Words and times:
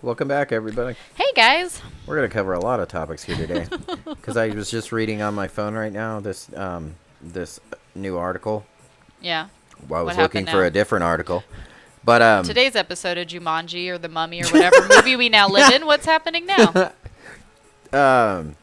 Welcome 0.00 0.28
back, 0.28 0.52
everybody. 0.52 0.96
Hey 1.16 1.32
guys. 1.34 1.82
We're 2.06 2.14
going 2.14 2.28
to 2.28 2.32
cover 2.32 2.52
a 2.52 2.60
lot 2.60 2.78
of 2.78 2.86
topics 2.86 3.24
here 3.24 3.34
today 3.34 3.66
because 4.04 4.36
I 4.36 4.50
was 4.50 4.70
just 4.70 4.92
reading 4.92 5.22
on 5.22 5.34
my 5.34 5.48
phone 5.48 5.74
right 5.74 5.92
now 5.92 6.20
this 6.20 6.48
um, 6.54 6.94
this 7.20 7.58
new 7.96 8.16
article. 8.16 8.64
Yeah. 9.20 9.48
Well, 9.88 10.02
I 10.02 10.04
was 10.04 10.16
looking 10.16 10.46
for 10.46 10.64
a 10.64 10.70
different 10.70 11.02
article, 11.02 11.42
but 12.04 12.22
um, 12.22 12.44
Today's 12.44 12.76
episode 12.76 13.18
of 13.18 13.26
Jumanji 13.26 13.88
or 13.88 13.98
The 13.98 14.08
Mummy 14.08 14.40
or 14.40 14.46
whatever 14.46 14.86
movie 14.88 15.16
we 15.16 15.28
now 15.28 15.48
live 15.48 15.72
in. 15.72 15.84
What's 15.84 16.06
happening 16.06 16.46
now? 16.46 16.92
um, 17.92 18.54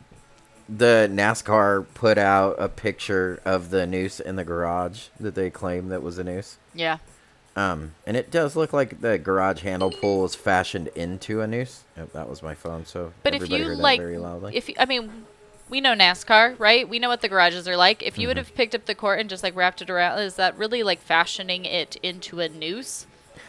the 0.70 1.10
NASCAR 1.12 1.86
put 1.96 2.18
out 2.18 2.56
a 2.60 2.70
picture 2.70 3.42
of 3.44 3.72
the 3.72 3.86
noose 3.86 4.22
in 4.22 4.38
the 4.38 4.46
garage 4.46 5.08
that 5.20 5.36
they 5.36 5.50
claim 5.50 5.90
that 5.90 6.02
was 6.02 6.18
a 6.18 6.24
noose. 6.24 6.58
Yeah. 6.74 7.00
Um, 7.56 7.94
and 8.06 8.18
it 8.18 8.32
does 8.32 8.56
look 8.58 8.74
like 8.74 9.00
the 9.02 9.18
garage 9.18 9.62
handle 9.62 9.90
pull 9.92 10.22
was 10.22 10.36
fashioned 10.36 10.90
into 10.90 11.40
a 11.42 11.48
noose. 11.48 11.84
Oh, 11.98 12.08
that 12.14 12.30
was 12.30 12.44
my 12.44 12.54
phone, 12.54 12.86
so 12.86 13.14
But 13.24 13.34
if 13.34 13.50
you 13.50 13.66
like, 13.76 14.00
very 14.00 14.18
loudly. 14.18 14.56
if 14.58 14.68
you, 14.68 14.76
I 14.78 14.86
mean, 14.86 15.26
we 15.70 15.80
know 15.80 15.94
NASCAR, 15.96 16.60
right? 16.60 16.88
We 16.88 17.00
know 17.00 17.08
what 17.08 17.22
the 17.22 17.30
garages 17.30 17.66
are 17.68 17.78
like. 17.78 18.04
If 18.04 18.18
you 18.18 18.24
Mm-hmm. 18.24 18.28
would 18.28 18.38
have 18.38 18.56
picked 18.56 18.76
up 18.76 18.86
the 18.86 18.94
cord 18.96 19.20
and 19.22 19.30
just 19.30 19.42
like 19.42 19.56
wrapped 19.56 19.82
it 19.82 19.90
around, 19.90 20.20
is 20.20 20.36
that 20.36 20.58
really 20.58 20.84
like 20.84 21.00
fashioning 21.02 21.64
it 21.64 21.96
into 22.04 22.42
a 22.42 22.50
noose? 22.50 23.08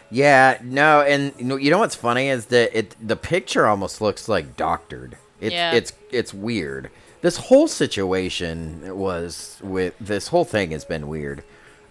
Yeah, 0.09 0.59
no, 0.63 1.01
and 1.01 1.33
you 1.37 1.45
know, 1.45 1.57
you 1.57 1.71
know 1.73 1.79
what's 1.79 1.97
funny 1.97 2.29
is 2.29 2.47
that 2.47 2.77
it 2.79 2.95
the 3.05 3.16
picture 3.16 3.66
almost 3.66 4.01
looks 4.01 4.29
like 4.29 4.57
doctored. 4.57 5.16
It's 5.41 5.52
Yeah. 5.52 5.73
it's 5.73 5.93
it's 6.13 6.33
weird. 6.33 6.91
This 7.23 7.37
whole 7.38 7.66
situation 7.66 8.97
was 8.97 9.59
with 9.63 9.95
this 10.01 10.29
whole 10.29 10.45
thing 10.45 10.71
has 10.71 10.85
been 10.85 11.09
weird. 11.09 11.43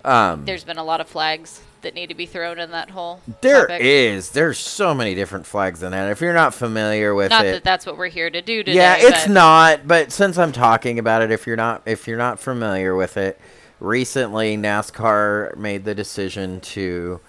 Um, 0.06 0.46
There's 0.46 0.64
been 0.64 0.78
a 0.78 0.84
lot 0.84 1.02
of 1.02 1.08
flags 1.08 1.62
that 1.82 1.94
need 1.94 2.08
to 2.08 2.16
be 2.16 2.26
thrown 2.26 2.60
in 2.60 2.72
that 2.72 2.90
hole. 2.90 3.22
there 3.42 3.68
topic. 3.68 3.82
is 3.82 4.32
there's 4.32 4.58
so 4.58 4.94
many 4.94 5.14
different 5.14 5.46
flags 5.46 5.84
in 5.84 5.92
that. 5.92 6.10
If 6.12 6.20
you're 6.22 6.34
not 6.34 6.54
familiar 6.54 7.14
with 7.14 7.30
Not 7.30 7.46
it, 7.46 7.52
that 7.52 7.64
that's 7.64 7.86
what 7.86 7.98
we're 7.98 8.08
here 8.08 8.30
to 8.30 8.42
do 8.42 8.64
today. 8.64 8.76
yeah, 8.78 8.96
it's 8.98 9.28
but 9.28 9.34
not. 9.34 9.88
But 9.88 10.12
since 10.12 10.38
I'm 10.38 10.52
talking 10.52 10.98
about 11.00 11.22
it, 11.22 11.32
if 11.32 11.46
you're 11.46 11.56
not 11.56 11.84
if 11.86 12.08
you're 12.08 12.18
not 12.18 12.40
familiar 12.40 12.96
with 12.96 13.18
it, 13.18 13.40
recently 13.80 14.58
NASCAR 14.58 15.56
made 15.58 15.86
the 15.86 15.94
decision 15.94 16.60
to 16.62 17.20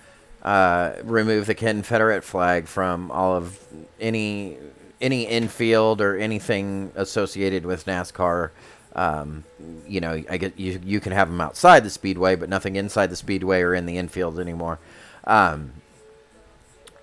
uh, 0.43 0.93
remove 1.05 1.47
the 1.47 1.55
Confederate 1.55 2.25
flag 2.25 2.67
from 2.67 3.11
all 3.11 3.35
of 3.37 3.59
any 4.01 4.57
any 5.01 5.25
infield 5.25 6.01
or 6.01 6.17
anything 6.17 6.93
associated 6.95 7.67
with 7.67 7.85
NASCAR. 7.85 8.51
Um, 8.97 9.45
you 9.87 10.01
know, 10.01 10.23
I 10.29 10.39
get 10.39 10.59
you. 10.59 10.81
You 10.83 11.01
can 11.01 11.13
have 11.13 11.29
them 11.29 11.41
outside 11.41 11.85
the 11.85 11.91
speedway, 11.91 12.35
but 12.35 12.49
nothing 12.49 12.77
inside 12.77 13.11
the 13.11 13.17
speedway 13.17 13.61
or 13.61 13.75
in 13.75 13.87
the 13.87 13.99
infield 13.99 14.41
anymore. 14.41 14.79
Um, 15.25 15.73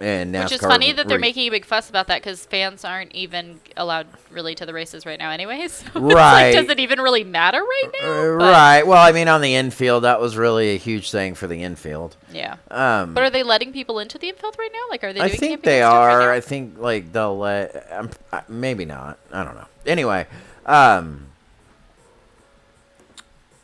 and 0.03 0.35
NASCAR 0.35 0.43
Which 0.43 0.51
is 0.53 0.59
funny 0.61 0.91
that 0.91 1.07
they're 1.07 1.17
re- 1.17 1.21
making 1.21 1.47
a 1.47 1.51
big 1.51 1.65
fuss 1.65 1.89
about 1.89 2.07
that 2.07 2.21
because 2.21 2.45
fans 2.45 2.83
aren't 2.83 3.13
even 3.13 3.59
allowed 3.77 4.07
really 4.31 4.53
to 4.55 4.65
the 4.65 4.73
races 4.73 5.05
right 5.05 5.17
now, 5.17 5.29
anyways. 5.31 5.83
Right. 5.95 6.53
like, 6.53 6.55
does 6.55 6.69
it 6.69 6.79
even 6.79 6.99
really 6.99 7.23
matter 7.23 7.59
right 7.59 7.89
now? 8.01 8.09
Uh, 8.09 8.25
right. 8.31 8.83
Well, 8.85 9.01
I 9.01 9.11
mean, 9.13 9.29
on 9.29 9.39
the 9.41 9.55
infield, 9.55 10.03
that 10.03 10.19
was 10.19 10.35
really 10.35 10.71
a 10.75 10.77
huge 10.77 11.11
thing 11.11 11.35
for 11.35 11.47
the 11.47 11.63
infield. 11.63 12.17
Yeah. 12.33 12.57
Um, 12.69 13.13
But 13.13 13.23
are 13.23 13.29
they 13.29 13.43
letting 13.43 13.71
people 13.71 13.99
into 13.99 14.17
the 14.17 14.27
infield 14.29 14.55
right 14.59 14.71
now? 14.73 14.81
Like, 14.89 15.03
are 15.03 15.13
they? 15.13 15.21
I 15.21 15.29
think 15.29 15.63
they 15.63 15.79
stuff 15.79 15.93
right 15.93 16.25
are. 16.25 16.31
I 16.33 16.41
think 16.41 16.77
like 16.79 17.13
they'll 17.13 17.37
let. 17.37 17.87
Um, 17.91 18.09
uh, 18.31 18.41
maybe 18.49 18.83
not. 18.83 19.19
I 19.31 19.43
don't 19.43 19.55
know. 19.55 19.67
Anyway. 19.85 20.25
Um. 20.65 21.27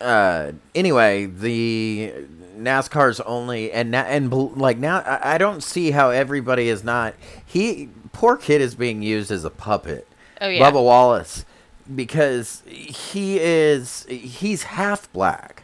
Uh. 0.01 0.53
Anyway, 0.73 1.25
the 1.25 2.13
NASCAR's 2.57 3.19
only 3.21 3.71
and 3.71 3.95
and 3.95 4.31
like 4.57 4.77
now 4.77 4.99
I, 4.99 5.35
I 5.35 5.37
don't 5.37 5.61
see 5.63 5.91
how 5.91 6.09
everybody 6.09 6.69
is 6.69 6.83
not. 6.83 7.15
He 7.45 7.89
poor 8.11 8.37
kid 8.37 8.61
is 8.61 8.75
being 8.75 9.01
used 9.01 9.31
as 9.31 9.45
a 9.45 9.49
puppet. 9.49 10.07
Oh, 10.41 10.47
yeah. 10.47 10.69
Bubba 10.69 10.83
Wallace, 10.83 11.45
because 11.93 12.63
he 12.67 13.39
is 13.39 14.05
he's 14.09 14.63
half 14.63 15.11
black. 15.11 15.63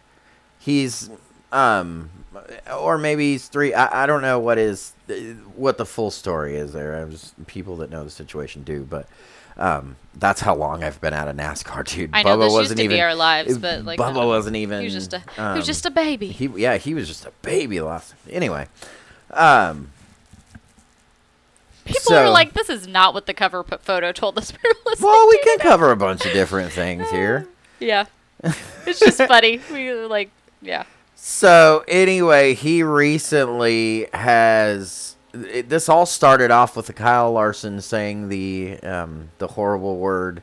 He's 0.59 1.09
um 1.51 2.09
or 2.77 2.97
maybe 2.97 3.31
he's 3.33 3.47
three. 3.47 3.73
I, 3.73 4.03
I 4.03 4.05
don't 4.05 4.21
know 4.21 4.39
what 4.39 4.57
is 4.57 4.93
what 5.55 5.77
the 5.77 5.85
full 5.85 6.11
story 6.11 6.55
is 6.55 6.73
there. 6.73 6.95
I 6.95 7.03
was 7.03 7.33
people 7.47 7.77
that 7.77 7.89
know 7.89 8.03
the 8.03 8.09
situation 8.09 8.63
do, 8.63 8.83
but 8.83 9.07
um 9.57 9.95
that's 10.17 10.41
how 10.41 10.55
long 10.55 10.83
I've 10.83 11.01
been 11.01 11.13
out 11.13 11.27
of 11.27 11.35
NASCAR, 11.35 11.85
dude. 11.85 12.11
I 12.13 12.23
know 12.23 12.37
Bubba 12.37 12.45
this 12.45 12.53
wasn't 12.53 12.77
to 12.77 12.83
even 12.85 12.97
be 12.97 13.01
our 13.01 13.15
lives, 13.15 13.57
but 13.57 13.83
like 13.83 13.99
Bubba 13.99 14.15
no. 14.15 14.27
wasn't 14.27 14.55
even. 14.55 14.79
He 14.79 14.85
was 14.85 14.93
just 14.93 15.13
a 15.13 15.19
he 15.19 15.41
um, 15.41 15.57
was 15.57 15.65
just 15.65 15.85
a 15.85 15.91
baby. 15.91 16.27
he 16.27 16.47
yeah 16.55 16.77
he 16.77 16.93
was 16.93 17.07
just 17.07 17.25
a 17.25 17.31
baby 17.41 17.81
last 17.81 18.13
anyway. 18.29 18.67
Um. 19.31 19.89
People 21.85 22.01
so- 22.01 22.23
are 22.23 22.29
like, 22.31 22.53
this 22.53 22.69
is 22.69 22.87
not 22.87 23.13
what 23.13 23.27
the 23.27 23.33
cover 23.33 23.63
p- 23.63 23.77
photo 23.79 24.11
told 24.11 24.39
us 24.39 24.51
we 24.51 24.57
were 24.67 24.75
listening 24.87 25.07
Well, 25.07 25.27
we 25.29 25.37
can 25.39 25.59
cover 25.59 25.91
a 25.91 25.95
bunch 25.95 26.25
of 26.25 26.33
different 26.33 26.71
things 26.71 27.09
here. 27.11 27.47
Yeah. 27.79 28.05
It's 28.87 28.99
just 28.99 29.17
funny. 29.17 29.59
We 29.71 29.91
like, 29.93 30.31
yeah. 30.61 30.83
So 31.15 31.83
anyway, 31.87 32.53
he 32.53 32.83
recently 32.83 34.07
has. 34.13 35.14
It, 35.35 35.69
this 35.69 35.89
all 35.89 36.05
started 36.05 36.51
off 36.51 36.75
with 36.77 36.93
Kyle 36.95 37.31
Larson 37.31 37.81
saying 37.81 38.29
the 38.29 38.79
um, 38.83 39.29
the 39.37 39.47
horrible 39.47 39.97
word 39.97 40.41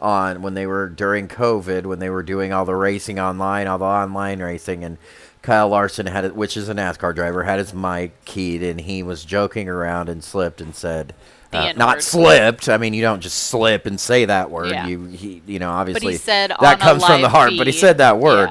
on 0.00 0.40
when 0.42 0.54
they 0.54 0.66
were 0.66 0.88
during 0.88 1.28
COVID 1.28 1.84
when 1.84 1.98
they 1.98 2.08
were 2.10 2.22
doing 2.22 2.52
all 2.52 2.64
the 2.64 2.74
racing 2.74 3.18
online, 3.20 3.66
all 3.66 3.78
the 3.78 3.84
online 3.84 4.40
racing, 4.40 4.82
and 4.84 4.96
Kyle 5.42 5.68
Larson 5.68 6.06
had 6.06 6.24
it, 6.24 6.34
which 6.34 6.56
is 6.56 6.68
a 6.68 6.74
NASCAR 6.74 7.14
driver, 7.14 7.42
had 7.44 7.58
his 7.58 7.74
mic 7.74 8.24
keyed, 8.24 8.62
and 8.62 8.80
he 8.80 9.02
was 9.02 9.24
joking 9.24 9.68
around 9.68 10.08
and 10.08 10.22
slipped 10.24 10.60
and 10.60 10.74
said. 10.74 11.14
Uh, 11.52 11.72
not 11.76 12.00
slipped. 12.00 12.68
I 12.68 12.76
mean, 12.76 12.94
you 12.94 13.02
don't 13.02 13.18
just 13.20 13.36
slip 13.48 13.84
and 13.84 13.98
say 13.98 14.24
that 14.24 14.52
word. 14.52 14.70
Yeah. 14.70 14.86
You, 14.86 15.06
he, 15.06 15.42
you 15.46 15.58
know, 15.58 15.70
obviously 15.70 16.12
he 16.12 16.18
said 16.18 16.52
that 16.60 16.78
comes 16.78 17.04
from 17.04 17.22
the 17.22 17.28
heart. 17.28 17.52
But 17.58 17.66
he 17.66 17.72
said 17.72 17.98
that 17.98 18.18
word 18.18 18.48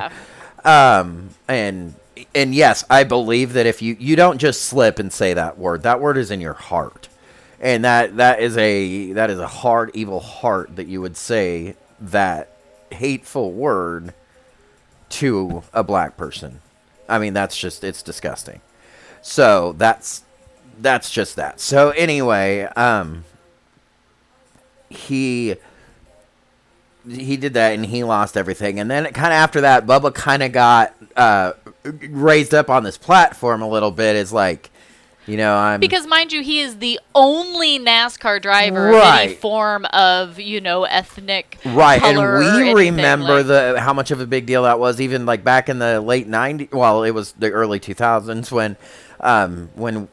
Yeah. 0.66 1.00
um 1.00 1.30
and 1.48 1.96
and 2.34 2.54
yes 2.56 2.84
i 2.90 3.04
believe 3.04 3.54
that 3.54 3.66
if 3.66 3.82
you 3.82 3.96
you 4.00 4.16
don't 4.16 4.40
just 4.40 4.64
slip 4.64 5.00
and 5.00 5.12
say 5.12 5.34
that 5.34 5.58
word 5.58 5.84
that 5.84 6.00
word 6.02 6.18
is 6.18 6.32
in 6.32 6.42
your 6.42 6.54
heart. 6.54 7.08
And 7.62 7.84
that 7.84 8.16
that 8.18 8.40
is 8.40 8.58
a 8.58 9.12
that 9.14 9.30
is 9.30 9.40
a 9.40 9.48
hard 9.48 9.92
evil 9.94 10.22
heart 10.22 10.78
that 10.78 10.88
you 10.88 11.02
would 11.02 11.18
say 11.18 11.76
that 12.00 12.56
hateful 12.92 13.52
word 13.52 14.14
to 15.10 15.64
a 15.74 15.84
black 15.84 16.16
person. 16.16 16.62
I 17.10 17.20
mean 17.20 17.34
that's 17.34 17.58
just 17.58 17.84
it's 17.84 18.02
disgusting. 18.02 18.62
So 19.22 19.74
that's 19.78 20.24
that's 20.80 21.12
just 21.12 21.36
that. 21.36 21.60
So 21.60 21.90
anyway 21.90 22.62
um 22.78 23.26
he 24.90 25.56
he 27.10 27.38
did 27.38 27.54
that 27.56 27.74
and 27.74 27.86
he 27.86 28.04
lost 28.04 28.38
everything. 28.38 28.80
And 28.80 28.90
then 28.90 29.06
kind 29.06 29.28
of 29.28 29.38
after 29.38 29.62
that, 29.62 29.86
Bubba 29.86 30.14
kind 30.14 30.44
of 30.44 30.52
got 30.52 30.96
uh, 31.16 31.54
raised 31.84 32.54
up 32.54 32.70
on 32.70 32.84
this 32.84 32.98
platform 32.98 33.62
a 33.62 33.68
little 33.68 33.92
bit. 33.92 34.16
Is 34.16 34.32
like, 34.32 34.70
you 35.26 35.38
know, 35.38 35.56
I'm 35.56 35.80
Because 35.80 36.08
mind 36.08 36.32
you, 36.32 36.42
he 36.42 36.60
is 36.60 36.78
the 36.78 37.00
only 37.16 37.80
NASCAR 37.80 38.42
driver 38.42 38.90
of 38.90 39.04
any 39.04 39.34
form 39.36 39.86
of, 39.86 40.40
you 40.40 40.62
know, 40.62 40.84
ethnic 40.86 41.58
right, 41.66 42.02
and 42.02 42.18
we 42.18 42.74
remember 42.74 43.44
like- 43.44 43.48
the 43.48 43.80
how 43.80 43.94
much 43.94 44.12
of 44.12 44.22
a 44.22 44.26
big 44.28 44.46
deal 44.46 44.64
that 44.64 44.80
was. 44.80 45.00
Even 45.02 45.26
like 45.26 45.44
back 45.44 45.70
in 45.70 45.80
the 45.80 46.02
late 46.02 46.28
'90s, 46.30 46.72
well, 46.74 47.04
it 47.04 47.12
was 47.12 47.34
the 47.34 47.52
early 47.52 47.80
2000s 47.80 48.52
when 48.52 48.78
um, 49.20 49.70
when 49.76 50.08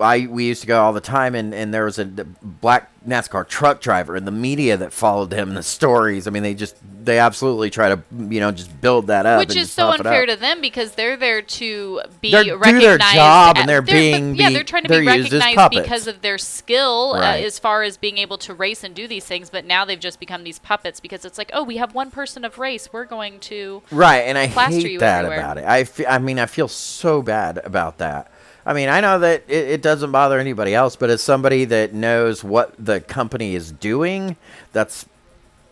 I 0.00 0.26
we 0.30 0.46
used 0.46 0.62
to 0.62 0.66
go 0.66 0.82
all 0.82 0.92
the 0.92 1.00
time, 1.00 1.34
and, 1.34 1.52
and 1.54 1.72
there 1.72 1.84
was 1.84 1.98
a 1.98 2.04
black 2.04 2.90
NASCAR 3.06 3.46
truck 3.46 3.80
driver, 3.80 4.16
and 4.16 4.26
the 4.26 4.32
media 4.32 4.76
that 4.76 4.92
followed 4.92 5.32
him, 5.32 5.48
and 5.48 5.56
the 5.56 5.62
stories. 5.62 6.26
I 6.26 6.30
mean, 6.30 6.42
they 6.42 6.54
just 6.54 6.76
they 7.04 7.18
absolutely 7.18 7.70
try 7.70 7.90
to 7.90 8.00
you 8.16 8.40
know 8.40 8.52
just 8.52 8.80
build 8.80 9.08
that 9.08 9.26
up, 9.26 9.38
Which 9.38 9.54
is 9.54 9.70
so 9.70 9.88
unfair 9.88 10.26
to 10.26 10.36
them 10.36 10.60
because 10.60 10.92
they're 10.92 11.16
there 11.16 11.42
to 11.42 12.00
be 12.20 12.30
They're- 12.32 12.44
do 12.44 12.58
their 12.80 12.98
job 12.98 13.56
and 13.56 13.64
at- 13.64 13.66
they're 13.66 13.82
but- 13.82 13.92
being 13.92 14.34
yeah, 14.34 14.50
they're 14.50 14.64
trying 14.64 14.84
to 14.84 14.88
they're 14.88 15.00
be 15.00 15.06
recognized 15.06 15.70
because 15.70 16.06
of 16.06 16.22
their 16.22 16.38
skill 16.38 17.14
uh, 17.14 17.36
as 17.36 17.58
far 17.58 17.82
as 17.82 17.96
being 17.96 18.18
able 18.18 18.38
to 18.38 18.54
race 18.54 18.82
and 18.82 18.94
do 18.94 19.06
these 19.06 19.24
things. 19.24 19.50
But 19.50 19.64
now 19.66 19.84
they've 19.84 20.00
just 20.00 20.18
become 20.18 20.42
these 20.42 20.58
puppets 20.58 21.00
because 21.00 21.24
it's 21.24 21.38
like, 21.38 21.50
oh, 21.52 21.62
we 21.62 21.76
have 21.76 21.94
one 21.94 22.10
person 22.10 22.44
of 22.44 22.58
race, 22.58 22.92
we're 22.92 23.04
going 23.04 23.40
to. 23.40 23.82
Right, 23.90 24.20
and 24.20 24.38
I 24.38 24.46
hate 24.46 24.98
that 25.00 25.24
everywhere. 25.24 25.38
about 25.38 25.58
it. 25.58 25.64
I, 25.64 25.84
fe- 25.84 26.06
I 26.06 26.18
mean, 26.18 26.38
I 26.38 26.46
feel 26.46 26.68
so 26.68 27.22
bad 27.22 27.58
about 27.58 27.98
that. 27.98 28.30
I 28.66 28.72
mean, 28.72 28.88
I 28.88 29.00
know 29.00 29.20
that 29.20 29.44
it, 29.46 29.68
it 29.68 29.82
doesn't 29.82 30.10
bother 30.10 30.40
anybody 30.40 30.74
else, 30.74 30.96
but 30.96 31.08
as 31.08 31.22
somebody 31.22 31.64
that 31.66 31.94
knows 31.94 32.42
what 32.42 32.74
the 32.84 33.00
company 33.00 33.54
is 33.54 33.70
doing, 33.70 34.36
that's 34.72 35.06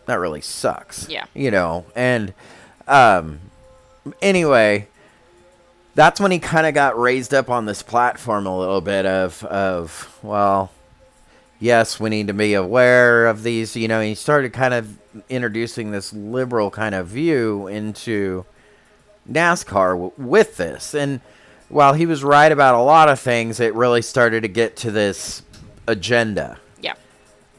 that 0.05 0.15
really 0.15 0.41
sucks. 0.41 1.09
Yeah. 1.09 1.25
you 1.33 1.51
know. 1.51 1.85
And 1.93 2.33
um, 2.87 3.39
anyway, 4.21 4.87
that's 5.93 6.21
when 6.21 6.31
he 6.31 6.39
kind 6.39 6.65
of 6.65 6.73
got 6.73 6.97
raised 6.97 7.33
up 7.33 7.49
on 7.49 7.65
this 7.65 7.83
platform 7.83 8.45
a 8.45 8.57
little 8.57 8.81
bit 8.81 9.05
of 9.05 9.43
of 9.43 10.17
well, 10.23 10.71
yes, 11.59 11.99
we 11.99 12.09
need 12.09 12.27
to 12.27 12.33
be 12.33 12.53
aware 12.53 13.27
of 13.27 13.43
these. 13.43 13.75
You 13.75 13.89
know, 13.89 13.99
he 13.99 14.15
started 14.15 14.53
kind 14.53 14.73
of 14.73 14.97
introducing 15.27 15.91
this 15.91 16.13
liberal 16.13 16.71
kind 16.71 16.95
of 16.95 17.07
view 17.07 17.67
into 17.67 18.45
NASCAR 19.29 19.91
w- 19.91 20.11
with 20.17 20.57
this. 20.57 20.93
And 20.93 21.19
while 21.69 21.93
he 21.93 22.05
was 22.05 22.23
right 22.23 22.51
about 22.51 22.75
a 22.75 22.81
lot 22.81 23.09
of 23.09 23.19
things, 23.19 23.59
it 23.59 23.73
really 23.73 24.01
started 24.01 24.41
to 24.41 24.47
get 24.47 24.77
to 24.77 24.91
this 24.91 25.41
agenda. 25.87 26.59
Yeah. 26.81 26.93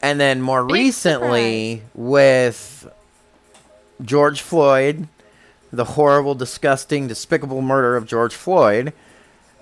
And 0.01 0.19
then 0.19 0.41
more 0.41 0.65
Big 0.65 0.73
recently 0.73 1.83
with 1.93 2.89
George 4.01 4.41
Floyd, 4.41 5.07
the 5.71 5.83
horrible, 5.83 6.35
disgusting, 6.35 7.07
despicable 7.07 7.61
murder 7.61 7.95
of 7.95 8.05
George 8.05 8.35
Floyd. 8.35 8.93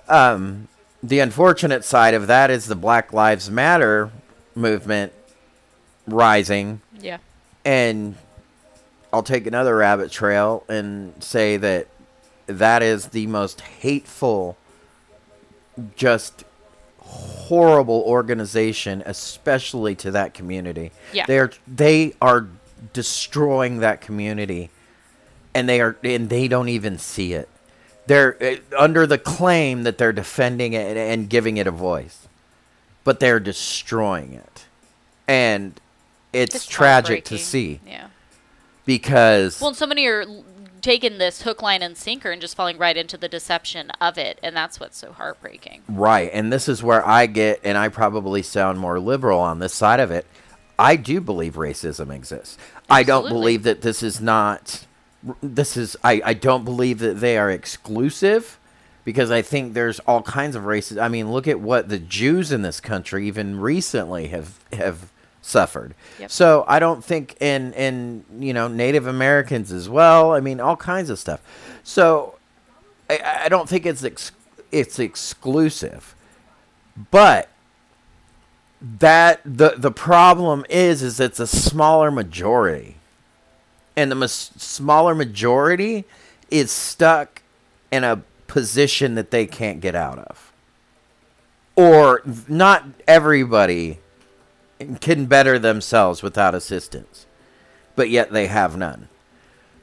Um, 0.08 0.68
the 1.02 1.20
unfortunate 1.20 1.84
side 1.84 2.14
of 2.14 2.28
that 2.28 2.52
is 2.52 2.68
the 2.68 2.76
Black 2.76 3.14
Lives 3.14 3.50
Matter 3.50 4.12
movement 4.54 5.14
rising. 6.08 6.82
Yeah. 7.00 7.18
And 7.64 8.16
I'll 9.12 9.24
take 9.24 9.48
another 9.48 9.76
rabbit 9.76 10.12
trail 10.12 10.64
and 10.68 11.24
say 11.24 11.58
that 11.58 11.88
that 12.48 12.84
is 12.84 13.08
the 13.08 13.28
most 13.28 13.62
hateful, 13.62 14.58
just 15.96 16.44
horrible 17.00 18.04
organization, 18.06 19.04
especially 19.06 19.96
to 19.96 20.12
that 20.12 20.34
community. 20.34 20.92
Yeah. 21.14 21.26
They're 21.26 21.52
they 21.68 22.14
are 22.22 22.48
destroying 22.94 23.80
that 23.80 24.02
community, 24.02 24.70
and 25.54 25.68
they 25.70 25.82
are 25.82 25.98
and 26.04 26.30
they 26.30 26.48
don't 26.48 26.70
even 26.70 26.98
see 26.98 27.34
it. 27.34 27.50
They're 28.08 28.38
uh, 28.42 28.56
under 28.78 29.08
the 29.08 29.18
claim 29.18 29.84
that 29.84 29.98
they're 29.98 30.14
defending 30.14 30.74
it 30.74 30.96
and 30.98 31.30
giving 31.30 31.58
it 31.58 31.66
a 31.68 31.72
voice, 31.72 32.28
but 33.04 33.20
they're 33.20 33.40
destroying 33.40 34.34
it, 34.34 34.66
and 35.28 35.80
it's, 36.34 36.56
It's 36.56 36.66
tragic 36.68 37.24
to 37.26 37.38
see 37.38 37.80
Yeah. 37.88 38.08
because 38.86 39.60
Well, 39.62 39.74
so 39.74 39.88
many 39.88 40.06
are 40.06 40.26
taking 40.86 41.18
this 41.18 41.42
hook, 41.42 41.64
line, 41.64 41.82
and 41.82 41.98
sinker 41.98 42.30
and 42.30 42.40
just 42.40 42.56
falling 42.56 42.78
right 42.78 42.96
into 42.96 43.18
the 43.18 43.28
deception 43.28 43.90
of 44.00 44.20
it, 44.20 44.40
and 44.44 44.56
that's 44.56 44.80
what's 44.80 44.98
so 44.98 45.12
heartbreaking. 45.12 45.82
Right, 45.90 46.30
and 46.32 46.54
this 46.54 46.70
is 46.70 46.84
where 46.84 47.06
I 47.06 47.26
get, 47.26 47.60
and 47.64 47.76
I 47.76 47.90
probably 47.90 48.44
sound 48.44 48.78
more 48.78 49.00
liberal 49.00 49.40
on 49.40 49.58
this 49.58 49.74
side 49.74 50.00
of 50.00 50.12
it. 50.12 50.28
I 50.78 50.96
do 50.96 51.20
believe 51.22 51.56
racism 51.56 52.14
exists. 52.14 52.60
I 52.88 53.02
don't 53.02 53.28
believe 53.28 53.64
that 53.64 53.82
this 53.82 54.04
is 54.04 54.22
not. 54.22 54.86
This 55.42 55.76
is. 55.76 55.98
I. 56.04 56.22
I 56.24 56.34
don't 56.34 56.64
believe 56.64 57.00
that 57.00 57.20
they 57.20 57.36
are 57.40 57.50
exclusive, 57.50 58.60
because 59.04 59.32
I 59.32 59.42
think 59.42 59.74
there's 59.74 60.00
all 60.02 60.22
kinds 60.22 60.56
of 60.56 60.66
races. 60.66 61.00
I 61.00 61.08
mean, 61.08 61.32
look 61.32 61.48
at 61.48 61.60
what 61.60 61.90
the 61.90 61.98
Jews 61.98 62.52
in 62.52 62.62
this 62.62 62.80
country 62.80 63.26
even 63.28 63.60
recently 63.60 64.28
have 64.28 64.60
have 64.72 65.10
suffered. 65.46 65.94
Yep. 66.20 66.32
So 66.32 66.66
I 66.68 66.80
don't 66.80 67.04
think, 67.04 67.36
in 67.40 67.74
and 67.76 68.26
you 68.40 68.54
know, 68.54 68.68
Native 68.68 69.06
Americans 69.08 69.72
as 69.72 69.88
well. 69.88 70.34
I 70.34 70.40
mean, 70.40 70.60
all 70.60 70.76
kinds 70.76 71.10
of 71.10 71.20
stuff. 71.20 71.42
So 71.84 72.36
I, 73.10 73.44
I 73.46 73.50
don't 73.50 73.70
think 73.70 73.86
it's 73.86 74.04
ex- 74.04 74.32
it's 74.72 74.98
exclusive, 74.98 76.16
but 77.12 77.50
that 78.82 79.42
the 79.46 79.76
the 79.78 79.92
problem 79.92 80.66
is 80.70 81.02
is 81.04 81.20
it's 81.20 81.40
a 81.40 81.48
smaller 81.48 82.10
majority, 82.12 82.98
and 83.96 84.12
the 84.12 84.16
mas- 84.16 84.52
smaller 84.58 85.14
majority 85.14 86.06
is 86.50 86.72
stuck 86.72 87.42
in 87.92 88.04
a 88.04 88.22
position 88.48 89.16
that 89.16 89.32
they 89.32 89.46
can't 89.46 89.80
get 89.80 89.96
out 89.96 90.20
of, 90.20 90.52
or 91.76 92.22
not 92.48 92.86
everybody 93.08 94.00
can 95.02 95.26
better 95.26 95.60
themselves 95.60 96.24
without 96.24 96.56
assistance, 96.56 97.26
but 97.96 98.10
yet 98.10 98.32
they 98.32 98.48
have 98.48 98.78
none. 98.78 99.10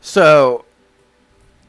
So 0.00 0.64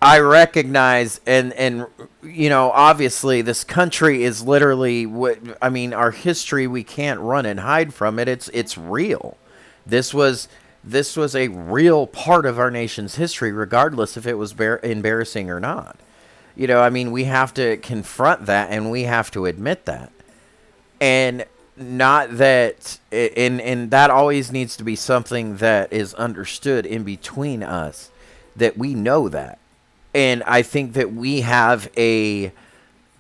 I 0.04 0.20
recognize 0.20 1.22
and 1.26 1.54
and 1.54 1.88
you 2.22 2.50
know 2.50 2.72
obviously 2.72 3.42
this 3.42 3.64
country 3.64 4.24
is 4.24 4.42
literally 4.42 5.06
what 5.06 5.40
I 5.62 5.70
mean 5.70 5.94
our 5.94 6.12
history 6.12 6.68
we 6.68 6.84
can't 6.84 7.22
run 7.22 7.46
and 7.46 7.62
hide 7.62 7.94
from 7.94 8.20
it 8.20 8.28
it's 8.28 8.50
it's 8.50 8.78
real. 8.78 9.38
This 9.86 10.14
was 10.14 10.50
this 10.84 11.16
was 11.16 11.38
a 11.38 11.48
real 11.48 12.06
part 12.06 12.46
of 12.46 12.60
our 12.60 12.70
nation's 12.70 13.16
history 13.16 13.54
regardless 13.54 14.18
if 14.18 14.28
it 14.28 14.34
was 14.34 14.52
bar- 14.52 14.82
embarrassing 14.84 15.50
or 15.50 15.62
not. 15.62 15.98
You 16.54 16.68
know, 16.68 16.82
I 16.82 16.90
mean 16.90 17.12
we 17.12 17.24
have 17.24 17.54
to 17.54 17.78
confront 17.78 18.46
that 18.48 18.72
and 18.72 18.92
we 18.92 19.04
have 19.04 19.32
to 19.32 19.46
admit 19.46 19.86
that. 19.86 20.12
And 21.00 21.46
not 21.76 22.38
that 22.38 23.00
and 23.12 23.60
and 23.60 23.92
that 23.92 24.10
always 24.10 24.52
needs 24.52 24.78
to 24.78 24.84
be 24.84 24.96
something 24.96 25.58
that 25.58 25.92
is 25.92 26.14
understood 26.16 26.86
in 26.86 27.04
between 27.04 27.64
us 27.64 28.12
that 28.56 28.78
we 28.78 28.94
know 28.94 29.30
that. 29.30 29.60
And 30.14 30.44
I 30.44 30.62
think 30.62 30.94
that 30.94 31.12
we 31.14 31.42
have 31.42 31.90
a 31.98 32.52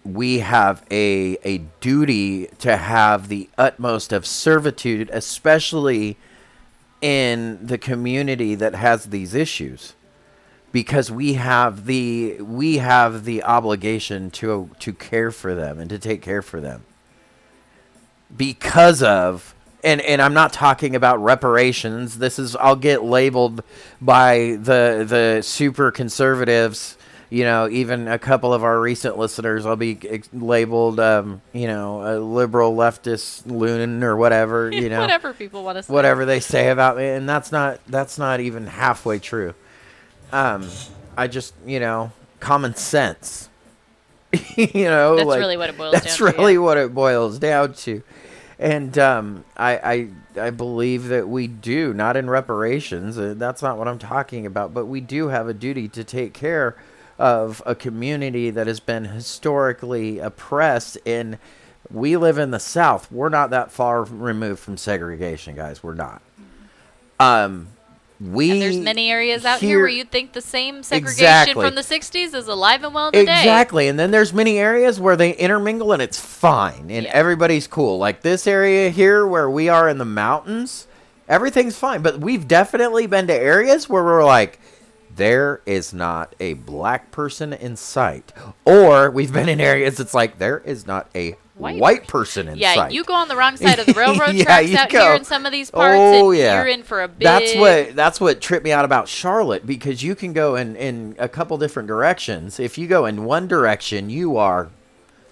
we 0.03 0.39
have 0.39 0.85
a 0.91 1.37
a 1.43 1.59
duty 1.79 2.47
to 2.59 2.77
have 2.77 3.27
the 3.27 3.49
utmost 3.57 4.13
of 4.13 4.25
servitude, 4.25 5.09
especially 5.11 6.17
in 7.01 7.65
the 7.65 7.77
community 7.77 8.55
that 8.55 8.75
has 8.75 9.05
these 9.05 9.33
issues, 9.33 9.95
because 10.71 11.11
we 11.11 11.33
have 11.33 11.85
the 11.85 12.39
we 12.41 12.77
have 12.77 13.25
the 13.25 13.43
obligation 13.43 14.29
to 14.31 14.69
to 14.77 14.93
care 14.93 15.31
for 15.31 15.55
them 15.55 15.79
and 15.79 15.89
to 15.89 15.97
take 15.97 16.21
care 16.21 16.43
for 16.43 16.61
them 16.61 16.83
because 18.35 19.03
of 19.03 19.53
and 19.83 20.01
and 20.01 20.21
I'm 20.21 20.33
not 20.33 20.53
talking 20.53 20.95
about 20.95 21.21
reparations. 21.21 22.17
This 22.17 22.39
is 22.39 22.55
I'll 22.55 22.75
get 22.75 23.03
labeled 23.03 23.63
by 24.01 24.57
the 24.59 25.05
the 25.07 25.41
super 25.43 25.91
conservatives. 25.91 26.97
You 27.29 27.43
know, 27.45 27.67
even 27.67 28.07
a 28.07 28.19
couple 28.19 28.53
of 28.53 28.63
our 28.63 28.79
recent 28.79 29.17
listeners, 29.17 29.65
I'll 29.65 29.75
be 29.75 29.97
ex- 30.07 30.29
labeled, 30.31 30.99
um, 30.99 31.41
you 31.51 31.65
know, 31.65 32.03
a 32.03 32.19
liberal 32.19 32.75
leftist 32.75 33.47
loon 33.47 34.03
or 34.03 34.15
whatever. 34.15 34.69
You 34.73 34.87
know, 34.87 35.01
Whatever 35.01 35.33
people 35.33 35.63
want 35.63 35.77
to 35.79 35.83
say. 35.83 35.91
whatever 35.91 36.25
they 36.25 36.39
say 36.39 36.69
about 36.69 36.95
me, 36.95 37.07
and 37.07 37.27
that's 37.27 37.51
not 37.51 37.79
that's 37.87 38.19
not 38.19 38.39
even 38.39 38.67
halfway 38.67 39.17
true. 39.17 39.55
Um, 40.31 40.69
I 41.17 41.27
just 41.27 41.55
you 41.65 41.79
know 41.79 42.11
common 42.39 42.75
sense. 42.75 43.49
you 44.55 44.85
know, 44.85 45.15
That's 45.15 45.27
like, 45.27 45.39
really 45.39 45.57
what 45.57 45.69
it 45.69 45.77
boils 45.77 45.93
That's 45.93 46.17
down 46.17 46.31
to, 46.31 46.37
really 46.37 46.53
yeah. 46.53 46.59
what 46.59 46.77
it 46.77 46.93
boils 46.93 47.37
down 47.39 47.73
to, 47.73 48.01
and 48.63 48.97
um, 48.97 49.43
I, 49.57 50.07
I 50.35 50.47
I 50.47 50.49
believe 50.49 51.09
that 51.09 51.27
we 51.27 51.47
do 51.47 51.93
not 51.93 52.15
in 52.15 52.29
reparations. 52.29 53.19
Uh, 53.19 53.35
that's 53.37 53.61
not 53.61 53.77
what 53.77 53.87
I'm 53.87 53.99
talking 53.99 54.45
about, 54.45 54.73
but 54.73 54.85
we 54.85 55.01
do 55.01 55.27
have 55.27 55.47
a 55.49 55.53
duty 55.53 55.89
to 55.89 56.03
take 56.03 56.33
care 56.33 56.77
of 57.19 57.61
a 57.65 57.75
community 57.75 58.49
that 58.49 58.65
has 58.65 58.79
been 58.79 59.05
historically 59.05 60.19
oppressed 60.19 60.97
and 61.05 61.37
we 61.91 62.17
live 62.17 62.39
in 62.39 62.49
the 62.49 62.59
south 62.59 63.11
we're 63.11 63.29
not 63.29 63.51
that 63.51 63.71
far 63.71 64.03
removed 64.03 64.59
from 64.59 64.75
segregation 64.77 65.55
guys 65.55 65.83
we're 65.83 65.93
not 65.93 66.23
um 67.19 67.67
we 68.21 68.51
And 68.51 68.61
there's 68.61 68.77
many 68.77 69.11
areas 69.11 69.43
out 69.45 69.59
here, 69.59 69.69
here- 69.69 69.79
where 69.79 69.87
you'd 69.89 70.11
think 70.11 70.33
the 70.33 70.41
same 70.41 70.83
segregation 70.83 71.23
Exactly. 71.25 71.65
from 71.65 71.75
the 71.75 71.81
60s 71.83 72.33
is 72.33 72.47
alive 72.47 72.83
and 72.83 72.93
well 72.93 73.11
today. 73.11 73.23
Exactly, 73.39 73.87
and 73.87 73.99
then 73.99 74.11
there's 74.11 74.33
many 74.33 74.57
areas 74.59 74.99
where 74.99 75.15
they 75.15 75.31
intermingle 75.31 75.91
and 75.93 76.01
it's 76.01 76.19
fine 76.19 76.87
and 76.89 77.05
Yeah. 77.05 77.11
everybody's 77.13 77.67
cool. 77.67 77.97
Like 77.97 78.21
this 78.21 78.47
area 78.47 78.89
here 78.89 79.25
where 79.25 79.49
we 79.49 79.67
are 79.69 79.89
in 79.89 79.97
the 79.97 80.05
mountains, 80.05 80.87
everything's 81.27 81.75
fine. 81.77 82.01
But 82.01 82.19
we've 82.19 82.47
definitely 82.47 83.07
been 83.07 83.27
to 83.27 83.33
areas 83.33 83.89
where 83.89 84.03
we're 84.03 84.23
like, 84.25 84.59
there 85.15 85.61
is 85.65 85.93
not 85.93 86.33
a 86.39 86.53
black 86.53 87.11
person 87.11 87.53
in 87.53 87.75
sight, 87.75 88.31
or 88.65 89.11
we've 89.11 89.31
been 89.31 89.47
in 89.47 89.61
areas 89.61 89.99
it's 89.99 90.13
like 90.15 90.39
there 90.39 90.59
is 90.65 90.87
not 90.87 91.07
a 91.13 91.35
white, 91.55 91.79
White 91.79 92.07
person 92.07 92.47
in 92.47 92.57
Yeah, 92.57 92.73
sight. 92.75 92.91
you 92.93 93.03
go 93.03 93.13
on 93.13 93.27
the 93.27 93.35
wrong 93.35 93.57
side 93.57 93.79
of 93.79 93.85
the 93.85 93.93
railroad 93.97 94.35
Yeah, 94.35 94.43
tracks 94.45 94.73
out 94.75 94.89
go. 94.89 95.01
here 95.01 95.13
in 95.15 95.23
some 95.23 95.45
of 95.45 95.51
these 95.51 95.69
parts, 95.71 95.95
Oh 95.97 96.31
and 96.31 96.39
yeah, 96.39 96.57
you're 96.59 96.67
in 96.67 96.83
for 96.83 97.01
a 97.03 97.07
big. 97.07 97.19
That's 97.23 97.55
what 97.55 97.95
that's 97.95 98.19
what 98.21 98.41
tripped 98.41 98.63
me 98.63 98.71
out 98.71 98.85
about 98.85 99.07
Charlotte 99.07 99.65
because 99.65 100.01
you 100.03 100.15
can 100.15 100.33
go 100.33 100.55
in 100.55 100.75
in 100.75 101.15
a 101.19 101.29
couple 101.29 101.57
different 101.57 101.87
directions. 101.87 102.59
If 102.59 102.77
you 102.77 102.87
go 102.87 103.05
in 103.05 103.23
one 103.25 103.47
direction, 103.47 104.09
you 104.09 104.37
are 104.37 104.69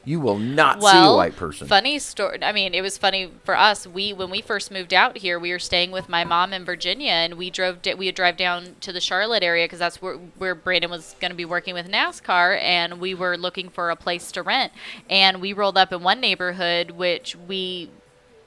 you 0.04 0.20
will 0.20 0.38
not 0.40 0.82
see 0.82 0.88
a 0.98 1.14
white 1.16 1.36
person. 1.36 1.68
funny 1.68 2.00
story. 2.00 2.40
I 2.44 2.52
mean, 2.52 2.74
it 2.74 2.82
was 2.82 2.98
funny 2.98 3.32
for 3.44 3.56
us. 3.56 3.86
We 3.86 4.14
when 4.14 4.30
we 4.30 4.42
first 4.42 4.72
moved 4.72 4.94
out 4.94 5.18
here, 5.20 5.40
we 5.40 5.52
were 5.52 5.60
staying 5.60 5.92
with 5.92 6.10
my 6.10 6.24
mom 6.24 6.54
in 6.54 6.66
Virginia, 6.66 7.12
and 7.12 7.36
we 7.36 7.50
drove. 7.50 7.82
di- 7.82 7.94
We 7.94 8.08
would 8.08 8.16
drive 8.16 8.38
down 8.38 8.76
to 8.82 8.92
the 8.92 9.02
Charlotte 9.02 9.44
area 9.44 9.66
because 9.66 9.80
that's 9.80 10.02
where 10.02 10.16
where 10.38 10.56
Brandon 10.56 10.90
was 10.92 11.16
going 11.20 11.32
to 11.32 11.38
be 11.38 11.46
working 11.46 11.74
with 11.74 11.88
NASCAR, 11.88 12.60
and 12.62 13.00
we 13.00 13.14
were 13.14 13.38
looking 13.38 13.70
for 13.70 13.90
a 13.90 13.96
place 13.96 14.32
to 14.34 14.42
rent. 14.42 14.72
And 15.10 15.40
we 15.42 15.54
rolled 15.54 15.78
up 15.78 15.92
in 15.94 16.02
one 16.04 16.20
neighborhood, 16.20 16.92
which 16.92 17.36
we 17.36 17.90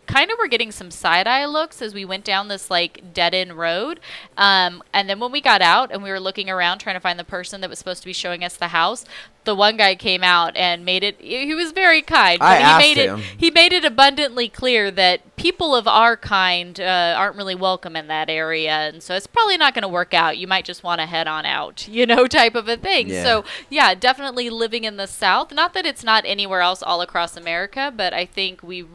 kind 0.06 0.30
of 0.30 0.38
were 0.38 0.48
getting 0.48 0.70
some 0.70 0.90
side 0.90 1.26
eye 1.26 1.46
looks 1.46 1.82
as 1.82 1.94
we 1.94 2.04
went 2.04 2.24
down 2.24 2.48
this 2.48 2.70
like 2.70 3.12
dead 3.12 3.34
end 3.34 3.54
road. 3.54 4.00
Um, 4.36 4.82
and 4.92 5.08
then 5.08 5.20
when 5.20 5.32
we 5.32 5.40
got 5.40 5.62
out 5.62 5.92
and 5.92 6.02
we 6.02 6.10
were 6.10 6.20
looking 6.20 6.50
around 6.50 6.78
trying 6.78 6.96
to 6.96 7.00
find 7.00 7.18
the 7.18 7.24
person 7.24 7.60
that 7.60 7.70
was 7.70 7.78
supposed 7.78 8.02
to 8.02 8.06
be 8.06 8.12
showing 8.12 8.44
us 8.44 8.56
the 8.56 8.68
house, 8.68 9.04
the 9.44 9.54
one 9.54 9.76
guy 9.76 9.94
came 9.94 10.22
out 10.22 10.56
and 10.56 10.84
made 10.84 11.02
it. 11.02 11.20
He 11.20 11.54
was 11.54 11.72
very 11.72 12.02
kind. 12.02 12.42
I 12.42 12.56
he 12.56 12.62
asked 12.62 12.78
made 12.78 12.96
him. 12.96 13.18
it. 13.18 13.24
He 13.36 13.50
made 13.50 13.72
it 13.72 13.84
abundantly 13.84 14.48
clear 14.48 14.90
that 14.92 15.36
people 15.36 15.74
of 15.74 15.86
our 15.86 16.16
kind 16.16 16.78
uh, 16.80 17.14
aren't 17.16 17.36
really 17.36 17.54
welcome 17.54 17.96
in 17.96 18.06
that 18.08 18.30
area, 18.30 18.72
and 18.72 19.02
so 19.02 19.14
it's 19.14 19.26
probably 19.26 19.56
not 19.56 19.74
going 19.74 19.82
to 19.82 19.88
work 19.88 20.14
out. 20.14 20.38
You 20.38 20.46
might 20.46 20.64
just 20.64 20.82
want 20.82 21.00
to 21.00 21.06
head 21.06 21.26
on 21.26 21.46
out, 21.46 21.86
you 21.90 22.06
know, 22.06 22.26
type 22.26 22.54
of 22.54 22.68
a 22.68 22.76
thing. 22.76 23.08
Yeah. 23.08 23.22
So 23.22 23.44
yeah, 23.70 23.94
definitely 23.94 24.50
living 24.50 24.84
in 24.84 24.96
the 24.96 25.06
South. 25.06 25.52
Not 25.52 25.74
that 25.74 25.86
it's 25.86 26.04
not 26.04 26.24
anywhere 26.26 26.60
else 26.60 26.82
all 26.82 27.00
across 27.00 27.36
America, 27.36 27.92
but 27.94 28.12
I 28.12 28.26
think 28.26 28.62
we 28.62 28.86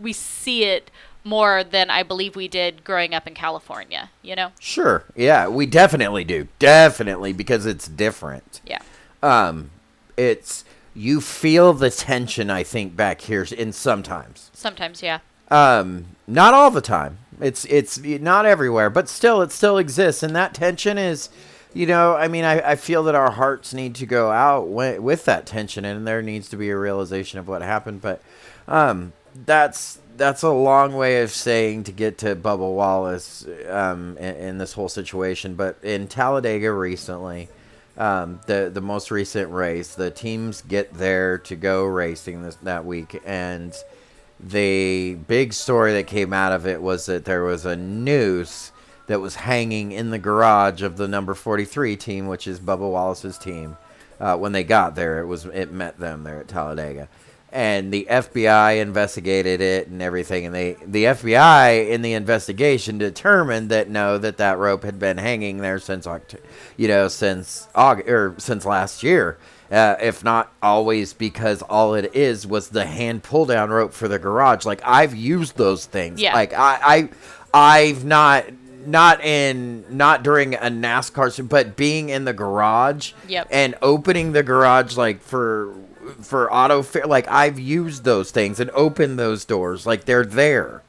we 0.00 0.12
see 0.12 0.64
it 0.64 0.90
more 1.24 1.64
than 1.64 1.90
I 1.90 2.02
believe 2.02 2.36
we 2.36 2.48
did 2.48 2.84
growing 2.84 3.12
up 3.12 3.26
in 3.26 3.34
California. 3.34 4.10
You 4.22 4.36
know? 4.36 4.52
Sure. 4.60 5.04
Yeah, 5.14 5.48
we 5.48 5.66
definitely 5.66 6.24
do. 6.24 6.48
Definitely 6.58 7.32
because 7.32 7.66
it's 7.66 7.88
different. 7.88 8.60
Yeah. 8.64 8.80
Um, 9.22 9.70
it's 10.16 10.64
you 10.94 11.20
feel 11.20 11.72
the 11.72 11.90
tension. 11.90 12.50
I 12.50 12.62
think 12.62 12.96
back 12.96 13.20
here 13.22 13.46
in 13.56 13.72
sometimes. 13.72 14.50
Sometimes, 14.54 15.02
yeah. 15.02 15.18
Um, 15.50 16.06
not 16.26 16.54
all 16.54 16.70
the 16.70 16.80
time. 16.80 17.18
It's 17.40 17.66
it's 17.66 17.98
not 17.98 18.46
everywhere, 18.46 18.88
but 18.88 19.08
still, 19.08 19.42
it 19.42 19.52
still 19.52 19.76
exists, 19.78 20.22
and 20.22 20.34
that 20.34 20.54
tension 20.54 20.98
is. 20.98 21.28
You 21.74 21.84
know, 21.84 22.14
I 22.14 22.28
mean, 22.28 22.44
I, 22.44 22.70
I 22.70 22.74
feel 22.76 23.02
that 23.02 23.14
our 23.14 23.32
hearts 23.32 23.74
need 23.74 23.94
to 23.96 24.06
go 24.06 24.30
out 24.30 24.62
wi- 24.62 24.98
with 24.98 25.26
that 25.26 25.44
tension, 25.44 25.84
and 25.84 26.06
there 26.06 26.22
needs 26.22 26.48
to 26.48 26.56
be 26.56 26.70
a 26.70 26.78
realization 26.78 27.38
of 27.38 27.48
what 27.48 27.60
happened. 27.60 28.00
But 28.00 28.22
um, 28.66 29.12
that's 29.44 29.98
that's 30.16 30.42
a 30.42 30.50
long 30.50 30.94
way 30.94 31.22
of 31.22 31.30
saying 31.30 31.84
to 31.84 31.92
get 31.92 32.18
to 32.18 32.34
Bubba 32.34 32.58
Wallace 32.58 33.46
um, 33.68 34.16
in, 34.18 34.36
in 34.36 34.58
this 34.58 34.72
whole 34.72 34.88
situation. 34.88 35.54
But 35.54 35.76
in 35.82 36.08
Talladega 36.08 36.72
recently, 36.72 37.48
um, 37.98 38.40
the 38.46 38.70
the 38.72 38.80
most 38.80 39.10
recent 39.10 39.50
race, 39.50 39.94
the 39.94 40.10
teams 40.10 40.62
get 40.62 40.94
there 40.94 41.38
to 41.38 41.56
go 41.56 41.84
racing 41.84 42.42
this 42.42 42.56
that 42.56 42.84
week, 42.84 43.20
and 43.24 43.74
the 44.38 45.14
big 45.14 45.52
story 45.52 45.92
that 45.94 46.06
came 46.06 46.32
out 46.32 46.52
of 46.52 46.66
it 46.66 46.82
was 46.82 47.06
that 47.06 47.24
there 47.24 47.42
was 47.42 47.64
a 47.64 47.76
noose 47.76 48.70
that 49.06 49.20
was 49.20 49.36
hanging 49.36 49.92
in 49.92 50.10
the 50.10 50.18
garage 50.18 50.82
of 50.82 50.96
the 50.96 51.08
number 51.08 51.32
43 51.32 51.96
team, 51.96 52.26
which 52.26 52.46
is 52.46 52.58
Bubba 52.60 52.90
Wallace's 52.90 53.38
team. 53.38 53.76
Uh, 54.18 54.36
when 54.36 54.52
they 54.52 54.64
got 54.64 54.94
there, 54.94 55.20
it 55.20 55.26
was 55.26 55.44
it 55.46 55.72
met 55.72 55.98
them 55.98 56.22
there 56.22 56.40
at 56.40 56.48
Talladega, 56.48 57.08
and 57.52 57.92
the 57.92 58.06
FBI 58.10 58.80
investigated 58.80 59.60
it 59.60 59.88
and 59.88 60.02
everything. 60.02 60.46
And 60.46 60.54
they 60.54 60.74
the 60.84 61.04
FBI 61.04 61.88
in 61.88 62.02
the 62.02 62.12
investigation 62.12 62.98
determined 62.98 63.70
that 63.70 63.88
no, 63.88 64.18
that 64.18 64.36
that 64.38 64.58
rope 64.58 64.82
had 64.84 64.98
been 64.98 65.18
hanging 65.18 65.58
there 65.58 65.78
since 65.78 66.06
Oct- 66.06 66.40
you 66.76 66.88
know 66.88 67.08
since 67.08 67.68
August 67.74 68.08
or 68.08 68.34
since 68.38 68.64
last 68.64 69.02
year. 69.02 69.38
Uh, 69.68 69.96
if 70.00 70.22
not 70.22 70.52
always 70.62 71.12
because 71.12 71.60
all 71.62 71.94
it 71.94 72.14
is 72.14 72.46
was 72.46 72.68
the 72.68 72.86
hand 72.86 73.24
pull 73.24 73.46
down 73.46 73.68
rope 73.68 73.92
for 73.92 74.06
the 74.06 74.18
garage. 74.18 74.64
Like 74.64 74.80
I've 74.84 75.14
used 75.16 75.56
those 75.56 75.86
things. 75.86 76.20
Yeah. 76.22 76.34
Like 76.34 76.52
I, 76.52 77.08
I 77.52 77.78
I've 77.80 78.04
not 78.04 78.44
not 78.86 79.20
in 79.24 79.84
not 79.90 80.22
during 80.22 80.54
a 80.54 80.58
NASCAR, 80.70 81.48
but 81.48 81.74
being 81.74 82.10
in 82.10 82.24
the 82.24 82.32
garage 82.32 83.12
Yep. 83.26 83.48
and 83.50 83.74
opening 83.82 84.30
the 84.30 84.44
garage 84.44 84.96
like 84.96 85.20
for 85.20 85.74
for 86.22 86.52
auto 86.52 86.82
fair. 86.82 87.06
Like 87.06 87.28
I've 87.28 87.58
used 87.58 88.04
those 88.04 88.30
things 88.30 88.60
and 88.60 88.70
opened 88.70 89.18
those 89.18 89.44
doors. 89.44 89.86
Like 89.86 90.04
they're 90.04 90.24
there. 90.24 90.82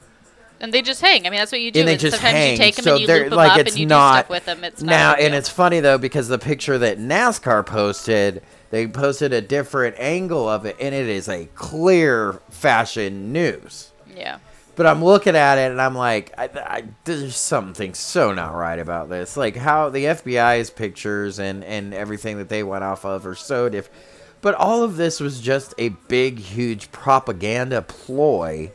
And 0.59 0.73
they 0.73 0.81
just 0.81 1.01
hang. 1.01 1.27
I 1.27 1.29
mean, 1.29 1.37
that's 1.39 1.51
what 1.51 1.61
you 1.61 1.69
do. 1.71 1.81
And 1.81 1.87
they 1.87 1.93
and 1.93 2.01
just 2.01 2.17
sometimes 2.17 2.35
hang. 2.35 2.51
you 2.53 2.57
take 2.57 2.75
them 2.75 2.83
so 2.83 2.91
and 2.93 3.01
you 3.01 3.07
they're 3.07 3.19
loop 3.21 3.29
them 3.29 3.37
like 3.37 3.51
up 3.51 3.59
it's 3.59 3.71
and 3.71 3.79
you 3.79 3.85
not 3.85 4.13
do 4.13 4.19
stuff 4.21 4.29
with 4.29 4.45
them. 4.45 4.63
It's 4.63 4.81
not 4.81 4.89
now, 4.89 5.13
and 5.13 5.35
it's 5.35 5.49
funny 5.49 5.79
though 5.81 5.99
because 5.99 6.29
the 6.29 6.39
picture 6.39 6.79
that 6.79 6.97
NASCAR 6.97 7.63
posted, 7.65 8.41
they 8.71 8.87
posted 8.87 9.33
a 9.33 9.41
different 9.41 9.97
angle 9.99 10.49
of 10.49 10.65
it, 10.65 10.75
and 10.79 10.95
it 10.95 11.07
is 11.07 11.29
a 11.29 11.45
clear 11.53 12.41
fashion 12.49 13.31
news. 13.31 13.91
yeah. 14.15 14.39
But 14.75 14.85
I'm 14.85 15.03
looking 15.03 15.35
at 15.35 15.57
it 15.57 15.71
and 15.71 15.81
I'm 15.81 15.95
like, 15.95 16.33
I, 16.37 16.49
I, 16.55 16.83
there's 17.03 17.35
something 17.35 17.95
so 17.95 18.31
not 18.31 18.53
right 18.53 18.77
about 18.77 19.09
this. 19.09 19.35
Like 19.35 19.55
how 19.55 19.89
the 19.89 20.05
FBI's 20.05 20.69
pictures 20.69 21.39
and 21.39 21.63
and 21.63 21.95
everything 21.95 22.37
that 22.37 22.49
they 22.49 22.61
went 22.61 22.83
off 22.83 23.03
of 23.03 23.25
are 23.25 23.33
so 23.33 23.69
different. 23.69 23.99
But 24.41 24.55
all 24.55 24.83
of 24.83 24.97
this 24.97 25.19
was 25.19 25.41
just 25.41 25.73
a 25.77 25.89
big, 25.89 26.39
huge 26.39 26.91
propaganda 26.91 27.81
ploy 27.81 28.71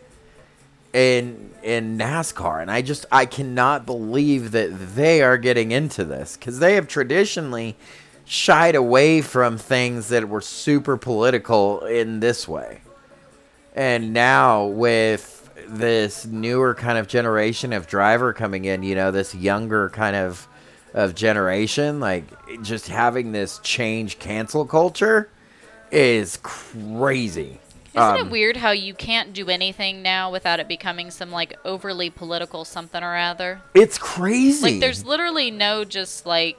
in 0.92 1.50
in 1.62 1.97
NASCAR, 1.97 2.61
and 2.61 2.71
I 2.71 2.83
just 2.83 3.07
I 3.12 3.25
cannot 3.25 3.87
believe 3.87 4.50
that 4.50 4.95
they 4.95 5.23
are 5.23 5.38
getting 5.38 5.71
into 5.71 6.04
this 6.04 6.37
because 6.37 6.59
they 6.59 6.75
have 6.75 6.88
traditionally 6.88 7.76
shied 8.25 8.75
away 8.75 9.21
from 9.21 9.59
things 9.59 10.09
that 10.09 10.28
were 10.28 10.40
super 10.40 10.97
political 10.97 11.81
in 11.87 12.21
this 12.21 12.47
way. 12.49 12.83
And 13.75 14.12
now 14.12 14.66
with 14.66 15.38
this 15.69 16.26
newer 16.26 16.75
kind 16.75 16.99
of 16.99 17.09
generation 17.09 17.73
of 17.73 17.87
driver 17.87 18.33
coming 18.33 18.64
in, 18.64 18.83
you 18.83 18.95
know, 18.95 19.11
this 19.11 19.35
younger 19.35 19.88
kind 19.90 20.16
of 20.16 20.49
of 20.95 21.14
generation, 21.14 22.00
like 22.00 22.25
just 22.62 22.88
having 22.88 23.33
this 23.33 23.59
change 23.61 24.19
cancel 24.19 24.66
culture 24.66 25.31
is 25.93 26.39
crazy. 26.43 27.59
Isn't 27.95 28.03
Um, 28.03 28.17
it 28.27 28.31
weird 28.31 28.57
how 28.57 28.71
you 28.71 28.95
can't 28.95 29.35
do 29.35 29.49
anything 29.51 30.01
now 30.03 30.33
without 30.33 30.59
it 30.61 30.67
becoming 30.67 31.11
some 31.11 31.31
like 31.31 31.59
overly 31.65 32.09
political 32.09 32.65
something 32.65 33.03
or 33.03 33.17
other? 33.17 33.61
It's 33.75 33.99
crazy. 33.99 34.63
Like 34.63 34.81
there's 34.81 35.05
literally 35.05 35.51
no 35.51 35.85
just 35.85 36.25
like 36.25 36.57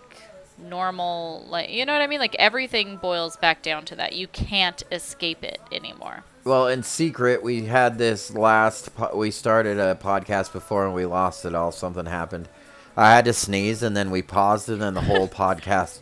normal 0.60 1.46
like 1.50 1.70
you 1.72 1.86
know 1.86 1.94
what 1.94 2.02
I 2.04 2.08
mean? 2.08 2.20
Like 2.20 2.36
everything 2.38 2.98
boils 2.98 3.36
back 3.38 3.64
down 3.64 3.86
to 3.86 3.96
that. 3.96 4.14
You 4.14 4.28
can't 4.28 4.84
escape 4.92 5.44
it 5.44 5.60
anymore. 5.72 6.24
Well, 6.44 6.68
in 6.68 6.84
secret, 6.84 7.42
we 7.42 7.64
had 7.64 7.98
this 7.98 8.36
last. 8.36 8.94
Po- 8.96 9.16
we 9.16 9.32
started 9.32 9.80
a 9.80 9.96
podcast 9.96 10.52
before 10.54 10.86
and 10.86 10.94
we 10.94 11.06
lost 11.06 11.46
it 11.46 11.56
all. 11.56 11.72
Something 11.72 12.06
happened. 12.06 12.48
I 12.96 13.16
had 13.16 13.26
to 13.26 13.34
sneeze 13.34 13.82
and 13.82 13.98
then 13.98 14.12
we 14.12 14.22
paused 14.22 14.70
it 14.70 14.82
and 14.82 14.96
the 14.96 15.02
whole 15.02 15.28
podcast 15.30 16.02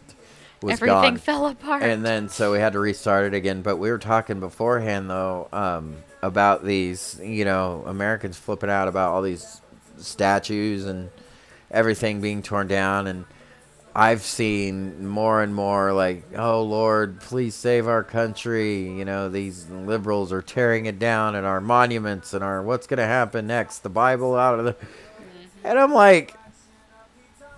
was 0.62 0.74
Everything 0.74 1.14
gone. 1.14 1.18
fell 1.18 1.48
apart. 1.48 1.84
And 1.84 2.06
then 2.06 2.30
so 2.30 2.52
we 2.52 2.60
had 2.60 2.74
to 2.74 2.80
restart 2.80 3.26
it 3.26 3.34
again. 3.36 3.62
But 3.62 3.78
we 3.78 3.90
were 3.90 3.98
talking 3.98 4.40
beforehand 4.40 5.10
though 5.10 5.48
um, 5.52 5.98
about 6.22 6.64
these, 6.64 7.20
you 7.24 7.46
know, 7.46 7.84
Americans 7.86 8.38
flipping 8.38 8.70
out 8.70 8.88
about 8.88 9.12
all 9.12 9.22
these 9.22 9.62
statues 9.98 10.86
and 10.86 11.10
everything 11.70 12.22
being 12.22 12.42
torn 12.42 12.68
down 12.68 13.08
and. 13.08 13.26
I've 13.94 14.22
seen 14.22 15.06
more 15.06 15.42
and 15.44 15.54
more 15.54 15.92
like, 15.92 16.24
oh 16.38 16.64
Lord, 16.64 17.20
please 17.20 17.56
save 17.56 17.90
our 17.90 18.06
country. 18.06 18.84
You 18.90 19.04
know, 19.04 19.28
these 19.28 19.68
liberals 19.70 20.32
are 20.32 20.42
tearing 20.42 20.86
it 20.86 20.98
down 20.98 21.36
and 21.36 21.46
our 21.46 21.60
monuments 21.60 22.34
and 22.34 22.42
our 22.42 22.64
what's 22.64 22.88
going 22.88 23.00
to 23.00 23.06
happen 23.06 23.48
next, 23.48 23.80
the 23.80 23.90
Bible 23.90 24.34
out 24.38 24.60
of 24.60 24.64
the. 24.64 24.78
And 25.66 25.78
I'm 25.78 25.92
like, 25.92 26.34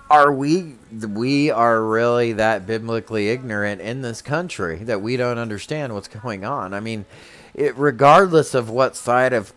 are 0.09 0.31
we 0.31 0.75
we 0.91 1.49
are 1.49 1.81
really 1.81 2.33
that 2.33 2.67
biblically 2.67 3.29
ignorant 3.29 3.81
in 3.81 4.01
this 4.01 4.21
country 4.21 4.77
that 4.83 5.01
we 5.01 5.17
don't 5.17 5.37
understand 5.37 5.93
what's 5.93 6.07
going 6.07 6.45
on? 6.45 6.73
I 6.73 6.79
mean, 6.79 7.05
it, 7.53 7.75
regardless 7.77 8.53
of 8.53 8.69
what 8.69 8.95
side 8.95 9.33
of 9.33 9.53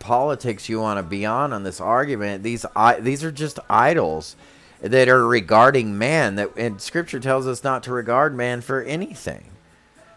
politics 0.00 0.68
you 0.68 0.80
want 0.80 0.98
to 0.98 1.02
be 1.02 1.24
on 1.24 1.52
on 1.52 1.64
this 1.64 1.80
argument, 1.80 2.42
these 2.42 2.64
I, 2.76 3.00
these 3.00 3.24
are 3.24 3.32
just 3.32 3.58
idols 3.68 4.36
that 4.80 5.08
are 5.08 5.26
regarding 5.26 5.98
man 5.98 6.36
that 6.36 6.56
and 6.56 6.80
scripture 6.80 7.20
tells 7.20 7.46
us 7.46 7.64
not 7.64 7.82
to 7.84 7.92
regard 7.92 8.34
man 8.34 8.60
for 8.60 8.82
anything. 8.82 9.50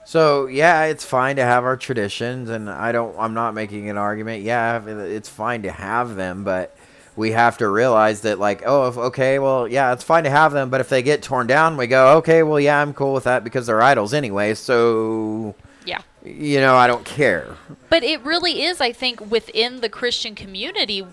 So 0.05 0.47
yeah, 0.47 0.85
it's 0.85 1.05
fine 1.05 1.35
to 1.37 1.43
have 1.43 1.63
our 1.63 1.77
traditions, 1.77 2.49
and 2.49 2.69
I 2.69 2.91
don't. 2.91 3.15
I'm 3.17 3.33
not 3.33 3.53
making 3.53 3.89
an 3.89 3.97
argument. 3.97 4.43
Yeah, 4.43 4.83
it's 4.85 5.29
fine 5.29 5.61
to 5.63 5.71
have 5.71 6.15
them, 6.15 6.43
but 6.43 6.75
we 7.21 7.31
have 7.31 7.59
to 7.59 7.69
realize 7.69 8.21
that, 8.21 8.39
like, 8.39 8.63
oh, 8.65 8.87
if, 8.89 8.97
okay, 8.97 9.39
well, 9.39 9.67
yeah, 9.67 9.93
it's 9.93 10.03
fine 10.03 10.25
to 10.25 10.29
have 10.29 10.51
them, 10.51 10.69
but 10.69 10.81
if 10.81 10.89
they 10.89 11.01
get 11.03 11.21
torn 11.21 11.47
down, 11.47 11.77
we 11.77 11.87
go, 11.87 12.17
okay, 12.17 12.41
well, 12.43 12.59
yeah, 12.59 12.81
I'm 12.81 12.93
cool 12.93 13.13
with 13.13 13.23
that 13.25 13.43
because 13.43 13.67
they're 13.67 13.81
idols 13.81 14.13
anyway. 14.13 14.55
So 14.55 15.55
yeah. 15.85 16.01
you 16.25 16.59
know, 16.59 16.75
I 16.75 16.87
don't 16.87 17.05
care. 17.05 17.55
But 17.89 18.03
it 18.03 18.21
really 18.23 18.63
is, 18.63 18.81
I 18.81 18.91
think, 18.91 19.31
within 19.31 19.81
the 19.81 19.89
Christian 19.89 20.35
community, 20.35 21.05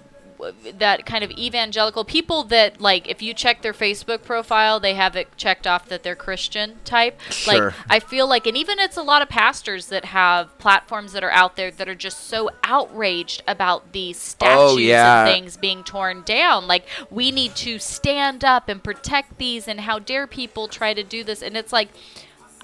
that 0.79 1.05
kind 1.05 1.25
of 1.25 1.31
evangelical 1.33 2.05
people 2.05 2.45
that, 2.45 2.81
like, 2.81 3.09
if 3.09 3.21
you 3.21 3.35
check 3.35 3.63
their 3.63 3.73
Facebook 3.73 4.23
profile, 4.23 4.79
they 4.81 4.95
have 4.95 5.17
it 5.17 5.37
checked 5.37 5.67
off 5.67 5.89
that 5.89 6.03
they're 6.03 6.15
Christian 6.17 6.79
type. 6.85 7.21
Sure. 7.31 7.67
Like, 7.67 7.75
I 7.89 8.01
feel 8.01 8.29
like, 8.29 8.47
and 8.47 8.57
even 8.57 8.79
it's 8.79 8.97
a 8.97 9.03
lot 9.03 9.23
of 9.23 9.29
pastors 9.29 9.87
that 9.89 10.07
have 10.07 10.57
platforms 10.59 11.13
that 11.13 11.25
are 11.25 11.31
out 11.31 11.57
there 11.57 11.71
that 11.71 11.89
are 11.89 11.95
just 11.95 12.27
so 12.29 12.51
outraged 12.63 13.43
about 13.47 13.93
these 13.93 14.19
statues 14.19 14.59
Oh, 14.59 14.77
yeah. 14.79 15.25
and 15.27 15.33
things 15.33 15.57
being 15.57 15.83
torn 15.85 16.23
down. 16.23 16.67
Like, 16.67 16.87
we 17.11 17.31
need 17.31 17.55
to 17.57 17.79
stand 17.79 18.45
up 18.45 18.69
and 18.69 18.83
protect 18.83 19.39
these, 19.39 19.67
and 19.67 19.81
how 19.81 19.99
dare 19.99 20.27
people 20.27 20.69
try 20.69 20.95
to 20.95 21.03
do 21.03 21.25
this? 21.25 21.43
And 21.43 21.57
it's 21.57 21.73
like, 21.73 21.89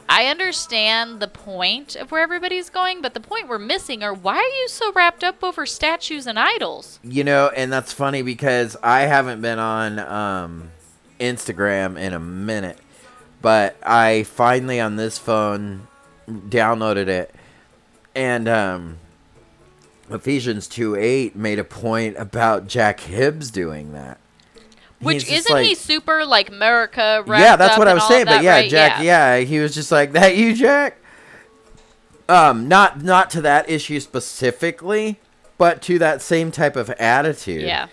I 0.08 0.26
understand 0.26 1.20
the 1.20 1.28
point 1.28 1.96
of 1.96 2.10
where 2.10 2.22
everybody's 2.22 2.70
going, 2.70 3.00
but 3.02 3.14
the 3.14 3.20
point 3.20 3.48
we're 3.48 3.58
missing 3.58 4.02
are 4.02 4.12
why 4.12 4.36
are 4.36 4.42
you 4.62 4.68
so 4.68 4.92
wrapped 4.92 5.24
up 5.24 5.42
over 5.42 5.66
statues 5.66 6.26
and 6.26 6.38
idols? 6.38 7.00
You 7.02 7.24
know, 7.24 7.50
and 7.56 7.72
that's 7.72 7.92
funny 7.92 8.22
because 8.22 8.76
I 8.82 9.02
haven't 9.02 9.40
been 9.40 9.58
on 9.58 9.98
um, 9.98 10.70
Instagram 11.18 11.98
in 11.98 12.12
a 12.12 12.20
minute, 12.20 12.78
but 13.40 13.76
I 13.82 14.24
finally 14.24 14.80
on 14.80 14.96
this 14.96 15.18
phone 15.18 15.88
downloaded 16.28 17.08
it, 17.08 17.34
and 18.14 18.48
um, 18.48 18.98
Ephesians 20.10 20.68
two 20.68 20.96
eight 20.96 21.34
made 21.34 21.58
a 21.58 21.64
point 21.64 22.16
about 22.18 22.66
Jack 22.66 23.00
Hibbs 23.00 23.50
doing 23.50 23.92
that. 23.92 24.18
Which 25.04 25.30
isn't 25.30 25.52
like- 25.52 25.66
he 25.66 25.74
super 25.74 26.24
like 26.24 26.48
America? 26.48 27.24
Yeah, 27.26 27.56
that's 27.56 27.78
what 27.78 27.88
I 27.88 27.94
was 27.94 28.06
saying. 28.08 28.26
But 28.26 28.42
yeah, 28.42 28.54
right? 28.54 28.70
Jack. 28.70 29.02
Yeah. 29.02 29.38
he 29.38 29.58
was 29.58 29.74
just 29.74 29.92
like 29.92 30.12
that. 30.12 30.36
You, 30.36 30.54
Jack. 30.54 30.98
Um, 32.28 32.68
not 32.68 33.02
not 33.02 33.30
to 33.30 33.42
that 33.42 33.68
issue 33.68 34.00
specifically, 34.00 35.20
but 35.58 35.82
to 35.82 35.98
that 35.98 36.22
same 36.22 36.50
type 36.50 36.76
of 36.76 36.90
attitude. 36.90 37.62
Yeah. 37.62 37.88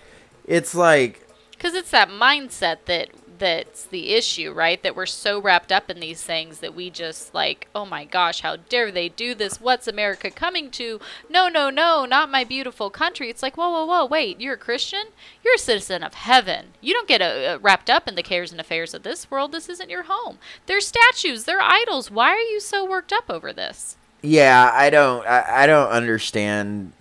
It's 0.45 0.73
like 0.73 1.27
Because 1.51 1.73
it's 1.73 1.91
that 1.91 2.09
mindset 2.09 2.85
that 2.85 3.09
that's 3.41 3.85
the 3.85 4.11
issue, 4.11 4.53
right? 4.53 4.81
That 4.83 4.95
we're 4.95 5.07
so 5.07 5.41
wrapped 5.41 5.71
up 5.71 5.89
in 5.89 5.99
these 5.99 6.21
things 6.21 6.59
that 6.59 6.75
we 6.75 6.91
just 6.91 7.33
like, 7.33 7.67
oh 7.73 7.85
my 7.85 8.05
gosh, 8.05 8.41
how 8.41 8.57
dare 8.57 8.91
they 8.91 9.09
do 9.09 9.33
this? 9.33 9.59
What's 9.59 9.87
America 9.87 10.29
coming 10.29 10.69
to? 10.71 10.99
No, 11.27 11.47
no, 11.47 11.71
no, 11.71 12.05
not 12.05 12.29
my 12.29 12.43
beautiful 12.43 12.91
country. 12.91 13.31
It's 13.31 13.41
like, 13.41 13.57
whoa, 13.57 13.71
whoa, 13.71 13.85
whoa, 13.85 14.05
wait, 14.05 14.39
you're 14.39 14.53
a 14.53 14.57
Christian? 14.57 15.05
You're 15.43 15.55
a 15.55 15.57
citizen 15.57 16.03
of 16.03 16.13
heaven. 16.13 16.67
You 16.81 16.93
don't 16.93 17.07
get 17.07 17.19
uh, 17.19 17.25
uh, 17.55 17.57
wrapped 17.59 17.89
up 17.89 18.07
in 18.07 18.13
the 18.13 18.21
cares 18.21 18.51
and 18.51 18.61
affairs 18.61 18.93
of 18.93 19.01
this 19.01 19.31
world. 19.31 19.51
This 19.51 19.69
isn't 19.69 19.89
your 19.89 20.03
home. 20.03 20.37
They're 20.67 20.79
statues. 20.79 21.45
They're 21.45 21.61
idols. 21.61 22.11
Why 22.11 22.29
are 22.29 22.37
you 22.37 22.59
so 22.59 22.87
worked 22.87 23.11
up 23.11 23.27
over 23.27 23.51
this? 23.51 23.97
Yeah, 24.21 24.69
I 24.71 24.91
don't. 24.91 25.25
I, 25.25 25.63
I 25.63 25.65
don't 25.65 25.89
understand. 25.89 26.93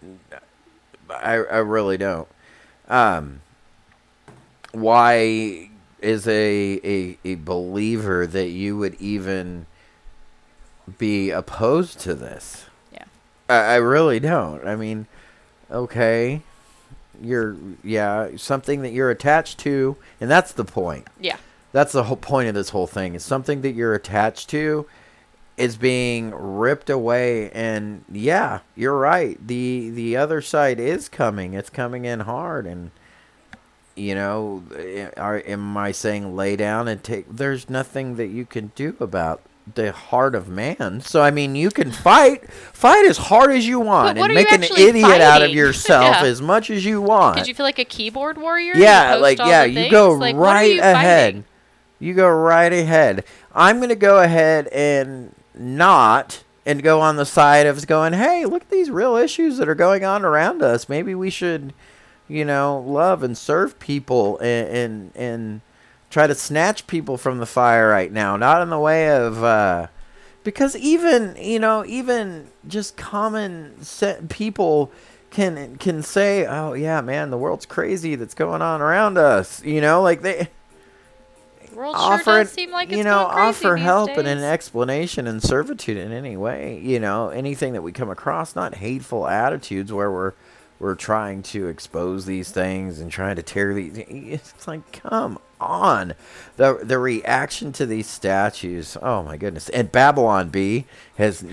I 1.10 1.32
I 1.34 1.58
really 1.58 1.98
don't. 1.98 2.28
Um, 2.88 3.42
why 4.72 5.69
is 6.02 6.26
a, 6.26 6.80
a 6.84 7.18
a 7.24 7.34
believer 7.36 8.26
that 8.26 8.48
you 8.48 8.76
would 8.76 8.94
even 9.00 9.66
be 10.98 11.30
opposed 11.30 12.00
to 12.00 12.14
this? 12.14 12.66
Yeah. 12.92 13.04
I, 13.48 13.54
I 13.54 13.76
really 13.76 14.20
don't. 14.20 14.66
I 14.66 14.76
mean, 14.76 15.06
okay, 15.70 16.42
you're 17.20 17.56
yeah 17.84 18.30
something 18.36 18.82
that 18.82 18.92
you're 18.92 19.10
attached 19.10 19.58
to, 19.60 19.96
and 20.20 20.30
that's 20.30 20.52
the 20.52 20.64
point. 20.64 21.06
Yeah. 21.20 21.36
That's 21.72 21.92
the 21.92 22.04
whole 22.04 22.16
point 22.16 22.48
of 22.48 22.54
this 22.54 22.70
whole 22.70 22.88
thing. 22.88 23.14
Is 23.14 23.24
something 23.24 23.60
that 23.62 23.72
you're 23.72 23.94
attached 23.94 24.48
to 24.50 24.86
is 25.56 25.76
being 25.76 26.32
ripped 26.34 26.88
away 26.88 27.50
and 27.50 28.02
yeah, 28.10 28.60
you're 28.74 28.96
right. 28.96 29.38
The 29.46 29.90
the 29.90 30.16
other 30.16 30.40
side 30.40 30.80
is 30.80 31.08
coming. 31.08 31.52
It's 31.52 31.70
coming 31.70 32.06
in 32.06 32.20
hard 32.20 32.66
and 32.66 32.90
you 33.96 34.14
know, 34.14 34.62
eh, 34.76 35.08
are 35.16 35.42
am 35.46 35.76
I 35.76 35.92
saying 35.92 36.34
lay 36.36 36.56
down 36.56 36.88
and 36.88 37.02
take 37.02 37.26
there's 37.28 37.68
nothing 37.68 38.16
that 38.16 38.28
you 38.28 38.44
can 38.46 38.72
do 38.74 38.96
about 39.00 39.42
the 39.74 39.92
heart 39.92 40.34
of 40.34 40.48
man. 40.48 41.00
So 41.00 41.22
I 41.22 41.30
mean, 41.30 41.54
you 41.54 41.70
can 41.70 41.90
fight, 41.92 42.50
fight 42.52 43.04
as 43.06 43.16
hard 43.18 43.52
as 43.52 43.66
you 43.68 43.78
want, 43.78 44.18
and 44.18 44.34
make 44.34 44.50
an 44.50 44.64
idiot 44.64 45.20
out 45.20 45.42
of 45.42 45.50
yourself 45.54 46.16
Yeah. 46.20 46.24
as 46.28 46.40
much 46.42 46.70
as 46.70 46.84
you 46.84 47.00
want. 47.00 47.36
Did 47.36 47.46
you 47.46 47.54
feel 47.54 47.66
like 47.66 47.78
a 47.78 47.84
keyboard 47.84 48.36
warrior? 48.38 48.74
Yeah, 48.74 49.14
like 49.16 49.38
yeah, 49.38 49.64
you 49.64 49.90
go 49.90 50.12
Like, 50.14 50.34
right 50.36 50.74
you 50.74 50.80
ahead. 50.80 51.34
fighting? 51.34 51.44
You 52.00 52.14
go 52.14 52.28
right 52.28 52.72
ahead. 52.72 53.24
I'm 53.54 53.78
gonna 53.80 53.94
go 53.94 54.22
ahead 54.22 54.66
and 54.68 55.34
not 55.54 56.42
and 56.66 56.82
go 56.82 57.00
on 57.00 57.16
the 57.16 57.26
side 57.26 57.66
of 57.66 57.86
going, 57.86 58.12
hey, 58.14 58.44
look 58.46 58.62
at 58.62 58.70
these 58.70 58.90
real 58.90 59.16
issues 59.16 59.56
that 59.58 59.68
are 59.68 59.74
going 59.74 60.04
on 60.04 60.24
around 60.24 60.62
us. 60.62 60.88
Maybe 60.88 61.14
we 61.14 61.30
should, 61.30 61.72
you 62.30 62.44
know, 62.44 62.78
love 62.86 63.22
and 63.22 63.36
serve 63.36 63.78
people 63.78 64.38
and 64.38 64.68
and, 64.68 65.12
and 65.14 65.60
try 66.08 66.26
to 66.26 66.34
snatch 66.34 66.86
people 66.86 67.16
from 67.16 67.38
the 67.38 67.46
fire 67.46 67.88
right 67.88 68.12
now. 68.12 68.36
Not 68.36 68.62
in 68.62 68.70
the 68.70 68.78
way 68.78 69.10
of 69.10 69.42
uh 69.44 69.88
because 70.44 70.76
even 70.76 71.36
you 71.38 71.58
know 71.58 71.84
even 71.86 72.48
just 72.66 72.96
common 72.96 73.74
people 74.28 74.90
can 75.30 75.76
can 75.76 76.02
say 76.02 76.46
oh 76.46 76.72
yeah 76.72 77.00
man 77.00 77.30
the 77.30 77.36
world's 77.38 77.66
crazy 77.66 78.14
that's 78.16 78.34
going 78.34 78.62
on 78.62 78.80
around 78.80 79.16
us 79.18 79.62
you 79.64 79.80
know 79.80 80.02
like 80.02 80.22
they 80.22 80.48
World 81.74 81.94
offer 81.96 82.24
sure 82.24 82.40
it- 82.40 82.44
does 82.44 82.52
seem 82.52 82.70
like 82.72 82.88
it's 82.88 82.98
you 82.98 83.04
know 83.04 83.18
offer 83.18 83.76
help 83.76 84.10
and 84.10 84.26
an 84.26 84.38
explanation 84.42 85.26
and 85.26 85.42
servitude 85.42 85.96
in 85.96 86.10
any 86.10 86.36
way 86.36 86.80
you 86.82 86.98
know 86.98 87.28
anything 87.28 87.74
that 87.74 87.82
we 87.82 87.92
come 87.92 88.10
across 88.10 88.56
not 88.56 88.74
hateful 88.76 89.28
attitudes 89.28 89.92
where 89.92 90.10
we're 90.10 90.32
we're 90.80 90.94
trying 90.96 91.42
to 91.42 91.68
expose 91.68 92.24
these 92.26 92.50
things 92.50 92.98
and 92.98 93.12
trying 93.12 93.36
to 93.36 93.42
tear 93.42 93.72
these 93.74 93.96
it's 94.08 94.66
like 94.66 94.90
come 94.92 95.38
on 95.60 96.14
the 96.56 96.80
the 96.82 96.98
reaction 96.98 97.70
to 97.70 97.84
these 97.86 98.06
statues 98.08 98.96
oh 99.02 99.22
my 99.22 99.36
goodness 99.36 99.68
and 99.68 99.92
Babylon 99.92 100.48
Bee 100.48 100.86
has 101.16 101.44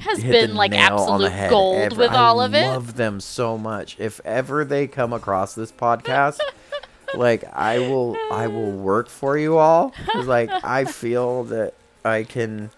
Has 0.00 0.22
been, 0.22 0.54
like, 0.54 0.72
absolute 0.72 1.32
gold 1.48 1.76
ever. 1.92 1.96
with 1.96 2.10
I 2.10 2.16
all 2.16 2.40
of 2.42 2.54
it. 2.54 2.64
I 2.64 2.72
love 2.72 2.96
them 2.96 3.18
so 3.20 3.56
much 3.56 3.96
if 3.98 4.20
ever 4.26 4.62
they 4.64 4.86
come 4.86 5.12
across 5.14 5.54
this 5.54 5.72
podcast 5.72 6.38
like 7.14 7.44
I 7.54 7.78
will 7.78 8.14
I 8.30 8.46
will 8.46 8.72
work 8.72 9.08
for 9.08 9.38
you 9.38 9.56
all. 9.56 9.94
like 10.14 10.50
I 10.62 10.84
feel 10.84 11.44
that 11.44 11.72
I 12.04 12.24
can 12.24 12.70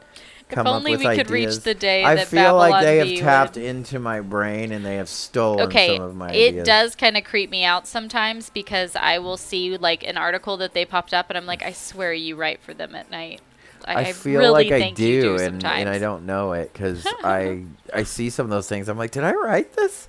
come 0.49 0.67
only 0.67 0.95
up 0.95 1.01
with 1.01 1.09
we 1.09 1.17
could 1.17 1.31
reach 1.31 1.59
the 1.61 1.75
day 1.75 2.05
I 2.05 2.15
that 2.17 2.29
feel 2.29 2.57
like 2.57 2.73
Babylon 2.73 2.85
they 2.85 2.99
have 3.17 3.21
tapped 3.21 3.57
would- 3.57 3.65
into 3.65 3.99
my 3.99 4.21
brain 4.21 4.73
and 4.73 4.85
they 4.85 4.97
have 4.97 5.09
stolen 5.09 5.67
okay 5.69 5.97
some 5.97 6.05
of 6.05 6.17
my 6.17 6.31
it 6.33 6.49
ideas. 6.49 6.67
does 6.67 6.97
kind 6.97 7.17
of 7.17 7.25
creep 7.25 7.51
me 7.51 7.65
out 7.65 7.87
sometimes 7.87 8.49
because 8.51 8.97
i 8.97 9.19
will 9.19 9.37
see 9.37 9.77
like 9.77 10.03
an 10.05 10.17
article 10.17 10.57
that 10.57 10.73
they 10.73 10.85
popped 10.85 11.13
up 11.13 11.29
and 11.29 11.37
i'm 11.37 11.47
like 11.47 11.63
i 11.63 11.73
swear 11.73 12.13
you 12.13 12.35
write 12.37 12.61
for 12.61 12.73
them 12.73 12.95
at 12.95 13.11
night 13.11 13.41
i, 13.87 13.93
I 13.95 14.01
I 14.01 14.13
feel 14.13 14.41
really 14.41 14.71
like 14.71 14.83
I 14.83 14.91
do, 14.91 15.37
do 15.37 15.43
and, 15.43 15.65
and 15.65 15.89
I 15.89 15.99
don't 15.99 16.27
know 16.27 16.53
it 16.53 16.73
because 16.73 17.07
I 17.25 17.65
I 17.95 18.03
see 18.03 18.29
some 18.31 18.45
of 18.45 18.51
those 18.51 18.69
things. 18.69 18.89
I'm 18.89 18.99
like, 18.99 19.13
did 19.13 19.25
I 19.25 19.33
write 19.33 19.75
this? 19.75 20.09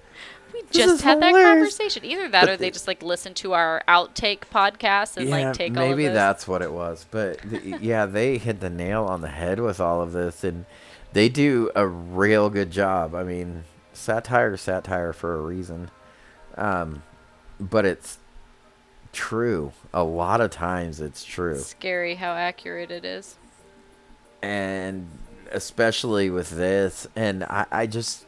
We 0.72 0.78
This 0.78 0.86
just 0.86 0.96
is 0.96 1.02
had 1.02 1.22
that 1.22 1.32
conversation 1.34 2.06
either 2.06 2.28
that 2.30 2.42
But 2.42 2.50
or 2.50 2.58
they 2.58 2.68
the- 2.70 2.74
just 2.74 2.88
like 2.88 3.02
listen 3.04 3.34
to 3.36 3.54
our 3.54 3.84
outtake 3.88 4.42
podcast 4.54 5.18
and 5.18 5.30
yeah, 5.30 5.48
like 5.48 5.54
take 5.56 5.76
all 5.78 5.88
maybe 5.88 6.08
that's 6.08 6.48
what 6.48 6.62
it 6.62 6.72
was. 6.72 7.06
But 7.10 7.40
th- 7.50 7.64
yeah, 7.82 8.06
they 8.06 8.38
hit 8.38 8.60
the 8.60 8.70
nail 8.70 9.04
on 9.06 9.22
the 9.22 9.30
head 9.30 9.60
with 9.60 9.80
all 9.80 10.02
of 10.02 10.12
this, 10.12 10.44
and 10.44 10.66
they 11.14 11.30
do 11.30 11.70
a 11.76 11.88
real 11.88 12.50
good 12.50 12.72
job. 12.72 13.16
I 13.16 13.24
mean, 13.24 13.64
satire, 13.94 14.56
satire 14.58 15.14
for 15.14 15.36
a 15.36 15.42
reason, 15.42 15.90
um, 16.58 17.04
but 17.60 17.86
it's 17.86 18.20
true. 19.12 19.72
A 19.94 20.04
lot 20.04 20.40
of 20.42 20.52
times, 20.52 21.02
it's 21.02 21.24
true. 21.24 21.58
scary 21.60 22.16
how 22.16 22.34
accurate 22.34 22.92
it 22.92 23.04
is 23.06 23.36
and 24.42 25.08
especially 25.52 26.30
with 26.30 26.50
this 26.52 27.06
and 27.16 27.44
i, 27.44 27.66
I 27.72 27.88
just 27.88 28.26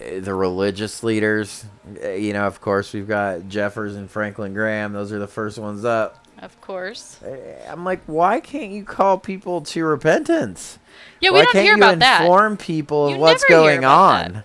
the 0.00 0.32
religious 0.34 1.02
leaders 1.02 1.64
eh, 2.00 2.14
you 2.14 2.32
know 2.32 2.46
of 2.46 2.60
course 2.60 2.92
we've 2.92 3.08
got 3.08 3.40
Jeffress 3.42 3.96
and 3.96 4.10
franklin 4.10 4.54
graham. 4.54 4.92
Those 4.92 5.12
are 5.12 5.18
the 5.18 5.28
first 5.28 5.58
ones 5.58 5.84
up. 5.84 6.24
Of 6.38 6.58
course. 6.60 7.20
Eh, 7.22 7.70
i'm 7.70 7.84
like 7.84 8.00
why 8.06 8.40
can't 8.40 8.72
you 8.72 8.84
call 8.84 9.18
people 9.18 9.60
to 9.62 9.84
repentance? 9.84 10.78
Yeah 11.20 11.30
we 11.30 11.38
why 11.38 11.44
don't 11.44 11.52
can't 11.52 11.64
hear 11.64 11.76
you 11.76 11.82
about 11.82 11.98
that. 12.00 12.22
inform 12.22 12.56
people 12.56 13.06
of 13.08 13.14
You 13.14 13.18
what's 13.18 13.44
going 13.44 13.84
on? 13.84 14.42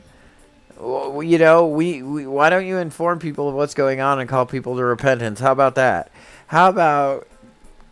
Well, 0.77 1.23
you 1.23 1.37
know 1.37 1.67
we, 1.67 2.03
we 2.03 2.27
why 2.27 2.49
don't 2.49 2.65
you 2.67 2.77
inform 2.77 3.19
people 3.19 3.47
of 3.47 3.55
what's 3.55 3.73
going 3.73 4.01
on 4.01 4.19
and 4.19 4.29
call 4.29 4.45
people 4.45 4.75
to 4.75 4.83
repentance? 4.83 5.39
How 5.39 5.53
about 5.53 5.75
that? 5.75 6.11
How 6.47 6.69
about 6.69 7.27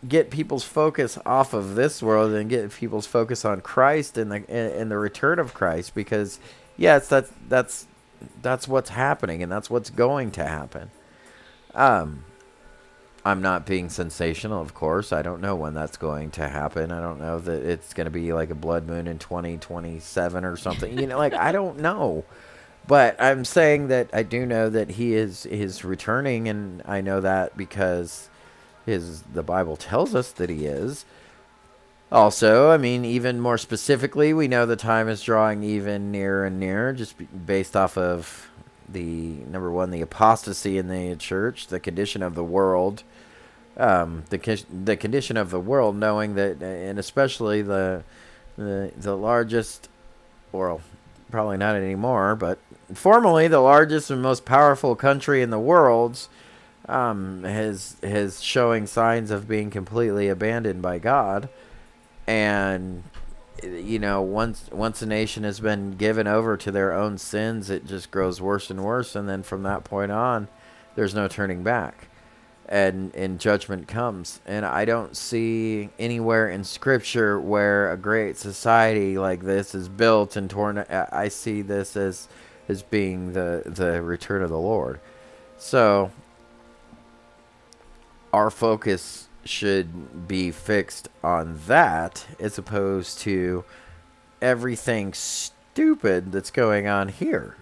get 0.06 0.30
people's 0.30 0.66
focus 0.66 1.18
off 1.26 1.54
of 1.54 1.76
this 1.76 2.04
world 2.04 2.34
and 2.34 2.50
get 2.50 2.70
people's 2.74 3.08
focus 3.08 3.46
on 3.46 3.62
Christ 3.62 4.18
and 4.18 4.30
the 4.30 4.50
and 4.52 4.92
the 4.92 4.98
return 4.98 5.40
of 5.40 5.54
Christ? 5.54 5.96
Because 5.96 6.40
yes 6.78 7.08
that's 7.08 7.32
that's 7.48 7.88
that's 8.42 8.68
what's 8.68 8.90
happening 8.90 9.44
and 9.44 9.52
that's 9.52 9.70
what's 9.70 9.90
going 9.90 10.32
to 10.32 10.46
happen. 10.46 10.92
Um 11.74 12.26
I'm 13.26 13.42
not 13.42 13.66
being 13.66 13.90
sensational 13.90 14.62
of 14.62 14.74
course. 14.74 15.14
I 15.14 15.22
don't 15.22 15.42
know 15.42 15.56
when 15.56 15.74
that's 15.74 15.98
going 15.98 16.32
to 16.32 16.48
happen. 16.48 16.92
I 16.92 17.02
don't 17.02 17.20
know 17.20 17.40
that 17.40 17.64
it's 17.64 17.94
going 17.94 18.06
to 18.06 18.12
be 18.12 18.34
like 18.34 18.50
a 18.50 18.56
blood 18.56 18.88
moon 18.88 19.08
in 19.08 19.20
2027 19.20 20.46
or 20.46 20.58
something. 20.58 20.98
You 21.00 21.08
know 21.08 21.18
like 21.18 21.34
I 21.34 21.52
don't 21.52 21.80
know. 21.80 22.26
But 22.86 23.22
I'm 23.22 23.46
saying 23.46 23.88
that 23.88 24.10
I 24.12 24.24
do 24.24 24.46
know 24.46 24.70
that 24.70 24.92
he 24.92 25.14
is 25.14 25.46
is 25.46 25.86
returning 25.86 26.50
and 26.50 26.82
I 26.86 27.02
know 27.02 27.22
that 27.22 27.56
because 27.56 28.30
his 28.86 29.22
the 29.22 29.44
Bible 29.44 29.78
tells 29.78 30.14
us 30.14 30.32
that 30.34 30.50
he 30.50 30.66
is. 30.66 31.06
Also, 32.14 32.70
I 32.70 32.78
mean, 32.78 33.06
even 33.06 33.40
more 33.40 33.58
specifically, 33.58 34.36
we 34.36 34.48
know 34.48 34.68
the 34.68 34.76
time 34.76 35.10
is 35.10 35.24
drawing 35.24 35.64
even 35.64 36.12
nearer 36.12 36.46
and 36.46 36.60
nearer, 36.60 36.94
just 36.94 37.16
based 37.48 37.76
off 37.76 37.98
of 37.98 38.52
the 38.88 39.04
number 39.50 39.72
one, 39.72 39.90
the 39.90 40.02
apostasy 40.02 40.78
in 40.78 40.90
the 40.90 41.16
church, 41.16 41.68
the 41.68 41.80
condition 41.80 42.22
of 42.22 42.36
the 42.36 42.44
world, 42.44 43.02
um, 43.78 44.26
the 44.30 44.64
the 44.86 44.96
condition 44.96 45.38
of 45.38 45.50
the 45.50 45.60
world, 45.60 45.96
knowing 45.96 46.36
that, 46.36 46.62
and 46.62 47.00
especially 47.00 47.64
the 47.64 48.04
the 48.58 48.92
the 48.96 49.18
largest, 49.18 49.90
well, 50.52 50.82
probably 51.32 51.58
not 51.58 51.76
anymore, 51.76 52.36
but 52.36 52.60
formerly 52.94 53.48
the 53.48 53.60
largest 53.60 54.12
and 54.12 54.22
most 54.22 54.46
powerful 54.46 54.96
country 54.96 55.42
in 55.42 55.50
the 55.50 55.58
world 55.58 56.28
um, 56.88 57.44
has 57.44 57.96
has 58.04 58.44
showing 58.44 58.86
signs 58.86 59.32
of 59.32 59.48
being 59.48 59.72
completely 59.72 60.28
abandoned 60.28 60.84
by 60.84 61.00
God, 61.00 61.50
and 62.28 63.04
you 63.62 64.00
know 64.00 64.22
once 64.22 64.70
once 64.72 65.02
a 65.02 65.06
nation 65.06 65.44
has 65.44 65.60
been 65.60 65.92
given 65.92 66.28
over 66.28 66.58
to 66.58 66.72
their 66.72 66.94
own 66.94 67.18
sins, 67.18 67.70
it 67.70 67.86
just 67.86 68.12
grows 68.12 68.42
worse 68.42 68.70
and 68.70 68.84
worse, 68.84 69.16
and 69.16 69.28
then 69.28 69.44
from 69.44 69.64
that 69.64 69.84
point 69.84 70.12
on, 70.12 70.48
there's 70.96 71.16
no 71.16 71.28
turning 71.28 71.64
back, 71.64 72.08
and 72.68 73.14
and 73.16 73.40
judgment 73.40 73.88
comes. 73.88 74.40
And 74.46 74.66
I 74.66 74.86
don't 74.86 75.16
see 75.16 75.90
anywhere 76.00 76.50
in 76.50 76.64
Scripture 76.64 77.40
where 77.40 77.92
a 77.92 77.98
great 77.98 78.38
society 78.38 79.18
like 79.18 79.44
this 79.44 79.76
is 79.76 79.90
built 79.90 80.36
and 80.36 80.50
torn. 80.50 80.80
I 80.90 81.28
see 81.28 81.62
this 81.62 81.96
as 81.96 82.28
as 82.68 82.84
being 82.84 83.34
the 83.34 83.64
the 83.66 84.02
return 84.02 84.42
of 84.42 84.50
the 84.50 84.60
Lord. 84.60 85.00
So 85.58 86.12
our 88.34 88.50
focus 88.50 89.30
should 89.46 90.28
be 90.28 90.52
fixed 90.52 91.10
on 91.24 91.60
that 91.68 92.26
as 92.40 92.58
opposed 92.58 93.20
to 93.20 93.64
everything 94.42 95.14
stupid 95.14 96.32
that's 96.32 96.52
going 96.52 96.88
on 96.88 97.10
here. 97.10 97.56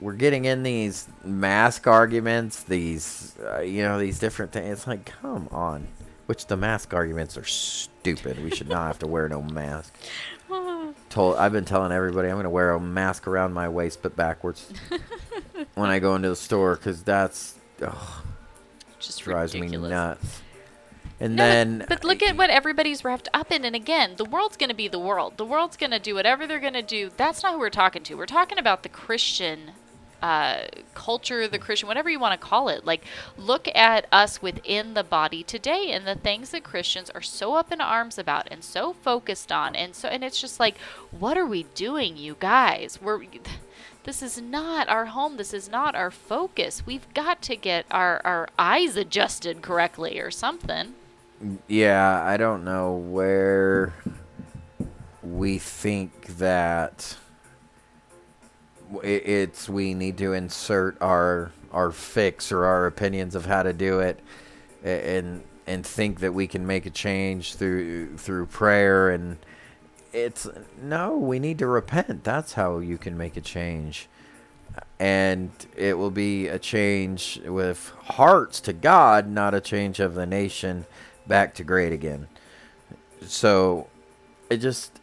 We're 0.00 0.14
getting 0.14 0.44
in 0.44 0.64
these 0.64 1.06
mask 1.22 1.86
arguments, 1.86 2.64
these 2.64 3.36
uh, 3.40 3.60
you 3.60 3.82
know, 3.82 4.00
these 4.00 4.18
different 4.18 4.50
things. 4.50 4.78
It's 4.78 4.86
like, 4.86 5.04
come 5.04 5.48
on. 5.52 5.86
Which 6.26 6.46
the 6.46 6.56
mask 6.56 6.94
arguments 6.94 7.36
are 7.36 7.44
stupid. 7.44 8.42
We 8.42 8.50
should 8.50 8.68
not 8.68 8.86
have 8.86 8.98
to 9.00 9.06
wear 9.06 9.28
no 9.28 9.42
mask. 9.42 9.94
Told 11.08 11.36
I've 11.36 11.52
been 11.52 11.64
telling 11.64 11.92
everybody 11.92 12.28
I'm 12.28 12.34
going 12.34 12.44
to 12.44 12.50
wear 12.50 12.72
a 12.72 12.80
mask 12.80 13.26
around 13.26 13.52
my 13.52 13.68
waist 13.68 14.00
but 14.02 14.16
backwards 14.16 14.72
when 15.74 15.90
I 15.90 15.98
go 15.98 16.14
into 16.16 16.30
the 16.30 16.36
store 16.36 16.76
cuz 16.76 17.02
that's 17.02 17.58
ugh, 17.80 18.24
Just 19.06 19.20
drives 19.22 19.54
ridiculous. 19.54 19.90
me 19.90 19.94
nuts. 19.94 20.42
And 21.20 21.36
No, 21.36 21.46
then 21.46 21.84
but, 21.88 22.02
look 22.02 22.22
at 22.22 22.36
what 22.36 22.50
everybody's 22.50 23.04
wrapped 23.04 23.28
up 23.32 23.52
in. 23.52 23.64
And 23.64 23.76
again, 23.76 24.14
the 24.16 24.24
world's 24.24 24.56
going 24.56 24.70
to 24.70 24.74
be 24.74 24.88
the 24.88 24.98
world. 24.98 25.36
The 25.36 25.44
world's 25.44 25.76
going 25.76 25.92
to 25.92 26.00
do 26.00 26.14
whatever 26.14 26.46
they're 26.46 26.58
going 26.58 26.72
to 26.72 26.82
do. 26.82 27.10
That's 27.16 27.42
not 27.42 27.52
who 27.52 27.58
we're 27.60 27.70
talking 27.70 28.02
to. 28.04 28.14
We're 28.14 28.26
talking 28.26 28.58
about 28.58 28.82
the 28.82 28.88
Christian 28.88 29.72
uh, 30.20 30.62
culture, 30.94 31.48
the 31.48 31.58
Christian, 31.58 31.88
whatever 31.88 32.08
you 32.08 32.18
want 32.18 32.40
to 32.40 32.46
call 32.46 32.68
it. 32.68 32.84
Like, 32.84 33.04
look 33.36 33.68
at 33.74 34.06
us 34.12 34.40
within 34.40 34.94
the 34.94 35.04
body 35.04 35.42
today 35.42 35.90
and 35.92 36.06
the 36.06 36.14
things 36.14 36.50
that 36.50 36.62
Christians 36.64 37.10
are 37.10 37.22
so 37.22 37.54
up 37.54 37.72
in 37.72 37.80
arms 37.80 38.18
about 38.18 38.48
and 38.50 38.62
so 38.62 38.92
focused 38.92 39.50
on. 39.52 39.74
And 39.74 39.94
so, 39.94 40.08
and 40.08 40.24
it's 40.24 40.40
just 40.40 40.60
like, 40.60 40.78
what 41.10 41.36
are 41.36 41.46
we 41.46 41.64
doing, 41.74 42.16
you 42.16 42.36
guys? 42.38 43.00
We're. 43.00 43.22
This 44.04 44.22
is 44.22 44.40
not 44.40 44.88
our 44.88 45.06
home. 45.06 45.36
This 45.36 45.54
is 45.54 45.68
not 45.68 45.94
our 45.94 46.10
focus. 46.10 46.84
We've 46.84 47.12
got 47.14 47.40
to 47.42 47.56
get 47.56 47.86
our, 47.90 48.20
our 48.24 48.48
eyes 48.58 48.96
adjusted 48.96 49.62
correctly 49.62 50.18
or 50.18 50.30
something. 50.30 50.94
Yeah, 51.68 52.22
I 52.24 52.36
don't 52.36 52.64
know 52.64 52.94
where 52.94 53.94
we 55.22 55.58
think 55.58 56.26
that 56.38 57.16
it's 59.02 59.68
we 59.68 59.94
need 59.94 60.18
to 60.18 60.32
insert 60.32 61.00
our 61.00 61.52
our 61.72 61.90
fix 61.90 62.52
or 62.52 62.64
our 62.64 62.86
opinions 62.86 63.34
of 63.34 63.46
how 63.46 63.62
to 63.62 63.72
do 63.72 64.00
it 64.00 64.20
and 64.84 65.42
and 65.66 65.86
think 65.86 66.20
that 66.20 66.34
we 66.34 66.46
can 66.46 66.66
make 66.66 66.86
a 66.86 66.90
change 66.90 67.54
through 67.54 68.16
through 68.18 68.46
prayer 68.46 69.10
and 69.10 69.38
it's 70.12 70.48
no, 70.80 71.16
we 71.16 71.38
need 71.38 71.58
to 71.58 71.66
repent. 71.66 72.24
That's 72.24 72.54
how 72.54 72.78
you 72.78 72.98
can 72.98 73.16
make 73.16 73.36
a 73.36 73.40
change. 73.40 74.08
And 74.98 75.50
it 75.76 75.98
will 75.98 76.10
be 76.10 76.48
a 76.48 76.58
change 76.58 77.40
with 77.44 77.92
hearts 78.04 78.60
to 78.62 78.72
God, 78.72 79.28
not 79.28 79.54
a 79.54 79.60
change 79.60 80.00
of 80.00 80.14
the 80.14 80.26
nation 80.26 80.86
back 81.26 81.54
to 81.54 81.64
great 81.64 81.92
again. 81.92 82.28
So 83.26 83.88
it 84.50 84.58
just 84.58 85.00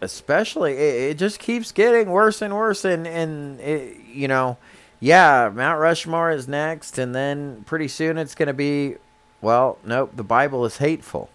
especially 0.00 0.72
it, 0.72 1.10
it 1.10 1.18
just 1.18 1.38
keeps 1.38 1.72
getting 1.72 2.10
worse 2.10 2.42
and 2.42 2.54
worse 2.54 2.84
and 2.84 3.06
and 3.06 3.60
it, 3.60 3.98
you 4.12 4.26
know 4.26 4.56
yeah 4.98 5.50
mount 5.52 5.78
rushmore 5.78 6.30
is 6.30 6.48
next 6.48 6.98
and 6.98 7.14
then 7.14 7.62
pretty 7.66 7.88
soon 7.88 8.16
it's 8.18 8.34
going 8.34 8.46
to 8.46 8.54
be 8.54 8.96
well 9.40 9.78
nope 9.84 10.10
the 10.16 10.24
bible 10.24 10.64
is 10.64 10.78
hateful 10.78 11.28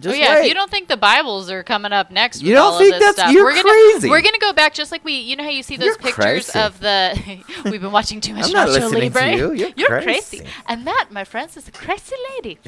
just 0.00 0.08
oh 0.08 0.12
yeah, 0.18 0.34
wait. 0.34 0.40
if 0.42 0.48
you 0.48 0.54
don't 0.54 0.70
think 0.70 0.88
the 0.88 0.96
Bibles 0.96 1.50
are 1.50 1.62
coming 1.62 1.92
up 1.92 2.10
next, 2.10 2.40
You 2.42 2.48
with 2.50 2.54
don't 2.56 2.64
all 2.66 2.72
of 2.74 2.78
think 2.78 2.92
this 2.94 3.00
that's- 3.00 3.14
stuff, 3.16 3.32
you're 3.32 3.44
we're 3.44 3.50
gonna 3.62 3.62
crazy. 3.92 4.08
we're 4.10 4.22
gonna 4.22 4.38
go 4.38 4.52
back 4.52 4.74
just 4.74 4.92
like 4.92 5.04
we, 5.04 5.14
you 5.18 5.36
know 5.36 5.44
how 5.44 5.50
you 5.50 5.62
see 5.62 5.76
those 5.76 5.86
You're 5.86 5.96
pictures 5.98 6.50
crazy. 6.50 6.58
of 6.60 6.80
the. 6.80 7.42
we've 7.70 7.80
been 7.80 7.92
watching 7.92 8.20
too 8.20 8.34
much 8.34 8.46
I'm 8.46 8.52
not 8.52 8.68
Nacho 8.68 8.72
listening 8.90 9.12
to 9.12 9.18
Libre. 9.18 9.56
you. 9.56 9.72
You're 9.76 9.88
crazy. 9.88 10.38
crazy. 10.38 10.46
and 10.66 10.86
that, 10.86 11.08
my 11.10 11.24
friends, 11.24 11.56
is 11.56 11.66
a 11.68 11.72
crazy 11.72 12.14
lady. 12.36 12.58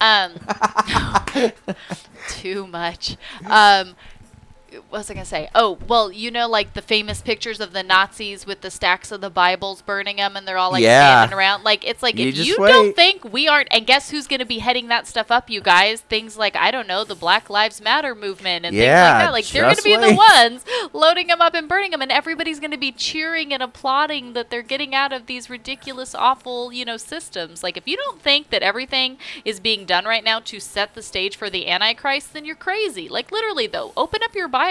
Um, 0.00 0.32
too 2.28 2.66
much. 2.66 3.16
Um, 3.46 3.94
what 4.88 4.98
was 4.98 5.10
I 5.10 5.14
gonna 5.14 5.24
say? 5.26 5.48
Oh, 5.54 5.78
well, 5.86 6.10
you 6.10 6.30
know, 6.30 6.48
like 6.48 6.74
the 6.74 6.82
famous 6.82 7.20
pictures 7.20 7.60
of 7.60 7.72
the 7.72 7.82
Nazis 7.82 8.46
with 8.46 8.60
the 8.62 8.70
stacks 8.70 9.12
of 9.12 9.20
the 9.20 9.30
Bibles 9.30 9.82
burning 9.82 10.16
them, 10.16 10.36
and 10.36 10.46
they're 10.48 10.56
all 10.58 10.72
like 10.72 10.82
Yeah. 10.82 11.18
standing 11.18 11.36
around. 11.38 11.64
Like 11.64 11.86
it's 11.86 12.02
like 12.02 12.18
You 12.18 12.28
if 12.28 12.36
you 12.38 12.56
don't 12.56 12.96
think 12.96 13.24
we 13.32 13.46
aren't, 13.48 13.68
and 13.70 13.86
guess 13.86 14.10
who's 14.10 14.26
gonna 14.26 14.46
be 14.46 14.58
heading 14.58 14.88
that 14.88 15.06
stuff 15.06 15.30
up, 15.30 15.50
you 15.50 15.60
guys? 15.60 16.00
Things 16.00 16.36
like 16.36 16.56
I 16.56 16.70
don't 16.70 16.88
know, 16.88 17.04
the 17.04 17.14
Black 17.14 17.50
Lives 17.50 17.80
Matter 17.80 18.14
movement 18.14 18.64
and 18.64 18.74
Yeah, 18.74 18.82
things 18.82 19.12
like 19.12 19.24
that. 19.26 19.32
Like 19.32 19.46
they're 19.48 19.62
gonna 19.62 19.82
be 19.82 19.96
the 19.96 20.14
ones 20.16 20.64
loading 20.92 21.26
them 21.26 21.40
up 21.42 21.54
and 21.54 21.68
burning 21.68 21.90
them, 21.90 22.00
and 22.00 22.10
everybody's 22.12 22.58
gonna 22.60 22.78
be 22.78 22.92
cheering 22.92 23.52
and 23.52 23.62
applauding 23.62 24.32
that 24.32 24.48
they're 24.50 24.62
getting 24.62 24.94
out 24.94 25.12
of 25.12 25.26
these 25.26 25.50
ridiculous, 25.50 26.14
awful, 26.14 26.72
you 26.72 26.84
know, 26.84 26.96
systems. 26.96 27.62
Like 27.62 27.76
if 27.76 27.86
you 27.86 27.96
don't 27.96 28.20
think 28.22 28.50
that 28.50 28.62
everything 28.62 29.18
is 29.44 29.60
being 29.60 29.84
done 29.84 30.04
right 30.06 30.24
now 30.24 30.40
to 30.40 30.60
set 30.60 30.94
the 30.94 31.02
stage 31.02 31.36
for 31.36 31.50
the 31.50 31.68
Antichrist, 31.68 32.32
then 32.32 32.44
you're 32.46 32.56
crazy. 32.56 33.08
Like 33.08 33.30
literally, 33.30 33.66
though, 33.66 33.92
open 33.96 34.22
up 34.22 34.34
your 34.34 34.48
Bible. 34.48 34.61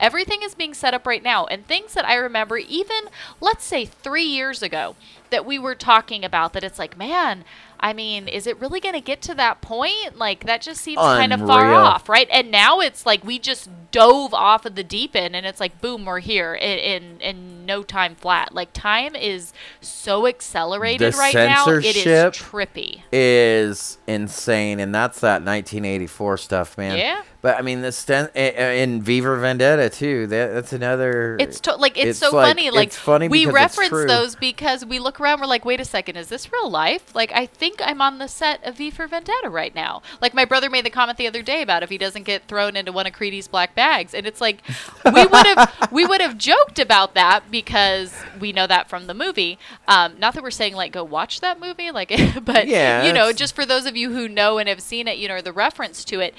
Everything 0.00 0.42
is 0.42 0.54
being 0.54 0.74
set 0.74 0.94
up 0.94 1.06
right 1.06 1.22
now, 1.22 1.46
and 1.46 1.66
things 1.66 1.94
that 1.94 2.04
I 2.04 2.14
remember, 2.14 2.56
even 2.56 3.04
let's 3.40 3.64
say 3.64 3.84
three 3.84 4.24
years 4.24 4.62
ago, 4.62 4.96
that 5.30 5.46
we 5.46 5.58
were 5.58 5.74
talking 5.74 6.24
about. 6.24 6.52
That 6.52 6.64
it's 6.64 6.78
like, 6.78 6.96
man. 6.96 7.44
I 7.80 7.92
mean, 7.92 8.28
is 8.28 8.46
it 8.46 8.60
really 8.60 8.80
going 8.80 8.94
to 8.94 9.00
get 9.00 9.22
to 9.22 9.34
that 9.34 9.60
point? 9.60 10.16
Like, 10.18 10.44
that 10.46 10.60
just 10.62 10.80
seems 10.82 10.98
kind 10.98 11.32
of 11.32 11.40
far 11.40 11.72
off, 11.74 12.08
right? 12.08 12.28
And 12.32 12.50
now 12.50 12.80
it's 12.80 13.06
like 13.06 13.24
we 13.24 13.38
just 13.38 13.68
dove 13.90 14.34
off 14.34 14.66
of 14.66 14.74
the 14.74 14.84
deep 14.84 15.16
end, 15.16 15.34
and 15.36 15.46
it's 15.46 15.60
like, 15.60 15.80
boom, 15.80 16.04
we're 16.04 16.20
here 16.20 16.54
in 16.54 16.78
in, 16.78 17.20
in 17.20 17.66
no 17.66 17.82
time 17.82 18.14
flat. 18.14 18.54
Like, 18.54 18.72
time 18.72 19.14
is 19.14 19.52
so 19.80 20.26
accelerated 20.26 21.12
The 21.14 21.16
right 21.18 21.34
now; 21.34 21.68
it 21.68 21.84
is 21.96 22.04
trippy. 22.36 23.02
is 23.12 23.98
insane, 24.06 24.80
and 24.80 24.94
that's 24.94 25.20
that 25.20 25.42
1984 25.42 26.36
stuff, 26.38 26.78
man. 26.78 26.98
Yeah. 26.98 27.22
But 27.40 27.56
I 27.56 27.62
mean, 27.62 27.82
the 27.82 27.92
sten- 27.92 28.30
i- 28.34 28.38
i- 28.58 28.72
in 28.82 29.00
V 29.00 29.20
for 29.20 29.36
Vendetta 29.36 29.88
too. 29.90 30.26
That, 30.26 30.52
that's 30.54 30.72
another. 30.72 31.36
It's 31.38 31.60
to- 31.60 31.76
like 31.76 31.96
it's, 31.96 32.06
It's 32.06 32.18
so 32.18 32.34
like- 32.34 32.48
funny. 32.48 32.70
Like 32.70 32.88
it's 32.88 32.96
funny 32.96 33.28
we 33.28 33.46
reference 33.46 33.90
those 33.90 34.34
because 34.34 34.84
we 34.84 34.98
look 34.98 35.20
around. 35.20 35.40
We're 35.40 35.46
like, 35.46 35.64
wait 35.64 35.80
a 35.80 35.84
second, 35.84 36.16
is 36.16 36.28
this 36.28 36.50
real 36.52 36.68
life? 36.68 37.14
Like, 37.14 37.30
I 37.32 37.46
think 37.46 37.67
I'm 37.84 38.00
on 38.02 38.18
the 38.18 38.28
set 38.28 38.64
of 38.66 38.76
V 38.76 38.90
for 38.90 39.06
Vendetta 39.06 39.48
right 39.48 39.74
now. 39.74 40.02
Like 40.20 40.34
my 40.34 40.44
brother 40.44 40.68
made 40.70 40.84
the 40.84 40.90
comment 40.90 41.18
the 41.18 41.26
other 41.26 41.42
day 41.42 41.62
about 41.62 41.82
if 41.82 41.90
he 41.90 41.98
doesn't 41.98 42.24
get 42.24 42.46
thrown 42.48 42.76
into 42.76 42.92
one 42.92 43.06
of 43.06 43.12
Creedy's 43.12 43.48
black 43.48 43.74
bags, 43.74 44.14
and 44.14 44.26
it's 44.26 44.40
like 44.40 44.62
we 45.04 45.24
would 45.26 45.46
have 45.46 45.88
we 45.92 46.06
would 46.06 46.20
have 46.20 46.38
joked 46.38 46.78
about 46.78 47.14
that 47.14 47.50
because 47.50 48.14
we 48.40 48.52
know 48.52 48.66
that 48.66 48.88
from 48.88 49.06
the 49.06 49.14
movie. 49.14 49.58
Um, 49.86 50.18
not 50.18 50.34
that 50.34 50.42
we're 50.42 50.50
saying 50.50 50.74
like 50.74 50.92
go 50.92 51.04
watch 51.04 51.40
that 51.40 51.60
movie, 51.60 51.90
like, 51.90 52.08
but 52.44 52.66
Yeah, 52.68 53.04
you 53.06 53.12
know, 53.12 53.32
just 53.32 53.54
for 53.54 53.64
those 53.66 53.86
of 53.86 53.96
you 53.96 54.12
who 54.12 54.28
know 54.28 54.58
and 54.58 54.68
have 54.68 54.80
seen 54.82 55.08
it, 55.08 55.18
you 55.18 55.28
know, 55.28 55.40
the 55.40 55.52
reference 55.52 56.04
to 56.06 56.20
it. 56.20 56.34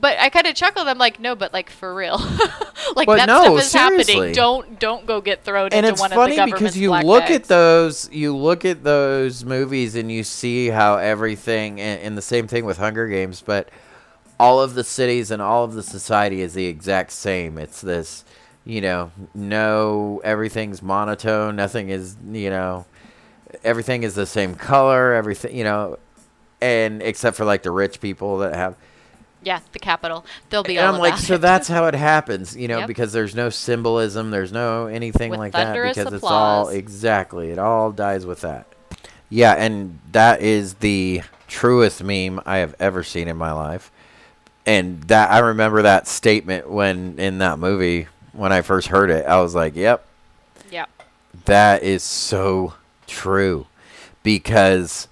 But 0.00 0.18
I 0.18 0.28
kind 0.30 0.46
of 0.46 0.54
chuckled. 0.54 0.88
I'm 0.88 0.98
like, 0.98 1.20
no, 1.20 1.34
but 1.34 1.52
like 1.52 1.70
for 1.70 1.94
real, 1.94 2.18
like 2.96 3.06
But 3.06 3.16
that 3.16 3.26
no, 3.26 3.42
stuff 3.42 3.58
is 3.58 3.70
seriously. 3.70 4.14
happening. 4.14 4.32
Don't 4.32 4.78
don't 4.78 5.06
go 5.06 5.20
get 5.20 5.44
thrown 5.44 5.70
and 5.72 5.86
into 5.86 6.00
one 6.00 6.12
of 6.12 6.22
the 6.22 6.32
government's 6.34 6.34
black 6.34 6.36
bags. 6.36 6.36
And 6.36 6.36
it's 6.36 6.36
funny 6.36 6.52
because 6.52 6.76
you 6.78 6.92
look 6.94 7.26
bags. 7.26 7.36
at 7.36 7.44
those 7.44 8.10
you 8.12 8.36
look 8.36 8.64
at 8.64 8.84
those 8.84 9.44
movies 9.44 9.94
and 9.94 10.10
you 10.10 10.24
see 10.24 10.68
how 10.70 10.96
everything 10.96 11.80
and, 11.80 12.00
and 12.02 12.18
the 12.18 12.22
same 12.22 12.46
thing 12.46 12.64
with 12.64 12.78
hunger 12.78 13.06
games 13.08 13.42
but 13.44 13.68
all 14.38 14.60
of 14.60 14.74
the 14.74 14.84
cities 14.84 15.30
and 15.30 15.42
all 15.42 15.64
of 15.64 15.74
the 15.74 15.82
society 15.82 16.40
is 16.40 16.54
the 16.54 16.66
exact 16.66 17.10
same 17.12 17.58
it's 17.58 17.80
this 17.80 18.24
you 18.64 18.80
know 18.80 19.10
no 19.34 20.20
everything's 20.24 20.82
monotone 20.82 21.56
nothing 21.56 21.88
is 21.90 22.16
you 22.30 22.50
know 22.50 22.84
everything 23.64 24.02
is 24.02 24.14
the 24.14 24.26
same 24.26 24.54
color 24.54 25.12
everything 25.14 25.54
you 25.56 25.64
know 25.64 25.98
and 26.60 27.02
except 27.02 27.36
for 27.36 27.44
like 27.44 27.62
the 27.62 27.70
rich 27.70 28.00
people 28.00 28.38
that 28.38 28.54
have 28.54 28.76
Yeah, 29.42 29.60
the 29.72 29.78
Capitol. 29.78 30.26
They'll 30.50 30.62
be 30.62 30.76
and 30.76 30.86
all 30.86 30.94
I'm 30.94 31.00
like, 31.00 31.14
about 31.14 31.22
so 31.24 31.38
that's 31.38 31.66
how 31.68 31.86
it 31.86 31.94
happens, 31.94 32.54
you 32.54 32.68
know, 32.68 32.80
Yep. 32.80 32.86
because 32.88 33.12
there's 33.14 33.34
no 33.34 33.48
symbolism, 33.48 34.30
there's 34.30 34.52
no 34.52 34.86
anything 34.86 35.30
With 35.30 35.40
like 35.40 35.52
that, 35.52 35.72
because 35.72 36.12
it's 36.12 36.22
all 36.22 36.68
exactly, 36.68 37.50
it 37.50 37.58
all 37.58 37.90
dies 37.92 38.26
with 38.26 38.42
that. 38.42 38.66
Yeah, 39.30 39.52
and 39.54 39.98
that 40.12 40.42
is 40.42 40.74
the 40.74 41.22
truest 41.48 42.02
meme 42.02 42.40
I 42.44 42.58
have 42.58 42.74
ever 42.80 43.02
seen 43.04 43.28
in 43.28 43.36
my 43.36 43.52
life, 43.52 43.90
and 44.66 45.02
that 45.04 45.30
I 45.30 45.38
remember 45.38 45.82
that 45.82 46.08
statement 46.08 46.68
when 46.68 47.18
in 47.18 47.38
that 47.38 47.58
movie 47.58 48.08
when 48.32 48.52
I 48.52 48.62
first 48.62 48.88
heard 48.88 49.10
it, 49.10 49.26
I 49.26 49.40
was 49.40 49.54
like, 49.54 49.76
yep, 49.76 50.04
yeah. 50.70 50.86
that 51.46 51.82
is 51.82 52.02
so 52.02 52.74
true 53.06 53.66
because 54.22 55.08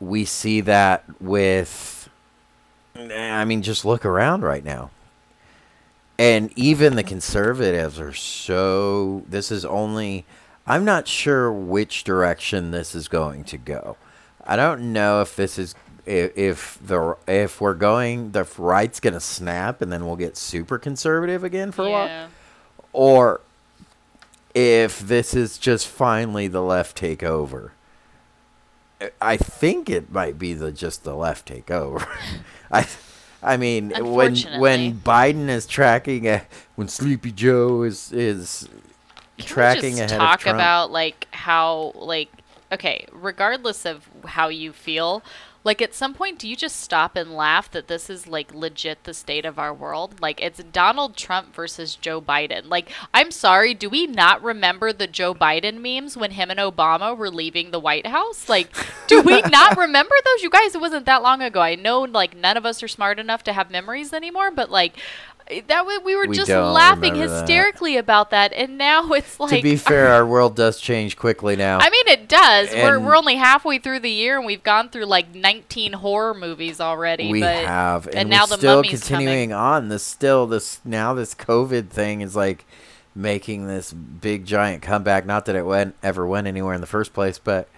we 0.00 0.24
see 0.24 0.60
that 0.62 1.04
with 1.20 2.08
I 2.96 3.44
mean 3.44 3.62
just 3.62 3.84
look 3.84 4.04
around 4.04 4.42
right 4.42 4.64
now. 4.64 4.90
And 6.18 6.52
even 6.56 6.96
the 6.96 7.02
conservatives 7.02 7.98
are 7.98 8.12
so 8.12 9.24
this 9.28 9.50
is 9.50 9.64
only 9.64 10.26
I'm 10.70 10.84
not 10.84 11.08
sure 11.08 11.52
which 11.52 12.04
direction 12.04 12.70
this 12.70 12.94
is 12.94 13.08
going 13.08 13.42
to 13.44 13.58
go. 13.58 13.96
I 14.44 14.54
don't 14.54 14.92
know 14.92 15.20
if 15.20 15.34
this 15.34 15.58
is 15.58 15.74
if, 16.06 16.38
if 16.38 16.78
the 16.80 17.16
if 17.26 17.60
we're 17.60 17.74
going 17.74 18.30
the 18.30 18.46
right's 18.56 19.00
going 19.00 19.14
to 19.14 19.20
snap 19.20 19.82
and 19.82 19.90
then 19.90 20.06
we'll 20.06 20.14
get 20.14 20.36
super 20.36 20.78
conservative 20.78 21.42
again 21.42 21.72
for 21.72 21.86
a 21.86 21.90
while 21.90 22.28
or 22.92 23.40
if 24.54 25.00
this 25.00 25.34
is 25.34 25.58
just 25.58 25.88
finally 25.88 26.46
the 26.46 26.62
left 26.62 26.96
take 26.96 27.24
over. 27.24 27.72
I 29.20 29.36
think 29.38 29.90
it 29.90 30.12
might 30.12 30.38
be 30.38 30.54
the 30.54 30.70
just 30.70 31.02
the 31.02 31.16
left 31.16 31.46
take 31.46 31.72
over. 31.72 32.06
I 32.70 32.86
I 33.42 33.56
mean 33.56 33.90
when 33.90 34.36
when 34.60 35.00
Biden 35.00 35.48
is 35.48 35.66
tracking 35.66 36.28
a, 36.28 36.42
when 36.76 36.86
Sleepy 36.86 37.32
Joe 37.32 37.82
is 37.82 38.12
is 38.12 38.68
tracking 39.44 39.96
just 39.96 40.12
ahead 40.12 40.20
talk 40.20 40.46
about 40.46 40.90
like 40.90 41.28
how 41.32 41.92
like 41.94 42.30
okay 42.72 43.06
regardless 43.12 43.84
of 43.84 44.08
how 44.24 44.48
you 44.48 44.72
feel 44.72 45.22
like 45.62 45.82
at 45.82 45.94
some 45.94 46.14
point 46.14 46.38
do 46.38 46.48
you 46.48 46.56
just 46.56 46.76
stop 46.76 47.16
and 47.16 47.34
laugh 47.36 47.70
that 47.70 47.86
this 47.86 48.08
is 48.08 48.26
like 48.26 48.54
legit 48.54 49.04
the 49.04 49.12
state 49.12 49.44
of 49.44 49.58
our 49.58 49.74
world? 49.74 50.20
Like 50.20 50.40
it's 50.40 50.62
donald 50.62 51.16
trump 51.16 51.54
versus 51.54 51.96
joe 51.96 52.20
biden. 52.20 52.68
Like 52.68 52.90
i'm 53.12 53.30
sorry 53.30 53.74
do 53.74 53.90
we 53.90 54.06
not 54.06 54.42
remember 54.42 54.92
the 54.92 55.06
joe 55.06 55.34
biden 55.34 55.80
memes 55.80 56.16
when 56.16 56.32
him 56.32 56.50
and 56.50 56.60
obama 56.60 57.16
were 57.16 57.30
leaving 57.30 57.70
the 57.70 57.80
white 57.80 58.06
house? 58.06 58.48
Like 58.48 58.74
do 59.06 59.20
we 59.20 59.42
not 59.50 59.76
remember 59.76 60.14
those? 60.24 60.42
You 60.42 60.50
guys 60.50 60.74
it 60.74 60.80
wasn't 60.80 61.06
that 61.06 61.22
long 61.22 61.42
ago. 61.42 61.60
I 61.60 61.74
know 61.74 62.00
like 62.00 62.36
none 62.36 62.56
of 62.56 62.64
us 62.64 62.82
are 62.82 62.88
smart 62.88 63.18
enough 63.18 63.42
to 63.44 63.52
have 63.52 63.70
memories 63.70 64.12
anymore 64.12 64.50
but 64.50 64.70
like 64.70 64.96
that 65.66 65.86
way 65.86 65.98
we 66.04 66.16
were 66.16 66.26
We 66.26 66.36
just 66.36 66.50
laughing 66.50 67.14
remember 67.14 67.28
that. 67.28 67.40
hysterically 67.40 67.96
about 67.96 68.30
that 68.30 68.52
and 68.52 68.78
now 68.78 69.12
it's 69.12 69.38
like 69.40 69.50
to 69.50 69.62
be 69.62 69.76
fair, 69.76 70.08
our 70.12 70.26
world 70.26 70.56
does 70.56 70.80
change 70.80 71.16
quickly 71.16 71.56
now. 71.56 71.78
I 71.80 71.90
mean, 71.90 72.08
it 72.08 72.28
does. 72.28 72.72
we're, 72.72 72.98
we're 73.00 73.16
only 73.16 73.36
halfway 73.36 73.78
through 73.78 74.00
the 74.00 74.10
year, 74.10 74.36
and 74.36 74.46
we've 74.46 74.62
gone 74.62 74.88
through 74.88 75.06
like 75.06 75.34
19 75.34 75.94
horror 75.94 76.34
movies 76.34 76.80
already. 76.80 77.24
But 77.24 77.32
we 77.32 77.40
but, 77.40 77.64
have, 77.64 78.06
and, 78.06 78.16
and 78.16 78.30
now 78.30 78.46
the 78.46 78.56
still 78.56 78.82
continuing 78.82 79.52
on. 79.52 79.88
This 79.88 80.02
still 80.02 80.46
this 80.46 80.80
now 80.84 81.14
this 81.14 81.34
COVID 81.34 81.88
thing 81.88 82.20
is 82.20 82.36
like 82.36 82.64
making 83.14 83.66
this 83.66 83.92
big 83.92 84.46
giant 84.46 84.82
comeback. 84.82 85.26
Not 85.26 85.46
that 85.46 85.56
it 85.56 85.66
went 85.66 85.94
ever 86.02 86.26
went 86.26 86.46
anywhere 86.46 86.74
in 86.74 86.80
the 86.80 86.86
first 86.86 87.12
place, 87.12 87.38
but 87.38 87.68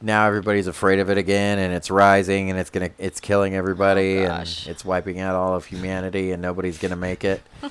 now 0.00 0.26
everybody's 0.26 0.66
afraid 0.66 0.98
of 0.98 1.10
it 1.10 1.18
again, 1.18 1.58
and 1.58 1.72
it's 1.72 1.90
rising, 1.90 2.50
and 2.50 2.58
it's 2.58 2.70
gonna 2.70 2.90
it's 2.98 3.20
killing 3.20 3.54
everybody, 3.54 4.18
and 4.18 4.26
Oh, 4.32 4.36
gosh. 4.38 4.66
it's 4.68 4.84
wiping 4.84 5.20
out 5.20 5.34
all 5.34 5.54
of 5.54 5.64
humanity, 5.66 6.32
and 6.32 6.42
nobody's 6.42 6.78
gonna 6.78 6.96
make 6.96 7.24
it. 7.24 7.40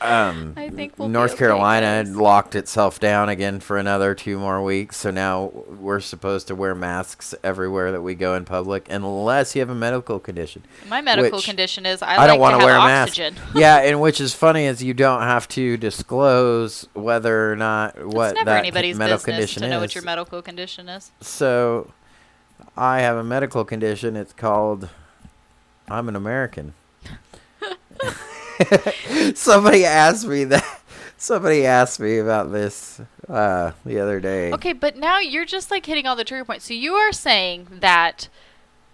Um, 0.00 0.54
I 0.56 0.70
think 0.70 0.98
we'll 0.98 1.08
North 1.08 1.32
okay, 1.32 1.38
Carolina 1.38 2.04
locked 2.08 2.54
itself 2.54 3.00
down 3.00 3.28
again 3.28 3.60
for 3.60 3.78
another 3.78 4.14
two 4.14 4.38
more 4.38 4.62
weeks. 4.62 4.96
So 4.96 5.10
now 5.10 5.46
we're 5.46 6.00
supposed 6.00 6.46
to 6.48 6.54
wear 6.54 6.74
masks 6.74 7.34
everywhere 7.42 7.92
that 7.92 8.02
we 8.02 8.14
go 8.14 8.34
in 8.34 8.44
public, 8.44 8.86
unless 8.90 9.54
you 9.54 9.60
have 9.60 9.70
a 9.70 9.74
medical 9.74 10.20
condition. 10.20 10.62
My 10.88 11.00
medical 11.00 11.40
condition 11.40 11.86
is 11.86 12.02
I, 12.02 12.14
I, 12.14 12.16
like 12.18 12.26
don't 12.28 12.40
want 12.40 12.60
to 12.60 12.64
wear 12.64 12.76
oxygen. 12.76 13.36
a 13.36 13.40
mask. 13.40 13.54
yeah, 13.54 13.78
and 13.78 14.00
which 14.00 14.20
is 14.20 14.34
funny 14.34 14.64
is 14.64 14.82
you 14.82 14.94
don't 14.94 15.22
have 15.22 15.48
to 15.48 15.76
disclose 15.76 16.86
whether 16.94 17.52
or 17.52 17.56
not 17.56 17.96
what 18.06 18.30
it's 18.30 18.34
never 18.36 18.44
that 18.44 18.58
anybody's 18.60 18.96
medical 18.96 19.24
condition 19.24 19.62
to 19.62 19.68
know 19.68 19.76
is. 19.76 19.80
what 19.82 19.94
your 19.94 20.04
medical 20.04 20.42
condition 20.42 20.88
is. 20.88 21.10
so 21.20 21.92
I 22.76 23.00
have 23.00 23.16
a 23.16 23.24
medical 23.24 23.64
condition. 23.64 24.16
It's 24.16 24.32
called 24.32 24.88
I'm 25.88 26.08
an 26.08 26.16
American. 26.16 26.74
somebody 29.34 29.84
asked 29.84 30.26
me 30.26 30.44
that. 30.44 30.80
Somebody 31.20 31.66
asked 31.66 31.98
me 31.98 32.18
about 32.18 32.52
this 32.52 33.00
uh, 33.28 33.72
the 33.84 33.98
other 33.98 34.20
day. 34.20 34.52
Okay, 34.52 34.72
but 34.72 34.96
now 34.96 35.18
you're 35.18 35.44
just 35.44 35.68
like 35.68 35.84
hitting 35.84 36.06
all 36.06 36.14
the 36.14 36.22
trigger 36.22 36.44
points. 36.44 36.66
So 36.66 36.74
you 36.74 36.94
are 36.94 37.12
saying 37.12 37.66
that 37.80 38.28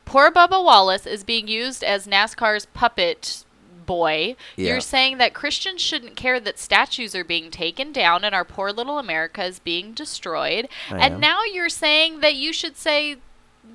poor 0.06 0.30
Bubba 0.30 0.64
Wallace 0.64 1.04
is 1.06 1.22
being 1.22 1.48
used 1.48 1.84
as 1.84 2.06
NASCAR's 2.06 2.64
puppet 2.64 3.44
boy. 3.84 4.36
Yeah. 4.56 4.72
You're 4.72 4.80
saying 4.80 5.18
that 5.18 5.34
Christians 5.34 5.82
shouldn't 5.82 6.16
care 6.16 6.40
that 6.40 6.58
statues 6.58 7.14
are 7.14 7.24
being 7.24 7.50
taken 7.50 7.92
down 7.92 8.24
and 8.24 8.34
our 8.34 8.44
poor 8.44 8.72
little 8.72 8.98
America 8.98 9.44
is 9.44 9.58
being 9.58 9.92
destroyed. 9.92 10.68
I 10.90 10.98
and 10.98 11.14
am. 11.14 11.20
now 11.20 11.44
you're 11.44 11.68
saying 11.68 12.20
that 12.20 12.34
you 12.34 12.52
should 12.52 12.76
say 12.76 13.16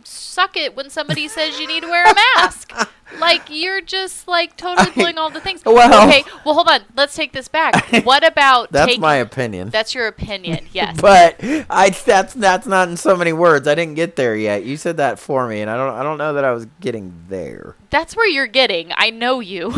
suck 0.03 0.55
it 0.55 0.75
when 0.75 0.89
somebody 0.89 1.27
says 1.27 1.59
you 1.59 1.67
need 1.67 1.81
to 1.81 1.89
wear 1.89 2.05
a 2.05 2.15
mask. 2.37 2.73
like 3.19 3.43
you're 3.49 3.81
just 3.81 4.27
like 4.27 4.55
totally 4.57 4.91
pulling 4.91 5.17
all 5.17 5.29
the 5.29 5.39
things. 5.41 5.61
well- 5.65 6.07
okay, 6.07 6.23
well 6.45 6.53
hold 6.55 6.67
on. 6.69 6.81
Let's 6.95 7.15
take 7.15 7.33
this 7.33 7.47
back. 7.47 7.75
What 8.05 8.25
about 8.25 8.71
That's 8.71 8.87
taking 8.87 9.01
my 9.01 9.15
opinion. 9.15 9.69
That's 9.69 9.93
your 9.95 10.07
opinion. 10.07 10.65
Yes. 10.73 10.99
But 11.01 11.35
I 11.69 11.89
that's 11.89 12.33
that's 12.33 12.65
not 12.67 12.89
in 12.89 12.97
so 12.97 13.15
many 13.17 13.33
words. 13.33 13.67
I 13.67 13.75
didn't 13.75 13.95
get 13.95 14.15
there 14.15 14.35
yet. 14.35 14.63
You 14.63 14.77
said 14.77 14.97
that 14.97 15.19
for 15.19 15.47
me, 15.47 15.61
and 15.61 15.69
I 15.69 15.75
don't 15.77 15.93
I 15.93 16.03
don't 16.03 16.17
know 16.17 16.33
that 16.33 16.45
I 16.45 16.51
was 16.51 16.67
getting 16.79 17.13
there. 17.29 17.75
That's 17.89 18.15
where 18.15 18.27
you're 18.27 18.47
getting. 18.47 18.91
I 18.95 19.09
know 19.09 19.39
you. 19.39 19.73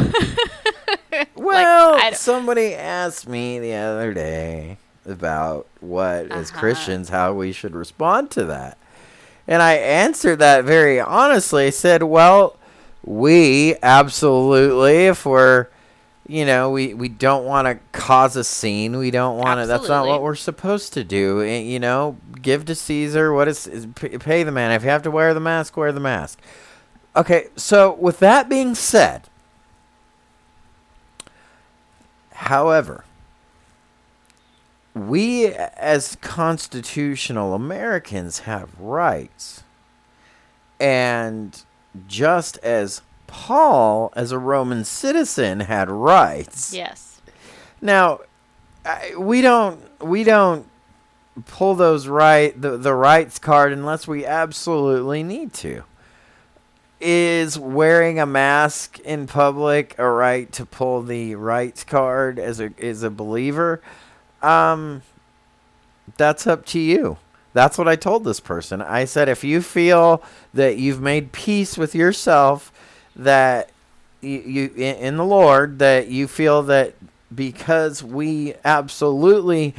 Well, 1.36 1.96
I 1.96 2.12
somebody 2.14 2.74
asked 2.74 3.28
me 3.28 3.60
the 3.60 3.74
other 3.74 4.14
day 4.14 4.78
about 5.06 5.68
what 5.82 6.32
as 6.32 6.52
Uh-huh. 6.52 6.60
Christians 6.60 7.10
how 7.10 7.34
we 7.34 7.52
should 7.52 7.76
respond 7.76 8.32
to 8.32 8.46
that. 8.46 8.78
And 9.48 9.62
I 9.62 9.74
answered 9.74 10.38
that 10.40 10.64
very 10.64 11.00
honestly. 11.00 11.70
Said, 11.72 12.04
"Well, 12.04 12.56
we 13.04 13.76
absolutely 13.82 15.08
if 15.08 15.26
we're 15.26 15.68
you 16.28 16.46
know, 16.46 16.72
we, 16.72 16.94
we 16.94 17.10
don't 17.10 17.44
want 17.44 17.68
to 17.68 17.78
cause 17.92 18.38
a 18.38 18.46
scene. 18.46 18.96
We 18.98 19.12
don't 19.12 19.38
want 19.38 19.60
to. 19.60 19.66
That's 19.68 19.90
not 19.90 20.08
what 20.08 20.22
we're 20.22 20.36
supposed 20.36 20.94
to 20.94 21.04
do. 21.04 21.42
Eh, 21.42 21.60
You 21.60 21.78
know, 21.78 22.16
give 22.42 22.64
to 22.66 22.76
Caesar 22.76 23.34
what 23.34 23.50
is, 23.50 23.68
is 23.68 23.86
pay 23.96 24.44
the 24.44 24.52
man. 24.52 24.72
If 24.72 24.84
you 24.84 24.90
have 24.90 25.04
to 25.04 25.12
wear 25.12 25.34
the 25.34 25.42
mask, 25.42 25.76
wear 25.76 25.92
the 25.92 26.00
mask. 26.00 26.40
Okay, 27.18 27.48
so 27.58 27.96
with 27.96 28.20
that 28.20 28.48
being 28.48 28.76
said, 28.76 29.24
however, 32.32 33.04
we 34.94 35.48
as 35.48 36.18
constitutional 36.22 37.54
Americans 37.54 38.40
have 38.40 38.80
rights. 38.80 39.64
And 40.80 41.62
just 42.08 42.58
as 42.60 43.02
Paul, 43.28 44.12
as 44.16 44.32
a 44.32 44.38
Roman 44.38 44.84
citizen, 44.84 45.62
had 45.62 45.90
rights. 45.90 46.74
yes. 46.74 47.22
Now, 47.82 48.20
I, 48.86 49.14
we 49.18 49.42
don't 49.42 49.80
we 50.02 50.24
don't 50.24 50.68
pull 51.46 51.76
those 51.76 52.08
right 52.08 52.60
the, 52.60 52.78
the 52.78 52.94
rights 52.94 53.40
card 53.40 53.72
unless 53.72 54.08
we 54.08 54.26
absolutely 54.26 55.24
need 55.24 55.54
to. 55.54 55.84
Is 57.00 57.58
wearing 57.58 58.20
a 58.20 58.28
mask 58.28 59.00
in 59.00 59.26
public 59.26 59.96
a 59.98 60.08
right 60.08 60.52
to 60.52 60.66
pull 60.66 61.02
the 61.02 61.34
rights 61.36 61.84
card 61.84 62.38
as 62.38 62.60
a 62.60 62.72
as 62.80 63.02
a 63.02 63.10
believer? 63.10 63.82
Um 64.42 65.02
that's 66.18 66.46
up 66.46 66.66
to 66.68 66.80
you. 66.80 67.18
That's 67.54 67.78
what 67.78 67.88
I 67.88 67.96
told 67.96 68.24
this 68.24 68.40
person. 68.40 68.82
I 68.82 69.06
said 69.06 69.28
if 69.28 69.44
you 69.44 69.62
feel 69.62 70.24
that 70.54 70.78
you've 70.78 71.02
made 71.02 71.32
peace 71.32 71.78
with 71.78 71.94
yourself 71.94 72.72
that 73.16 73.70
you, 74.22 74.40
you 74.40 74.72
in, 74.76 75.18
the 75.18 75.26
Lord 75.26 75.80
that 75.80 76.08
you 76.08 76.28
feel 76.28 76.64
that 76.64 76.94
because 77.34 78.04
we 78.04 78.54
absolutely 78.64 79.74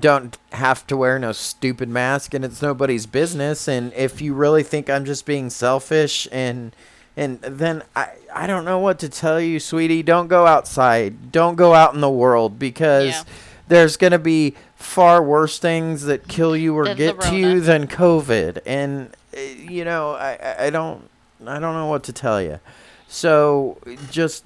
don't 0.00 0.38
have 0.52 0.86
to 0.86 0.96
wear 0.96 1.18
no 1.18 1.30
stupid 1.32 1.88
mask 1.88 2.32
and 2.34 2.44
it's 2.44 2.62
nobody's 2.62 3.04
business 3.06 3.68
and 3.68 3.92
if 3.92 4.20
you 4.22 4.32
really 4.32 4.62
think 4.62 4.88
I'm 4.88 5.04
just 5.04 5.26
being 5.26 5.50
selfish 5.50 6.26
and 6.32 6.74
and 7.16 7.40
then 7.42 7.82
I 7.94 8.08
I 8.34 8.46
don't 8.46 8.64
know 8.64 8.78
what 8.78 8.98
to 9.00 9.08
tell 9.10 9.38
you 9.40 9.60
sweetie 9.60 10.02
don't 10.02 10.28
go 10.28 10.46
outside 10.46 11.30
don't 11.30 11.56
go 11.56 11.74
out 11.74 11.94
in 11.94 12.00
the 12.00 12.10
world 12.10 12.58
because 12.58 13.12
Yeah. 13.12 13.22
There's 13.68 13.96
going 13.96 14.12
to 14.12 14.18
be 14.18 14.54
far 14.76 15.22
worse 15.22 15.58
things 15.58 16.04
that 16.04 16.28
kill 16.28 16.56
you 16.56 16.76
or 16.76 16.84
Than 16.84 16.96
get 16.96 17.20
to 17.22 17.36
you 17.36 17.60
than 17.60 17.86
covid 17.86 18.60
and 18.66 19.10
uh, 19.36 19.40
you 19.40 19.84
know 19.84 20.12
I 20.12 20.38
I- 20.42 20.66
I 20.66 20.70
don't 20.70 21.08
I 21.46 21.58
don't 21.58 21.74
know 21.74 21.86
what 21.86 22.02
to 22.04 22.12
tell 22.12 22.40
you 22.42 22.60
so 23.08 23.78
just 24.10 24.44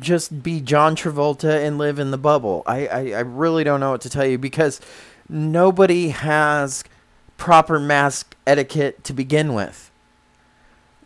just 0.00 0.42
be 0.42 0.60
John 0.60 0.96
Travolta 0.96 1.64
and 1.64 1.78
live 1.78 1.98
in 2.00 2.10
the 2.10 2.18
bubble. 2.18 2.64
I, 2.66 2.86
I, 2.88 2.98
I 3.12 3.20
really 3.20 3.62
don't 3.62 3.78
know 3.78 3.92
what 3.92 4.00
to 4.00 4.10
tell 4.10 4.26
you 4.26 4.38
because 4.38 4.80
nobody 5.28 6.08
has 6.08 6.82
proper 7.36 7.78
mask 7.78 8.34
etiquette 8.44 9.04
to 9.04 9.12
begin 9.12 9.54
with. 9.54 9.87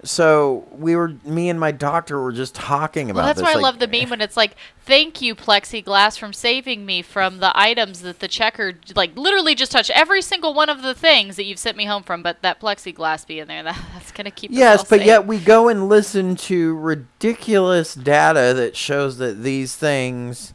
So 0.05 0.67
we 0.73 0.97
were 0.97 1.15
me 1.25 1.49
and 1.49 1.61
my 1.61 1.71
doctor 1.71 2.21
were 2.21 2.33
just 2.33 2.57
talking 2.57 3.09
about 3.09 3.21
Well, 3.21 3.27
that's 3.27 3.41
this. 3.41 3.47
why 3.47 3.53
I 3.53 3.63
love 3.63 3.79
the 3.79 3.87
meme 3.87 4.11
when 4.11 4.21
it's 4.21 4.37
like, 4.37 4.57
"Thank 4.85 5.23
you, 5.23 5.37
plexiglass, 5.37 6.19
from 6.19 6.33
saving 6.33 6.85
me 6.85 7.03
from 7.03 7.39
the 7.39 7.53
items 7.57 8.03
that 8.03 8.19
the 8.19 8.27
checker 8.27 8.75
like 8.97 9.17
literally 9.17 9.55
just 9.55 9.71
touched 9.71 9.91
every 9.91 10.21
single 10.21 10.55
one 10.55 10.69
of 10.69 10.83
the 10.83 10.95
things 10.95 11.37
that 11.37 11.45
you've 11.45 11.61
sent 11.61 11.77
me 11.77 11.85
home 11.85 12.03
from." 12.03 12.21
But 12.23 12.43
that 12.43 12.61
plexiglass 12.61 13.27
be 13.27 13.39
in 13.39 13.47
there, 13.47 13.63
that, 13.63 13.81
that's 13.95 14.11
gonna 14.11 14.33
keep. 14.33 14.51
Yes, 14.53 14.81
but 14.83 14.99
safe. 14.99 15.07
yet 15.07 15.27
we 15.27 15.39
go 15.39 15.69
and 15.69 15.89
listen 15.89 16.35
to 16.37 16.75
ridiculous 16.77 17.95
data 17.95 18.55
that 18.55 18.77
shows 18.77 19.19
that 19.19 19.43
these 19.45 19.77
things 19.77 20.53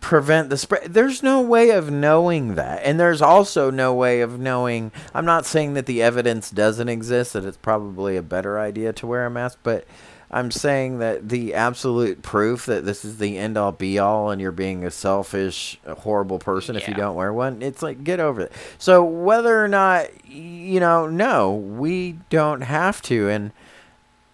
prevent 0.00 0.50
the 0.50 0.56
spread. 0.56 0.92
There's 0.92 1.22
no 1.22 1.40
way 1.40 1.70
of 1.70 1.90
knowing 1.90 2.56
that. 2.56 2.82
And 2.84 3.00
there's 3.00 3.22
also 3.22 3.70
no 3.70 3.94
way 3.94 4.20
of 4.20 4.38
knowing. 4.38 4.92
I'm 5.14 5.24
not 5.24 5.46
saying 5.46 5.74
that 5.74 5.86
the 5.86 6.02
evidence 6.02 6.50
doesn't 6.50 6.88
exist, 6.88 7.32
that 7.32 7.44
it's 7.44 7.56
probably 7.56 8.16
a 8.16 8.22
better 8.22 8.58
idea 8.58 8.92
to 8.94 9.06
wear 9.06 9.26
a 9.26 9.30
mask, 9.30 9.58
but 9.62 9.86
I'm 10.30 10.52
saying 10.52 10.98
that 10.98 11.28
the 11.28 11.54
absolute 11.54 12.22
proof 12.22 12.66
that 12.66 12.84
this 12.84 13.04
is 13.04 13.18
the 13.18 13.36
end 13.36 13.58
all 13.58 13.72
be 13.72 13.98
all 13.98 14.30
and 14.30 14.40
you're 14.40 14.52
being 14.52 14.84
a 14.84 14.90
selfish, 14.90 15.80
horrible 15.88 16.38
person 16.38 16.76
if 16.76 16.86
you 16.86 16.94
don't 16.94 17.16
wear 17.16 17.32
one, 17.32 17.62
it's 17.62 17.82
like 17.82 18.04
get 18.04 18.20
over 18.20 18.42
it. 18.42 18.52
So 18.78 19.02
whether 19.02 19.62
or 19.62 19.66
not 19.66 20.08
you 20.30 20.78
know, 20.78 21.08
no, 21.08 21.54
we 21.54 22.12
don't 22.28 22.60
have 22.60 23.02
to 23.02 23.28
and 23.28 23.50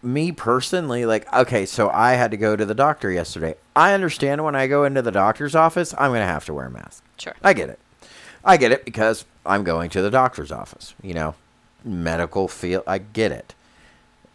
me 0.07 0.33
personally, 0.33 1.05
like, 1.05 1.31
okay, 1.35 1.67
so 1.67 1.91
I 1.91 2.13
had 2.15 2.31
to 2.31 2.37
go 2.37 2.57
to 2.57 2.65
the 2.65 2.75
doctor 2.75 3.11
yesterday. 3.11 3.57
I 3.75 3.93
understand 3.93 4.45
when 4.45 4.55
I 4.55 4.67
go 4.67 4.85
into 4.85 5.03
the 5.03 5.11
doctor's 5.11 5.55
office, 5.55 5.93
I'm 5.99 6.11
going 6.11 6.21
to 6.21 6.27
have 6.27 6.45
to 6.47 6.55
wear 6.55 6.67
a 6.67 6.71
mask. 6.71 7.03
Sure. 7.19 7.35
I 7.43 7.53
get 7.53 7.69
it. 7.69 7.79
I 8.45 8.57
get 8.57 8.73
it 8.73 8.85
because 8.85 9.25
I'm 9.45 9.65
going 9.65 9.91
to 9.91 10.03
the 10.03 10.11
doctor's 10.11 10.53
office, 10.53 10.95
you 11.03 11.15
know, 11.15 11.35
medical 11.85 12.47
field. 12.49 12.85
I 12.87 12.99
get 12.99 13.33
it. 13.33 13.55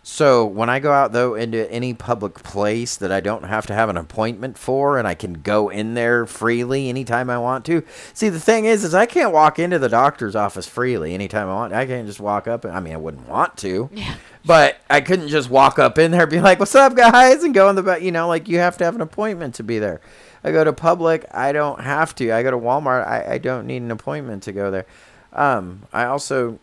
So 0.03 0.45
when 0.45 0.67
I 0.67 0.79
go 0.79 0.91
out 0.91 1.11
though 1.11 1.35
into 1.35 1.71
any 1.71 1.93
public 1.93 2.41
place 2.41 2.95
that 2.97 3.11
I 3.11 3.19
don't 3.19 3.43
have 3.43 3.67
to 3.67 3.73
have 3.73 3.87
an 3.87 3.97
appointment 3.97 4.57
for 4.57 4.97
and 4.97 5.07
I 5.07 5.13
can 5.13 5.33
go 5.33 5.69
in 5.69 5.93
there 5.93 6.25
freely 6.25 6.89
anytime 6.89 7.29
I 7.29 7.37
want 7.37 7.65
to. 7.65 7.83
See 8.13 8.29
the 8.29 8.39
thing 8.39 8.65
is 8.65 8.83
is 8.83 8.95
I 8.95 9.05
can't 9.05 9.31
walk 9.31 9.59
into 9.59 9.77
the 9.77 9.89
doctor's 9.89 10.35
office 10.35 10.67
freely 10.67 11.13
anytime 11.13 11.47
I 11.47 11.53
want. 11.53 11.73
I 11.73 11.85
can't 11.85 12.07
just 12.07 12.19
walk 12.19 12.47
up 12.47 12.65
and 12.65 12.73
I 12.75 12.79
mean 12.79 12.93
I 12.93 12.97
wouldn't 12.97 13.29
want 13.29 13.57
to. 13.57 13.91
Yeah. 13.93 14.15
But 14.45 14.77
I 14.89 15.01
couldn't 15.01 15.27
just 15.27 15.49
walk 15.49 15.77
up 15.77 15.99
in 15.99 16.11
there 16.11 16.21
and 16.23 16.29
be 16.31 16.41
like, 16.41 16.59
"What's 16.59 16.73
up, 16.75 16.95
guys?" 16.95 17.43
and 17.43 17.53
go 17.53 17.69
in 17.69 17.75
the 17.75 17.83
back. 17.83 18.01
You 18.01 18.11
know, 18.11 18.27
like 18.27 18.47
you 18.47 18.57
have 18.59 18.77
to 18.77 18.83
have 18.85 18.95
an 18.95 19.01
appointment 19.01 19.55
to 19.55 19.63
be 19.63 19.77
there. 19.79 20.01
I 20.43 20.51
go 20.51 20.63
to 20.63 20.73
public, 20.73 21.25
I 21.31 21.51
don't 21.51 21.81
have 21.81 22.15
to. 22.15 22.31
I 22.31 22.41
go 22.41 22.49
to 22.49 22.57
Walmart, 22.57 23.05
I, 23.05 23.33
I 23.33 23.37
don't 23.37 23.67
need 23.67 23.83
an 23.83 23.91
appointment 23.91 24.41
to 24.43 24.51
go 24.51 24.71
there. 24.71 24.87
Um, 25.33 25.83
I 25.93 26.05
also 26.05 26.57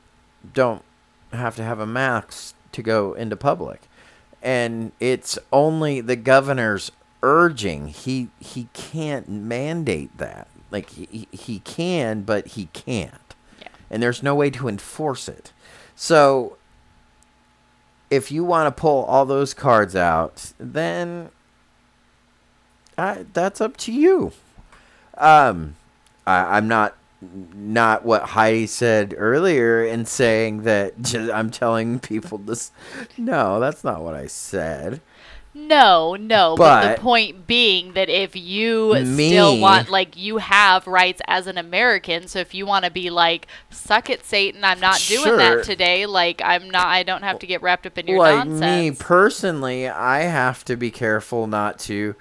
don't 0.53 0.83
have 1.33 1.55
to 1.57 1.63
have 1.63 1.79
a 1.79 1.87
mask 1.87 2.57
to 2.73 2.83
go 2.83 3.13
into 3.13 3.37
public, 3.37 3.83
and 4.43 4.91
it's 4.99 5.39
only 5.53 6.01
the 6.01 6.17
governor's 6.17 6.91
urging. 7.23 7.87
He 7.89 8.29
he 8.41 8.67
can't 8.73 9.29
mandate 9.29 10.17
that. 10.19 10.49
Like 10.73 10.91
he 10.91 11.09
he- 11.13 11.29
he 11.37 11.59
can, 11.61 12.23
but 12.23 12.49
he 12.49 12.67
can't 12.73 13.35
Yeah. 13.63 13.69
and 13.91 14.03
there's 14.03 14.23
no 14.25 14.35
way 14.35 14.51
to 14.51 14.67
enforce 14.69 15.29
it. 15.29 15.53
So 15.95 16.57
if 18.11 18.31
you 18.31 18.45
want 18.45 18.75
to 18.75 18.81
pull 18.81 19.05
all 19.05 19.27
those 19.27 19.55
cards 19.55 19.95
out, 19.95 20.53
then 20.59 21.31
I, 22.97 23.25
that's 23.33 23.61
up 23.61 23.77
to 23.79 23.93
you. 23.93 24.33
Um, 25.17 25.77
I, 26.27 26.57
I'm 26.57 26.69
not 26.69 26.95
not 27.21 28.05
what 28.05 28.23
Heidi 28.23 28.67
said 28.69 29.13
earlier 29.19 29.85
in 29.85 30.07
saying 30.07 30.63
that 30.63 31.01
ju- 31.03 31.33
I'm 31.35 31.51
telling 31.51 31.99
people 31.99 32.39
this. 32.39 32.71
No, 33.17 33.59
that's 33.61 33.83
not 33.85 34.03
what 34.03 34.15
I 34.15 34.27
said. 34.27 35.01
No, 35.67 36.15
no. 36.15 36.55
But, 36.57 36.83
But- 36.83 36.97
the 36.97 37.03
point 37.03 37.47
being 37.47 37.93
that 37.95 38.09
if 38.09 38.35
you 38.37 38.95
Me- 38.95 39.29
still 39.31 39.59
want, 39.59 39.91
like, 39.91 40.17
you 40.17 40.39
have 40.39 40.87
rights 40.87 41.21
as 41.27 41.47
an 41.47 41.59
American. 41.59 42.29
So 42.29 42.39
if 42.39 42.55
you 42.55 42.65
want 42.65 42.85
to 42.85 42.91
be 42.91 43.11
like, 43.11 43.47
suck 43.71 44.09
it, 44.09 44.25
Satan, 44.25 44.65
I'm 44.65 44.81
not 44.81 44.99
doing 45.09 45.25
Sure. 45.25 45.37
that 45.37 45.65
today. 45.65 46.07
Like, 46.07 46.41
I'm 46.45 46.71
not. 46.71 46.87
I 46.87 47.03
don't 47.03 47.23
have 47.23 47.39
to 47.41 47.47
get 47.47 47.61
wrapped 47.61 47.87
up 47.87 47.99
in 47.99 48.07
your 48.07 48.19
like 48.19 48.47
nonsense. 48.47 48.61
me 48.61 48.91
personally, 49.05 49.89
I 49.89 50.21
have 50.21 50.65
to 50.67 50.77
be 50.77 50.91
careful 50.91 51.47
not 51.47 51.79
to. 51.81 52.15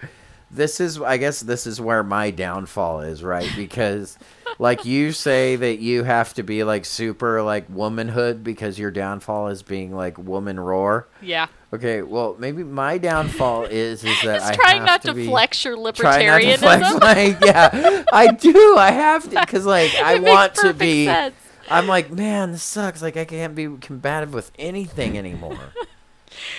This 0.50 0.80
is, 0.80 1.02
I 1.02 1.18
guess, 1.18 1.42
this 1.42 1.68
is 1.68 1.82
where 1.82 2.04
my 2.04 2.32
downfall 2.32 3.02
is, 3.02 3.22
right? 3.24 3.52
Because, 3.56 4.18
like 4.60 4.86
you 4.86 5.12
say 5.12 5.56
that 5.58 5.80
you 5.80 6.04
have 6.04 6.34
to 6.36 6.44
be 6.44 6.64
like 6.64 6.86
super 6.86 7.42
like 7.42 7.66
womanhood 7.70 8.44
because 8.44 8.80
your 8.80 8.90
downfall 8.92 9.50
is 9.50 9.62
being 9.62 9.94
like 9.94 10.18
woman 10.18 10.60
roar. 10.60 11.08
yeah. 11.22 11.48
Okay, 11.74 12.02
well, 12.02 12.38
maybe 12.40 12.64
my 12.64 12.98
downfall 12.98 13.66
is 13.66 14.02
is 14.06 14.22
that 14.24 14.42
I 14.52 14.56
trying 14.56 14.86
not 14.86 15.02
to, 15.02 15.14
be, 15.14 15.28
flex 15.28 15.66
your 15.66 15.76
try 15.92 16.24
not 16.26 16.40
to 16.40 16.46
libertarianism. 16.48 16.60
flex 16.60 17.00
my 17.02 17.38
yeah. 17.46 18.04
I 18.14 18.28
do. 18.32 18.78
I 18.78 18.92
have 18.92 19.24
to 19.30 19.42
because 19.42 19.66
like 19.66 19.94
I 20.02 20.20
want 20.20 20.56
to 20.56 20.74
be. 20.74 21.06
sense. 21.06 21.36
I'm 21.70 21.86
like, 21.88 22.10
man, 22.10 22.54
this 22.54 22.64
sucks. 22.64 23.02
Like 23.02 23.18
I 23.18 23.26
can't 23.26 23.54
be 23.54 23.68
combative 23.82 24.34
with 24.34 24.52
anything 24.58 25.18
anymore. 25.18 25.60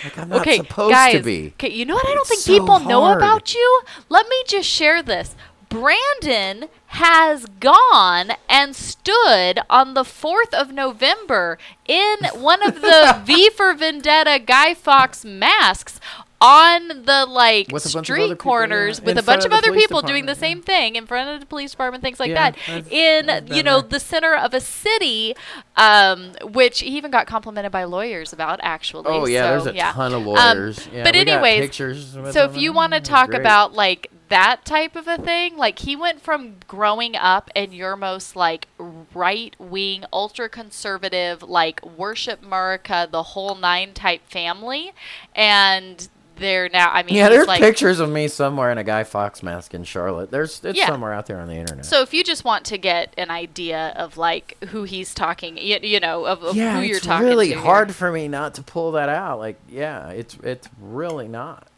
Like 0.04 0.18
I'm 0.18 0.28
not 0.28 0.40
okay, 0.40 0.58
supposed 0.58 0.92
guys. 0.92 1.14
to 1.14 1.22
be. 1.22 1.48
Okay, 1.56 1.70
you 1.70 1.84
know 1.84 1.94
what 1.94 2.06
I 2.06 2.14
don't 2.14 2.26
think 2.26 2.40
so 2.40 2.52
people 2.52 2.80
know 2.80 3.12
about 3.12 3.54
you? 3.54 3.82
Let 4.08 4.28
me 4.28 4.42
just 4.46 4.68
share 4.68 5.02
this. 5.02 5.34
Brandon 5.68 6.68
has 6.86 7.44
gone 7.60 8.32
and 8.48 8.74
stood 8.74 9.60
on 9.68 9.92
the 9.92 10.02
4th 10.02 10.54
of 10.54 10.72
November 10.72 11.58
in 11.86 12.16
one 12.34 12.66
of 12.66 12.80
the 12.80 13.20
V 13.24 13.50
for 13.50 13.74
Vendetta 13.74 14.38
Guy 14.44 14.72
Fawkes 14.72 15.24
masks 15.24 16.00
on 16.40 16.88
the 17.04 17.26
like 17.28 17.68
With 17.72 17.84
a 17.84 17.92
bunch 17.92 18.08
of 18.10 18.14
other 18.14 18.22
street 18.22 18.28
people, 18.28 18.36
corners 18.36 19.00
yeah, 19.00 19.06
with 19.06 19.18
a 19.18 19.22
bunch 19.22 19.44
of 19.44 19.52
of 19.52 19.58
other 19.58 19.72
people 19.72 20.02
doing 20.02 20.26
the 20.26 20.34
same 20.36 20.62
thing 20.62 20.94
in 20.94 21.06
front 21.06 21.28
of 21.30 21.40
the 21.40 21.46
police 21.46 21.72
department 21.72 22.02
things 22.02 22.20
like 22.20 22.30
Yeah, 22.30 22.52
that 22.52 22.92
in 22.92 23.46
you 23.48 23.62
know 23.62 23.80
the 23.80 23.98
center 23.98 24.34
of 24.36 24.54
a 24.54 24.60
city 24.60 25.34
um, 25.76 26.34
which 26.52 26.80
he 26.80 26.96
even 26.96 27.10
got 27.10 27.26
complimented 27.26 27.72
by 27.72 27.84
lawyers 27.84 28.32
about 28.32 28.60
actually 28.62 29.04
Oh 29.06 29.26
yeah, 29.26 29.42
so, 29.58 29.64
there's 29.64 29.74
a 29.74 29.76
yeah. 29.76 29.92
ton 29.92 30.12
of 30.14 30.20
Um, 30.20 30.26
lawyers. 30.26 30.88
yeah, 30.92 31.02
but 31.04 31.16
anyways, 31.16 31.74
so 31.74 32.44
if 32.44 32.56
you 32.56 32.72
want 32.72 32.92
to 32.92 33.00
talk 33.00 33.30
great. 33.30 33.40
about 33.40 33.72
like 33.74 34.10
that 34.28 34.64
type 34.66 34.94
of 34.94 35.08
a 35.08 35.16
thing, 35.16 35.56
like 35.56 35.78
he 35.80 35.96
went 35.96 36.20
from 36.20 36.56
growing 36.68 37.16
up 37.16 37.50
in 37.54 37.72
your 37.72 37.96
most 37.96 38.36
like 38.36 38.68
right 39.14 39.56
wing, 39.58 40.04
ultra 40.12 40.48
conservative, 40.50 41.42
like 41.42 41.84
worship 41.96 42.44
America, 42.44 43.08
the 43.10 43.22
whole 43.22 43.54
nine 43.54 43.94
type 43.94 44.20
family, 44.28 44.92
and 45.34 46.08
they're 46.38 46.68
now. 46.68 46.90
I 46.92 47.02
mean, 47.02 47.16
yeah, 47.16 47.28
there's 47.28 47.46
like, 47.46 47.60
pictures 47.60 48.00
of 48.00 48.08
me 48.10 48.28
somewhere 48.28 48.70
in 48.70 48.78
a 48.78 48.84
Guy 48.84 49.04
Fawkes 49.04 49.42
mask 49.42 49.74
in 49.74 49.84
Charlotte. 49.84 50.30
There's 50.30 50.64
it's 50.64 50.78
Yeah. 50.78 50.86
somewhere 50.86 51.12
out 51.12 51.26
there 51.26 51.40
on 51.40 51.48
the 51.48 51.54
internet. 51.54 51.86
So 51.86 52.02
if 52.02 52.14
you 52.14 52.24
just 52.24 52.44
want 52.44 52.64
to 52.66 52.78
get 52.78 53.14
an 53.18 53.30
idea 53.30 53.92
of 53.96 54.16
like 54.16 54.56
who 54.70 54.84
he's 54.84 55.14
talking, 55.14 55.56
you, 55.58 55.78
you 55.82 56.00
know, 56.00 56.26
of, 56.26 56.42
of 56.42 56.56
yeah, 56.56 56.78
who 56.78 56.86
you're 56.86 56.96
it's 56.98 57.06
talking 57.06 57.26
really 57.26 57.48
to 57.48 57.54
really 57.54 57.66
hard 57.66 57.94
for 57.94 58.10
me 58.12 58.28
not 58.28 58.54
to 58.54 58.62
pull 58.62 58.92
that 58.92 59.08
out. 59.08 59.38
Like, 59.38 59.58
yeah, 59.68 60.08
it's 60.10 60.36
it's 60.42 60.68
really 60.80 61.28
not. 61.28 61.68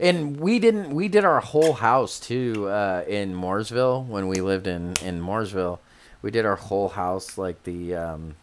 And 0.00 0.38
we 0.40 0.58
didn't. 0.58 0.90
We 0.90 1.08
did 1.08 1.24
our 1.24 1.40
whole 1.40 1.74
house 1.74 2.18
too 2.18 2.68
uh, 2.68 3.04
in 3.06 3.34
Mooresville 3.34 4.06
when 4.06 4.26
we 4.28 4.40
lived 4.40 4.66
in 4.66 4.94
in 5.02 5.20
Mooresville. 5.20 5.78
We 6.20 6.30
did 6.30 6.44
our 6.44 6.56
whole 6.56 6.88
house 6.88 7.38
like 7.38 7.62
the. 7.64 7.94
Um, 7.94 8.34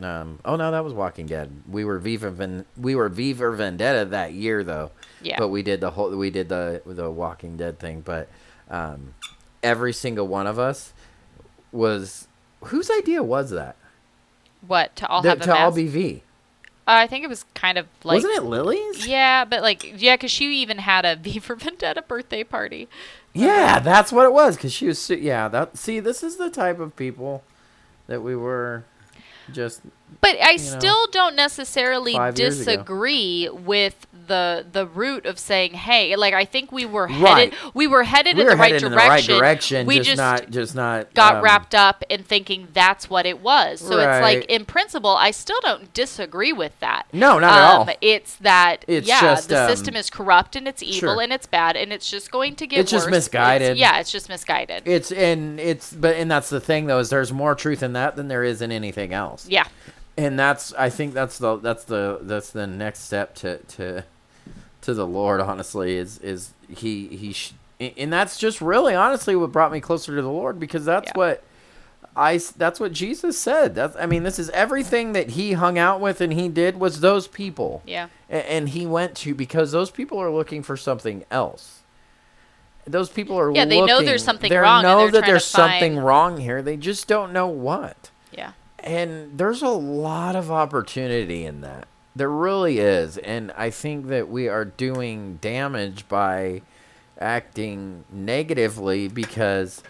um, 0.00 0.38
oh 0.44 0.56
no, 0.56 0.70
that 0.70 0.84
was 0.84 0.92
Walking 0.94 1.26
Dead. 1.26 1.50
We 1.68 1.84
were 1.84 1.98
Viva 1.98 2.30
Ven- 2.30 2.64
we 2.76 2.94
were 2.94 3.08
V 3.08 3.34
for 3.34 3.50
Vendetta 3.52 4.04
that 4.06 4.32
year 4.32 4.62
though. 4.62 4.92
Yeah. 5.22 5.36
But 5.38 5.48
we 5.48 5.62
did 5.62 5.80
the 5.80 5.90
whole 5.90 6.14
we 6.16 6.30
did 6.30 6.48
the 6.48 6.82
the 6.86 7.10
Walking 7.10 7.56
Dead 7.56 7.78
thing. 7.78 8.02
But 8.02 8.28
um, 8.70 9.14
every 9.62 9.92
single 9.92 10.28
one 10.28 10.46
of 10.46 10.58
us 10.58 10.92
was 11.72 12.28
whose 12.64 12.90
idea 12.90 13.22
was 13.22 13.50
that? 13.50 13.76
What 14.66 14.94
to 14.96 15.06
all 15.08 15.22
That- 15.22 15.38
have 15.38 15.40
a 15.40 15.44
to 15.44 15.56
all 15.56 15.72
be 15.72 15.86
V. 15.86 16.22
Uh, 16.86 16.92
I 17.02 17.06
think 17.06 17.22
it 17.22 17.28
was 17.28 17.44
kind 17.52 17.76
of 17.76 17.86
like 18.02 18.14
Wasn't 18.22 18.34
it 18.34 18.44
Lily's? 18.44 19.06
Yeah, 19.06 19.44
but 19.44 19.60
like 19.60 20.00
yeah, 20.00 20.16
because 20.16 20.30
she 20.30 20.46
even 20.62 20.78
had 20.78 21.04
a 21.04 21.16
V 21.20 21.38
for 21.38 21.54
Vendetta 21.54 22.02
birthday 22.02 22.44
party. 22.44 22.88
Yeah, 23.34 23.78
that's 23.78 24.10
what 24.10 24.24
it 24.24 24.32
was. 24.32 24.56
Cause 24.56 24.72
she 24.72 24.86
was, 24.86 25.10
yeah. 25.10 25.48
That 25.48 25.76
see, 25.76 26.00
this 26.00 26.22
is 26.22 26.36
the 26.36 26.50
type 26.50 26.78
of 26.80 26.96
people 26.96 27.42
that 28.06 28.22
we 28.22 28.34
were. 28.34 28.84
Just 29.52 29.82
But 30.20 30.36
I 30.42 30.52
know, 30.52 30.56
still 30.58 31.06
don't 31.08 31.36
necessarily 31.36 32.12
five 32.14 32.38
years 32.38 32.60
ago. 32.60 32.72
disagree 32.72 33.48
with 33.52 34.06
the 34.26 34.66
the 34.70 34.86
route 34.86 35.24
of 35.24 35.38
saying, 35.38 35.72
hey, 35.72 36.14
like 36.16 36.34
I 36.34 36.44
think 36.44 36.70
we 36.70 36.84
were 36.84 37.06
Right. 37.06 37.52
headed 37.52 37.54
we 37.72 37.86
were 37.86 38.02
headed 38.02 38.36
we 38.36 38.42
in 38.42 38.46
were 38.46 38.52
the 38.52 38.56
right 38.58 38.72
in 38.74 38.80
direction. 38.90 38.90
the 38.90 39.40
right 39.40 39.40
direction. 39.40 39.86
We 39.86 40.00
just, 40.00 40.18
not, 40.18 40.50
just 40.50 40.74
not 40.74 41.14
got 41.14 41.36
um, 41.36 41.44
wrapped 41.44 41.74
up 41.74 42.04
in 42.10 42.24
thinking 42.24 42.68
that's 42.74 43.08
what 43.08 43.24
it 43.26 43.40
was. 43.40 43.80
So 43.80 43.98
it's 43.98 44.20
like 44.22 44.44
in 44.46 44.66
principle, 44.66 45.16
I 45.16 45.30
still 45.30 45.58
don't 45.62 45.94
disagree 45.94 46.52
with 46.52 46.78
that. 46.80 47.06
No, 47.12 47.38
not 47.38 47.56
at 47.58 47.64
um, 47.74 47.88
all. 47.88 47.94
It's 48.02 48.34
that 48.36 48.84
It's 48.86 49.08
yeah, 49.08 49.20
just, 49.20 49.48
the 49.48 49.62
um, 49.64 49.70
system 49.70 49.96
is 49.96 50.10
corrupt 50.10 50.56
and 50.56 50.68
it's 50.68 50.82
evil 50.82 51.14
sure. 51.14 51.22
and 51.22 51.32
it's 51.32 51.46
bad 51.46 51.76
and 51.76 51.90
it's 51.92 52.10
just 52.10 52.30
going 52.30 52.54
to 52.56 52.66
get 52.66 52.80
It's 52.80 52.90
just 52.90 53.06
worse. 53.06 53.12
misguided. 53.12 53.78
yeah, 53.78 53.98
it's 54.00 54.10
just 54.12 54.28
misguided. 54.28 54.82
It's 54.84 55.10
and 55.10 55.58
it's 55.58 55.92
but 55.94 56.16
and 56.16 56.30
that's 56.30 56.50
the 56.50 56.60
thing 56.60 56.84
though 56.86 56.98
is 56.98 57.08
there's 57.08 57.32
more 57.32 57.54
truth 57.54 57.82
in 57.82 57.94
that 57.94 58.16
than 58.16 58.28
there 58.28 58.44
is 58.44 58.60
in 58.60 58.72
anything 58.72 59.14
else. 59.14 59.48
yeah. 59.48 59.64
And 60.18 60.38
that's 60.38 60.74
I 60.74 60.90
think 60.90 61.14
that's 61.14 61.38
the 61.38 61.56
that's 61.56 61.84
the 61.84 62.18
that's 62.22 62.50
the 62.50 62.66
next 62.66 63.00
step 63.04 63.34
to 63.36 63.58
to 63.58 64.04
to 64.82 64.92
the 64.94 65.06
Lord. 65.06 65.40
Honestly, 65.40 65.96
is 65.96 66.18
is 66.18 66.52
he 66.68 67.06
he 67.08 67.32
sh- 67.32 67.52
and 67.80 68.12
that's 68.12 68.36
just 68.38 68.60
really 68.60 68.94
honestly 68.94 69.34
what 69.36 69.52
brought 69.52 69.72
me 69.72 69.80
closer 69.80 70.14
to 70.16 70.20
the 70.20 70.28
Lord 70.30 70.58
because 70.60 70.84
that's 70.84 71.06
Yeah. 71.14 71.18
what 71.18 71.44
I 72.16 72.40
that's 72.56 72.80
what 72.80 72.92
Jesus 72.92 73.38
said. 73.38 73.74
That's 73.76 73.96
I 73.96 74.06
mean 74.06 74.24
this 74.24 74.38
is 74.40 74.50
everything 74.50 75.12
that 75.12 75.30
he 75.30 75.52
hung 75.52 75.78
out 75.78 76.00
with 76.00 76.20
and 76.20 76.32
he 76.32 76.48
did 76.48 76.78
was 76.80 77.00
those 77.00 77.28
people. 77.28 77.82
Yeah. 77.86 78.08
A- 78.28 78.50
and 78.50 78.68
he 78.70 78.86
went 78.86 79.14
to 79.18 79.34
because 79.34 79.70
those 79.72 79.90
people 79.92 80.18
are 80.18 80.30
looking 80.30 80.62
for 80.64 80.76
something 80.76 81.24
else. 81.30 81.80
Those 82.86 83.10
people 83.10 83.38
are 83.38 83.52
Yeah, 83.52 83.66
they 83.66 83.76
know 83.80 83.86
looking- 83.94 84.06
there's 84.06 84.24
something 84.24 84.48
they 84.50 84.56
wrong 84.56 84.84
and 84.84 84.98
know 84.98 85.10
that 85.10 85.26
there's 85.26 85.44
something 85.44 85.94
find- 85.94 86.04
wrong 86.06 86.38
here. 86.38 86.60
They 86.62 86.76
just 86.76 87.06
don't 87.06 87.32
know 87.32 87.46
what. 87.46 88.10
Yeah. 88.32 88.52
And 88.80 89.36
there's 89.38 89.62
a 89.62 89.68
lot 89.68 90.36
of 90.36 90.50
opportunity 90.50 91.44
in 91.44 91.60
that. 91.62 91.88
There 92.14 92.30
really 92.30 92.78
is, 92.78 93.16
and 93.18 93.52
I 93.52 93.70
think 93.70 94.08
that 94.08 94.28
we 94.28 94.48
are 94.48 94.64
doing 94.64 95.38
damage 95.40 96.08
by 96.08 96.62
acting 97.20 98.04
negatively 98.10 99.08
because 99.08 99.82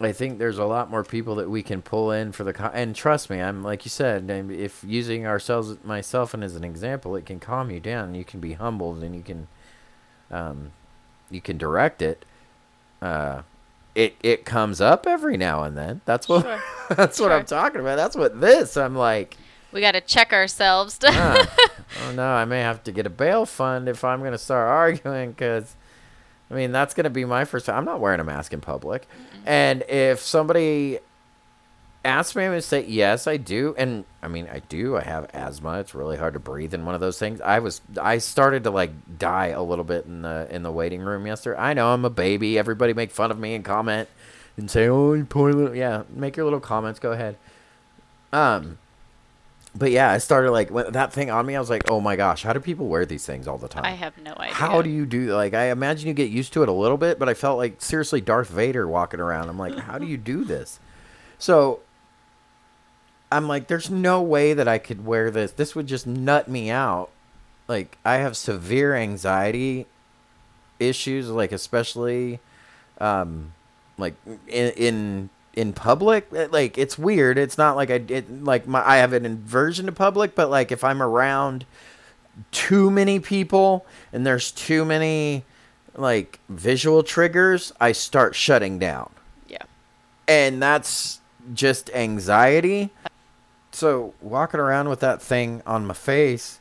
I 0.00 0.12
think 0.12 0.38
there's 0.38 0.58
a 0.58 0.64
lot 0.64 0.90
more 0.90 1.04
people 1.04 1.34
that 1.36 1.50
we 1.50 1.62
can 1.62 1.82
pull 1.82 2.10
in 2.10 2.32
for 2.32 2.44
the 2.44 2.54
co- 2.54 2.70
and 2.72 2.96
trust 2.96 3.28
me, 3.28 3.40
I'm 3.40 3.62
like 3.62 3.84
you 3.84 3.90
said, 3.90 4.30
if 4.50 4.82
using 4.82 5.26
ourselves 5.26 5.76
myself 5.84 6.32
and 6.32 6.42
as 6.42 6.56
an 6.56 6.64
example, 6.64 7.16
it 7.16 7.26
can 7.26 7.38
calm 7.38 7.70
you 7.70 7.80
down. 7.80 8.14
You 8.14 8.24
can 8.24 8.40
be 8.40 8.54
humbled 8.54 9.02
and 9.02 9.14
you 9.14 9.22
can 9.22 9.48
um, 10.30 10.72
you 11.30 11.40
can 11.40 11.58
direct 11.58 12.00
it. 12.00 12.24
Uh, 13.02 13.42
it 14.00 14.16
it 14.22 14.44
comes 14.44 14.80
up 14.80 15.06
every 15.06 15.36
now 15.36 15.62
and 15.62 15.76
then. 15.76 16.00
That's 16.04 16.28
what 16.28 16.42
Sure. 16.42 16.60
that's 16.96 17.20
what 17.20 17.32
I'm 17.32 17.44
talking 17.44 17.80
about. 17.80 17.96
That's 17.96 18.16
what 18.16 18.40
this. 18.40 18.76
I'm 18.76 18.96
like. 18.96 19.36
We 19.72 19.80
got 19.80 19.92
to 19.92 20.00
check 20.00 20.32
ourselves. 20.32 20.98
To 20.98 21.08
oh 21.12 22.12
no, 22.14 22.24
I 22.24 22.44
may 22.44 22.60
have 22.60 22.82
to 22.84 22.92
get 22.92 23.06
a 23.06 23.10
bail 23.10 23.46
fund 23.46 23.88
if 23.88 24.02
I'm 24.04 24.20
going 24.20 24.32
to 24.32 24.38
start 24.38 24.68
arguing 24.82 25.30
because, 25.30 25.76
I 26.50 26.54
mean, 26.54 26.72
that's 26.72 26.92
going 26.94 27.04
to 27.04 27.10
be 27.10 27.24
my 27.24 27.44
first 27.44 27.66
time. 27.66 27.76
I'm 27.76 27.84
not 27.84 28.00
wearing 28.00 28.20
a 28.20 28.24
mask 28.24 28.52
in 28.52 28.60
public. 28.60 29.06
And 29.46 29.82
if 29.88 30.20
somebody 30.20 30.98
me, 32.04 32.44
I'm 32.44 32.60
say, 32.60 32.84
yes, 32.86 33.26
I 33.26 33.36
do. 33.36 33.74
And 33.76 34.04
I 34.22 34.28
mean, 34.28 34.48
I 34.50 34.60
do. 34.60 34.96
I 34.96 35.02
have 35.02 35.28
asthma. 35.34 35.80
It's 35.80 35.94
really 35.94 36.16
hard 36.16 36.34
to 36.34 36.40
breathe 36.40 36.72
in 36.72 36.84
one 36.84 36.94
of 36.94 37.00
those 37.00 37.18
things. 37.18 37.40
I 37.40 37.58
was, 37.58 37.80
I 38.00 38.18
started 38.18 38.64
to 38.64 38.70
like 38.70 39.18
die 39.18 39.48
a 39.48 39.62
little 39.62 39.84
bit 39.84 40.06
in 40.06 40.22
the, 40.22 40.48
in 40.50 40.62
the 40.62 40.72
waiting 40.72 41.00
room 41.00 41.26
yesterday. 41.26 41.58
I 41.58 41.74
know 41.74 41.92
I'm 41.92 42.04
a 42.04 42.10
baby. 42.10 42.58
Everybody 42.58 42.94
make 42.94 43.10
fun 43.10 43.30
of 43.30 43.38
me 43.38 43.54
and 43.54 43.64
comment 43.64 44.08
and 44.56 44.70
say, 44.70 44.88
oh, 44.88 45.12
you 45.12 45.24
poor 45.24 45.52
little, 45.52 45.76
yeah, 45.76 46.04
make 46.10 46.36
your 46.36 46.44
little 46.44 46.60
comments. 46.60 46.98
Go 47.00 47.12
ahead. 47.12 47.36
Um, 48.32 48.78
but 49.74 49.92
yeah, 49.92 50.10
I 50.10 50.18
started 50.18 50.50
like 50.50 50.70
when 50.70 50.92
that 50.92 51.12
thing 51.12 51.30
on 51.30 51.46
me. 51.46 51.54
I 51.54 51.60
was 51.60 51.70
like, 51.70 51.88
"Oh 51.90 52.00
my 52.00 52.16
gosh, 52.16 52.42
how 52.42 52.52
do 52.52 52.58
people 52.60 52.88
wear 52.88 53.06
these 53.06 53.24
things 53.24 53.46
all 53.46 53.58
the 53.58 53.68
time?" 53.68 53.84
I 53.84 53.92
have 53.92 54.18
no 54.18 54.32
idea. 54.32 54.54
How 54.54 54.82
do 54.82 54.90
you 54.90 55.06
do 55.06 55.32
like? 55.34 55.54
I 55.54 55.66
imagine 55.70 56.08
you 56.08 56.14
get 56.14 56.30
used 56.30 56.52
to 56.54 56.62
it 56.62 56.68
a 56.68 56.72
little 56.72 56.96
bit, 56.96 57.18
but 57.20 57.28
I 57.28 57.34
felt 57.34 57.56
like 57.56 57.80
seriously 57.80 58.20
Darth 58.20 58.48
Vader 58.48 58.88
walking 58.88 59.20
around. 59.20 59.48
I'm 59.48 59.58
like, 59.58 59.78
how 59.78 59.98
do 59.98 60.06
you 60.06 60.16
do 60.16 60.44
this? 60.44 60.80
So 61.38 61.80
I'm 63.32 63.46
like, 63.46 63.68
there's 63.68 63.90
no 63.90 64.22
way 64.22 64.54
that 64.54 64.66
I 64.66 64.78
could 64.78 65.04
wear 65.06 65.30
this. 65.30 65.52
This 65.52 65.74
would 65.74 65.86
just 65.86 66.06
nut 66.06 66.48
me 66.48 66.70
out. 66.70 67.10
Like 67.68 67.98
I 68.04 68.16
have 68.16 68.36
severe 68.36 68.94
anxiety 68.94 69.86
issues, 70.80 71.28
like 71.28 71.52
especially, 71.52 72.40
um, 73.00 73.52
like 73.96 74.14
in 74.48 74.72
in 74.72 75.30
in 75.54 75.72
public. 75.72 76.28
Uh, 76.34 76.48
Like 76.50 76.76
it's 76.78 76.98
weird. 76.98 77.38
It's 77.38 77.56
not 77.56 77.76
like 77.76 77.90
I 77.90 78.02
it, 78.08 78.42
like 78.42 78.66
my 78.66 78.86
I 78.86 78.96
have 78.96 79.12
an 79.12 79.24
aversion 79.24 79.86
to 79.86 79.92
public, 79.92 80.34
but 80.34 80.50
like 80.50 80.72
if 80.72 80.82
I'm 80.82 81.00
around 81.00 81.64
too 82.50 82.90
many 82.90 83.20
people 83.20 83.86
and 84.12 84.26
there's 84.26 84.50
too 84.50 84.84
many 84.84 85.44
like 85.94 86.40
visual 86.48 87.02
triggers, 87.02 87.72
I 87.80 87.92
start 87.92 88.34
shutting 88.34 88.78
down. 88.78 89.10
Yeah. 89.48 89.62
And 90.26 90.62
that's 90.62 91.20
just 91.54 91.90
anxiety. 91.90 92.90
So 93.80 94.12
walking 94.20 94.60
around 94.60 94.90
with 94.90 95.00
that 95.00 95.22
thing 95.22 95.62
on 95.64 95.86
my 95.86 95.94
face 95.94 96.60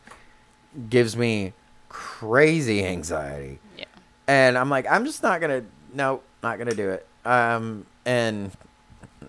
gives 0.90 1.18
me 1.18 1.52
crazy 1.90 2.86
anxiety. 2.86 3.60
Yeah. 3.78 3.84
And 4.26 4.58
I'm 4.58 4.70
like, 4.70 4.90
I'm 4.90 5.04
just 5.04 5.22
not 5.22 5.42
gonna 5.42 5.66
no, 5.94 6.22
not 6.42 6.58
gonna 6.58 6.74
do 6.74 6.92
it. 6.92 7.06
Um 7.26 7.86
and 8.06 8.54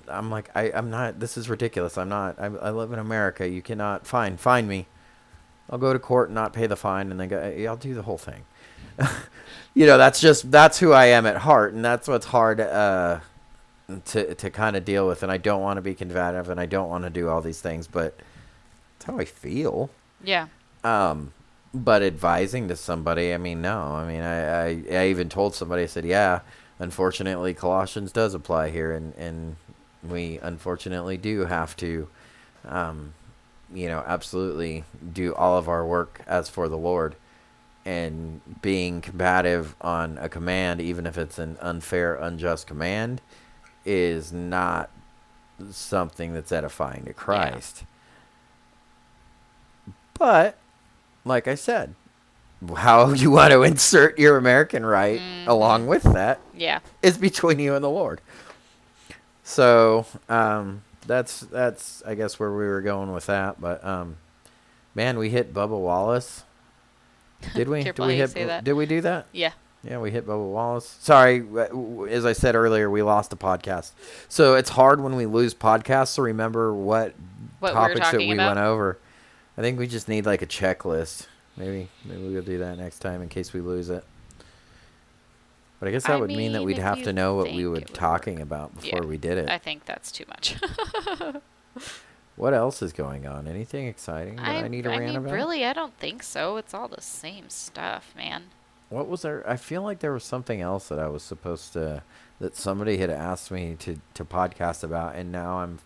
I'm 0.07 0.31
like, 0.31 0.51
I, 0.55 0.71
I'm 0.71 0.91
not 0.91 1.19
this 1.19 1.37
is 1.37 1.49
ridiculous. 1.49 1.99
I'm 1.99 2.09
not 2.09 2.39
I, 2.39 2.45
I 2.45 2.71
live 2.71 2.93
in 2.93 3.01
America. 3.01 3.49
You 3.49 3.61
cannot 3.61 4.07
fine, 4.07 4.37
fine 4.37 4.69
me. 4.69 4.87
I'll 5.69 5.81
go 5.81 5.93
to 5.93 5.99
court 5.99 6.29
and 6.29 6.35
not 6.37 6.53
pay 6.53 6.69
the 6.69 6.77
fine 6.77 7.11
and 7.11 7.19
then 7.19 7.29
go 7.29 7.41
I'll 7.69 7.77
do 7.77 7.95
the 7.95 8.03
whole 8.03 8.19
thing. 8.19 8.45
you 9.75 9.85
know, 9.85 9.99
that's 9.99 10.21
just 10.21 10.49
that's 10.53 10.79
who 10.79 10.93
I 10.93 11.07
am 11.07 11.27
at 11.27 11.39
heart 11.39 11.75
and 11.75 11.85
that's 11.85 12.07
what's 12.07 12.27
hard 12.27 12.61
uh 12.61 13.19
to 14.07 14.35
to 14.35 14.51
kind 14.51 14.77
of 14.77 14.85
deal 14.85 15.07
with 15.07 15.23
and 15.23 15.31
I 15.31 15.37
don't 15.37 15.61
want 15.61 15.77
to 15.79 15.83
be 15.83 15.95
combative 15.95 16.49
and 16.49 16.61
I 16.61 16.67
don't 16.67 16.89
want 16.89 17.05
to 17.05 17.11
do 17.11 17.29
all 17.29 17.41
these 17.41 17.61
things, 17.61 17.87
but 17.87 18.19
it's 18.97 19.05
how 19.05 19.19
I 19.19 19.25
feel. 19.25 19.91
Yeah. 20.23 20.49
Um, 20.85 21.33
but 21.73 22.03
advising 22.03 22.69
to 22.69 22.77
somebody, 22.77 23.33
I 23.33 23.39
mean, 23.39 23.63
no. 23.63 23.81
I 23.81 24.07
mean, 24.07 24.23
I, 24.23 24.65
I, 24.65 24.85
I 24.91 25.07
even 25.09 25.29
told 25.29 25.55
somebody, 25.55 25.83
I 25.83 25.87
said, 25.87 26.05
yeah, 26.05 26.41
unfortunately, 26.79 27.55
Colossians 27.55 28.13
does 28.13 28.35
apply 28.35 28.71
here, 28.71 28.93
and, 28.93 29.15
and 29.15 29.57
we 30.03 30.39
unfortunately 30.43 31.17
do 31.17 31.45
have 31.45 31.77
to, 31.77 32.09
um, 32.67 33.15
you 33.73 33.89
know, 33.89 34.03
absolutely 34.07 34.85
do 35.13 35.35
all 35.35 35.57
of 35.57 35.69
our 35.69 35.87
work 35.87 36.23
as 36.27 36.49
for 36.49 36.69
the 36.69 36.79
Lord. 36.79 37.15
And 37.85 38.41
being 38.61 39.01
combative 39.01 39.75
on 39.81 40.19
a 40.19 40.29
command, 40.29 40.81
even 40.81 41.07
if 41.07 41.17
it's 41.17 41.39
an 41.39 41.57
unfair, 41.61 42.15
unjust 42.17 42.67
command, 42.67 43.23
is 43.85 44.33
not 44.33 44.91
something 45.71 46.33
that's 46.33 46.53
edifying 46.53 47.05
to 47.05 47.13
Christ. 47.13 47.85
But 50.19 50.57
like 51.25 51.49
I 51.49 51.55
said, 51.55 51.95
how 52.77 53.11
you 53.13 53.31
want 53.31 53.53
to 53.53 53.63
insert 53.63 54.19
your 54.19 54.37
American 54.37 54.85
right 54.85 55.21
along 55.47 55.87
with 55.87 56.03
that 56.05 56.41
Yeah. 56.55 56.81
is 57.03 57.17
between 57.19 57.59
you 57.59 57.75
and 57.75 57.83
the 57.85 57.91
Lord. 57.91 58.21
So 59.43 60.07
um, 60.29 60.83
that's 61.07 61.41
that's 61.41 62.03
I 62.07 62.15
guess 62.15 62.39
where 62.39 62.51
we 62.53 62.67
were 62.67 62.83
going 62.83 63.13
with 63.13 63.27
that. 63.27 63.61
But 63.61 63.85
um, 63.85 64.17
man, 64.95 65.19
we 65.19 65.31
hit 65.31 65.53
Bubba 65.53 65.79
Wallace. 65.79 66.45
Did 67.55 67.69
we? 67.69 67.83
Did 67.83 67.99
we 67.99 68.17
hit? 68.17 68.35
Did 68.65 68.75
we 68.75 68.87
do 68.87 69.01
that? 69.01 69.27
Yeah. 69.33 69.53
Yeah, 69.83 69.99
we 69.99 70.11
hit 70.11 70.27
Bubba 70.27 70.51
Wallace. 70.53 70.97
Sorry, 71.01 71.41
uh, 71.41 71.69
w- 71.69 72.07
as 72.07 72.27
I 72.27 72.33
said 72.35 72.55
earlier, 72.55 72.91
we 72.91 73.03
lost 73.03 73.33
a 73.33 73.37
podcast. 73.37 73.93
So 74.29 74.55
it's 74.55 74.71
hard 74.71 75.01
when 75.01 75.17
we 75.17 75.25
lose 75.25 75.55
podcasts 75.55 76.17
to 76.17 76.23
remember 76.23 76.73
what, 76.75 77.15
What 77.61 77.73
we 77.73 77.75
topics 77.75 78.11
that 78.11 78.19
we 78.19 78.33
about? 78.33 78.57
went 78.57 78.67
over. 78.67 78.99
I 79.57 79.63
think 79.63 79.79
we 79.79 79.87
just 79.87 80.07
need 80.09 80.27
like 80.27 80.43
a 80.43 80.47
checklist. 80.47 81.27
Maybe 81.57 81.89
maybe 82.05 82.23
we'll 82.29 82.43
do 82.43 82.59
that 82.59 82.79
next 82.79 82.99
time 83.01 83.23
in 83.23 83.29
case 83.29 83.53
we 83.53 83.61
lose 83.61 83.89
it. 83.91 84.05
But 85.79 85.89
I 85.89 85.93
guess 85.93 86.05
that 86.05 86.13
I 86.13 86.17
would 86.17 86.29
mean 86.31 86.53
that 86.53 86.63
we'd 86.63 86.77
have 86.79 87.03
to 87.05 87.13
know 87.13 87.35
what 87.37 87.53
we 87.53 87.67
were 87.67 87.81
talking 87.81 88.35
work. 88.35 88.43
about 88.43 88.73
Yeah, 88.83 88.93
before 88.93 89.07
we 89.09 89.17
did 89.17 89.39
it. 89.39 89.49
I 89.49 89.57
think 89.59 89.87
that's 89.87 90.13
too 90.13 90.25
much. 90.29 90.57
what 92.37 92.53
else 92.55 92.83
is 92.83 92.93
going 92.93 93.27
on? 93.27 93.49
Anything 93.49 93.87
exciting 93.87 94.37
that 94.37 94.47
I, 94.47 94.55
I, 94.65 94.69
need 94.69 94.85
to 94.85 94.91
I 94.93 94.99
rant 94.99 95.07
mean, 95.15 95.17
about? 95.17 95.33
really, 95.33 95.65
I 95.65 95.73
don't 95.73 95.97
think 95.99 96.23
so. 96.23 96.57
It's 96.59 96.75
all 96.75 96.89
the 96.89 97.01
same 97.01 97.49
stuff, 97.49 98.13
man. 98.15 98.45
What 98.91 99.09
was 99.09 99.23
there? 99.23 99.49
I 99.49 99.57
feel 99.57 99.83
like 99.83 100.01
there 100.01 100.13
was 100.13 100.25
something 100.25 100.61
else 100.61 100.89
that 100.89 100.99
I 100.99 101.09
was 101.09 101.23
supposed 101.23 101.73
to 101.73 102.03
that 102.41 102.57
somebody 102.57 102.99
had 102.99 103.09
asked 103.09 103.51
me 103.51 103.77
to 103.81 104.01
to 104.15 104.25
podcast 104.25 104.85
about, 104.85 105.15
and 105.15 105.33
now 105.33 105.59
I'm 105.59 105.79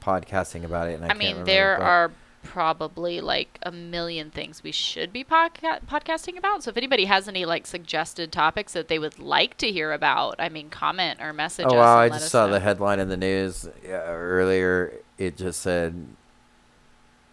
podcasting 0.00 0.64
about 0.64 0.88
it. 0.88 0.94
And 0.94 1.04
I, 1.04 1.08
I, 1.08 1.14
mean, 1.14 1.44
there 1.44 1.76
are 1.80 2.12
probably 2.42 3.20
like 3.20 3.58
a 3.62 3.72
million 3.72 4.30
things 4.30 4.62
we 4.62 4.72
should 4.72 5.12
be 5.12 5.24
podca- 5.24 5.80
podcasting 5.86 6.36
about. 6.36 6.62
So 6.62 6.70
if 6.70 6.76
anybody 6.76 7.06
has 7.06 7.28
any 7.28 7.44
like 7.44 7.66
suggested 7.66 8.30
topics 8.30 8.72
that 8.72 8.88
they 8.88 8.98
would 8.98 9.18
like 9.18 9.56
to 9.58 9.72
hear 9.72 9.92
about, 9.92 10.36
I 10.38 10.48
mean, 10.48 10.70
comment 10.70 11.20
or 11.20 11.32
message 11.32 11.66
Oh 11.68 11.74
wow! 11.74 11.98
I 11.98 12.08
just 12.08 12.30
saw 12.30 12.46
know. 12.46 12.52
the 12.52 12.60
headline 12.60 13.00
in 13.00 13.08
the 13.08 13.16
news 13.16 13.68
earlier. 13.88 14.92
It 15.18 15.36
just 15.36 15.60
said 15.60 16.06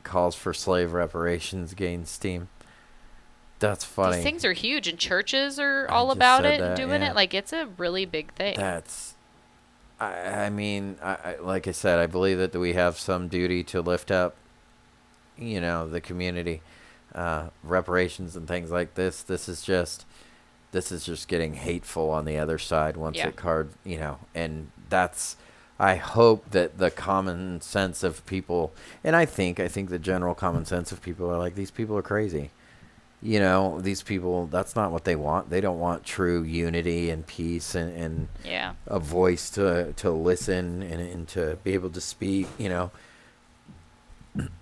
calls 0.03 0.35
for 0.35 0.53
slave 0.53 0.93
reparations 0.93 1.75
gain 1.75 2.05
steam. 2.05 2.49
That's 3.59 3.83
funny. 3.83 4.15
These 4.15 4.23
things 4.23 4.45
are 4.45 4.53
huge, 4.53 4.87
and 4.87 4.97
churches 4.97 5.59
are 5.59 5.85
I 5.89 5.93
all 5.93 6.11
about 6.11 6.45
it 6.45 6.61
and 6.61 6.75
doing 6.75 7.01
yeah. 7.01 7.11
it. 7.11 7.15
Like 7.15 7.33
it's 7.33 7.53
a 7.53 7.67
really 7.77 8.05
big 8.05 8.33
thing. 8.33 8.55
That's. 8.57 9.15
I, 9.99 10.45
I 10.45 10.49
mean, 10.49 10.97
I, 11.03 11.11
I, 11.11 11.35
like 11.41 11.67
I 11.67 11.71
said, 11.71 11.99
I 11.99 12.07
believe 12.07 12.37
that 12.37 12.55
we 12.55 12.73
have 12.73 12.97
some 12.97 13.27
duty 13.27 13.63
to 13.65 13.81
lift 13.81 14.11
up, 14.11 14.35
you 15.37 15.59
know, 15.59 15.89
the 15.89 15.99
community, 15.99 16.61
uh, 17.13 17.49
reparations 17.63 18.35
and 18.35 18.47
things 18.47 18.71
like 18.71 18.95
this. 18.95 19.21
This 19.23 19.49
is 19.49 19.61
just, 19.61 20.05
this 20.71 20.91
is 20.91 21.05
just 21.05 21.27
getting 21.27 21.55
hateful 21.55 22.09
on 22.11 22.23
the 22.23 22.37
other 22.37 22.57
side 22.57 22.95
once 22.95 23.17
Yeah. 23.17 23.27
it 23.27 23.35
card, 23.35 23.71
you 23.83 23.97
know, 23.97 24.19
and 24.33 24.71
that's. 24.89 25.35
I 25.81 25.95
hope 25.95 26.51
that 26.51 26.77
the 26.77 26.91
common 26.91 27.61
sense 27.61 28.03
of 28.03 28.25
people, 28.25 28.73
and 29.01 29.15
I 29.15 29.25
think, 29.25 29.61
I 29.61 29.69
think 29.69 29.89
the 29.89 29.97
general 29.97 30.35
common 30.35 30.65
sense 30.65 30.91
of 30.91 31.01
people 31.01 31.31
are 31.31 31.37
like, 31.37 31.55
these 31.55 31.71
people 31.71 31.97
are 31.97 32.01
crazy. 32.01 32.51
You 33.21 33.39
know, 33.39 33.81
these 33.81 34.01
people, 34.01 34.47
that's 34.47 34.77
not 34.77 34.91
what 34.91 35.03
they 35.03 35.17
want. 35.17 35.49
They 35.49 35.59
don't 35.59 35.79
want 35.79 36.05
true 36.05 36.41
unity 36.43 37.09
and 37.09 37.27
peace 37.27 37.75
and, 37.75 37.93
and 37.95 38.27
yeah. 38.45 38.73
a 38.87 38.99
voice 38.99 39.49
to 39.51 39.91
to 39.97 40.09
listen 40.09 40.81
and, 40.81 41.01
and 41.01 41.27
to 41.29 41.57
be 41.63 41.73
able 41.73 41.89
to 41.89 42.01
speak. 42.01 42.47
You 42.57 42.69
know, 42.69 42.91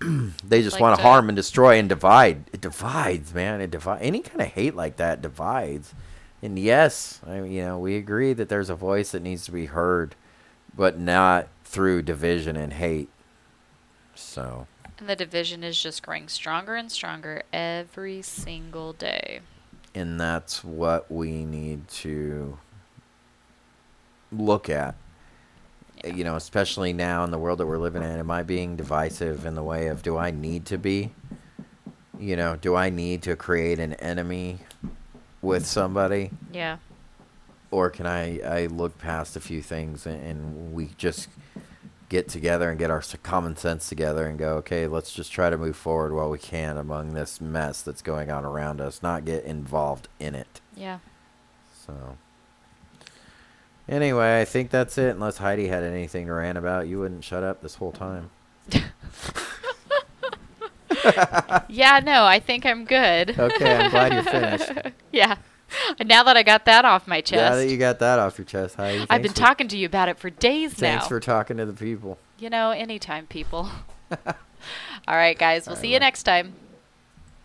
they 0.44 0.62
just 0.62 0.74
Like 0.74 0.80
want 0.80 0.96
to 0.96 1.02
harm 1.02 1.28
and 1.28 1.36
destroy 1.36 1.78
and 1.78 1.88
divide. 1.88 2.44
It 2.52 2.60
divides, 2.60 3.34
man. 3.34 3.60
It 3.60 3.70
divide 3.70 4.02
any 4.02 4.20
kind 4.20 4.40
of 4.40 4.48
hate 4.48 4.74
like 4.74 4.96
that 4.96 5.22
divides. 5.22 5.94
And 6.42 6.58
yes, 6.58 7.20
I 7.26 7.40
mean, 7.40 7.52
you 7.52 7.62
know, 7.62 7.78
we 7.78 7.96
agree 7.96 8.32
that 8.32 8.48
there's 8.48 8.70
a 8.70 8.74
voice 8.74 9.10
that 9.12 9.22
needs 9.22 9.44
to 9.46 9.52
be 9.52 9.66
heard, 9.66 10.14
but 10.74 10.98
not 10.98 11.48
through 11.64 12.02
division 12.02 12.56
and 12.56 12.72
hate. 12.72 13.08
So, 14.14 14.66
And 14.98 15.08
the 15.08 15.16
division 15.16 15.62
is 15.62 15.80
just 15.80 16.02
growing 16.02 16.28
stronger 16.28 16.74
and 16.74 16.90
stronger 16.90 17.42
every 17.52 18.20
single 18.20 18.92
day. 18.92 19.40
And 19.94 20.20
that's 20.20 20.64
what 20.64 21.10
we 21.10 21.44
need 21.44 21.86
to 21.88 22.58
look 24.32 24.68
at. 24.68 24.96
Yeah. 26.04 26.14
You 26.14 26.24
know, 26.24 26.36
especially 26.36 26.92
now 26.92 27.24
in 27.24 27.30
the 27.30 27.38
world 27.38 27.58
that 27.58 27.66
we're 27.66 27.78
living 27.78 28.02
in, 28.02 28.18
am 28.18 28.30
I 28.30 28.42
being 28.42 28.76
divisive 28.76 29.46
in 29.46 29.54
the 29.54 29.62
way 29.62 29.86
of 29.86 30.02
do 30.02 30.16
I 30.16 30.30
need 30.30 30.66
to 30.66 30.78
be? 30.78 31.12
You 32.18 32.36
know, 32.36 32.56
do 32.56 32.74
I 32.74 32.90
need 32.90 33.22
to 33.22 33.36
create 33.36 33.78
an 33.78 33.94
enemy 33.94 34.58
with 35.42 35.64
somebody? 35.66 36.30
Yeah. 36.52 36.78
Or 37.70 37.90
can 37.90 38.06
I, 38.06 38.40
I 38.40 38.66
look 38.66 38.98
past 38.98 39.36
a 39.36 39.40
few 39.40 39.62
things 39.62 40.06
and, 40.06 40.20
and 40.22 40.72
we 40.72 40.90
just 40.96 41.28
get 42.08 42.28
together 42.28 42.70
and 42.70 42.78
get 42.78 42.90
our 42.90 43.02
common 43.22 43.56
sense 43.56 43.88
together 43.88 44.26
and 44.26 44.38
go, 44.38 44.54
okay, 44.56 44.86
let's 44.86 45.12
just 45.12 45.32
try 45.32 45.50
to 45.50 45.58
move 45.58 45.76
forward 45.76 46.12
while 46.12 46.30
we 46.30 46.38
can 46.38 46.76
among 46.76 47.14
this 47.14 47.40
mess 47.40 47.82
that's 47.82 48.02
going 48.02 48.30
on 48.30 48.44
around 48.44 48.80
us, 48.80 49.02
not 49.02 49.24
get 49.24 49.44
involved 49.44 50.08
in 50.18 50.34
it. 50.34 50.60
Yeah. 50.74 50.98
So, 51.86 52.16
anyway, 53.88 54.40
I 54.40 54.44
think 54.44 54.70
that's 54.70 54.96
it. 54.98 55.10
Unless 55.10 55.38
Heidi 55.38 55.68
had 55.68 55.82
anything 55.82 56.26
to 56.26 56.32
rant 56.32 56.58
about, 56.58 56.88
you 56.88 56.98
wouldn't 56.98 57.24
shut 57.24 57.42
up 57.42 57.62
this 57.62 57.76
whole 57.76 57.92
time. 57.92 58.30
Yeah, 61.68 62.00
no, 62.02 62.24
I 62.24 62.40
think 62.40 62.66
I'm 62.66 62.84
good. 62.84 63.38
Okay, 63.38 63.76
I'm 63.76 63.90
glad 63.90 64.12
you're 64.12 64.22
finished. 64.22 64.72
yeah. 65.12 65.36
And 65.98 66.08
now 66.08 66.22
that 66.24 66.36
I 66.36 66.42
got 66.42 66.64
that 66.66 66.84
off 66.84 67.06
my 67.06 67.20
chest, 67.20 67.40
Now 67.52 67.56
that 67.56 67.68
you 67.68 67.76
got 67.76 67.98
that 67.98 68.18
off 68.18 68.38
your 68.38 68.44
chest, 68.44 68.76
Heidi, 68.76 69.06
I've 69.10 69.22
been 69.22 69.32
for- 69.32 69.38
talking 69.38 69.68
to 69.68 69.76
you 69.76 69.86
about 69.86 70.08
it 70.08 70.18
for 70.18 70.30
days 70.30 70.70
Thanks 70.74 70.80
now. 70.82 70.88
Thanks 70.92 71.08
for 71.08 71.20
talking 71.20 71.56
to 71.58 71.66
the 71.66 71.72
people. 71.72 72.18
you 72.38 72.50
know, 72.50 72.70
anytime, 72.70 73.26
people. 73.26 73.68
All 75.06 75.16
right, 75.16 75.38
guys. 75.38 75.66
We'll 75.66 75.76
All 75.76 75.80
see 75.80 75.88
right, 75.88 75.94
you 75.94 76.00
next 76.00 76.22
time. 76.24 76.54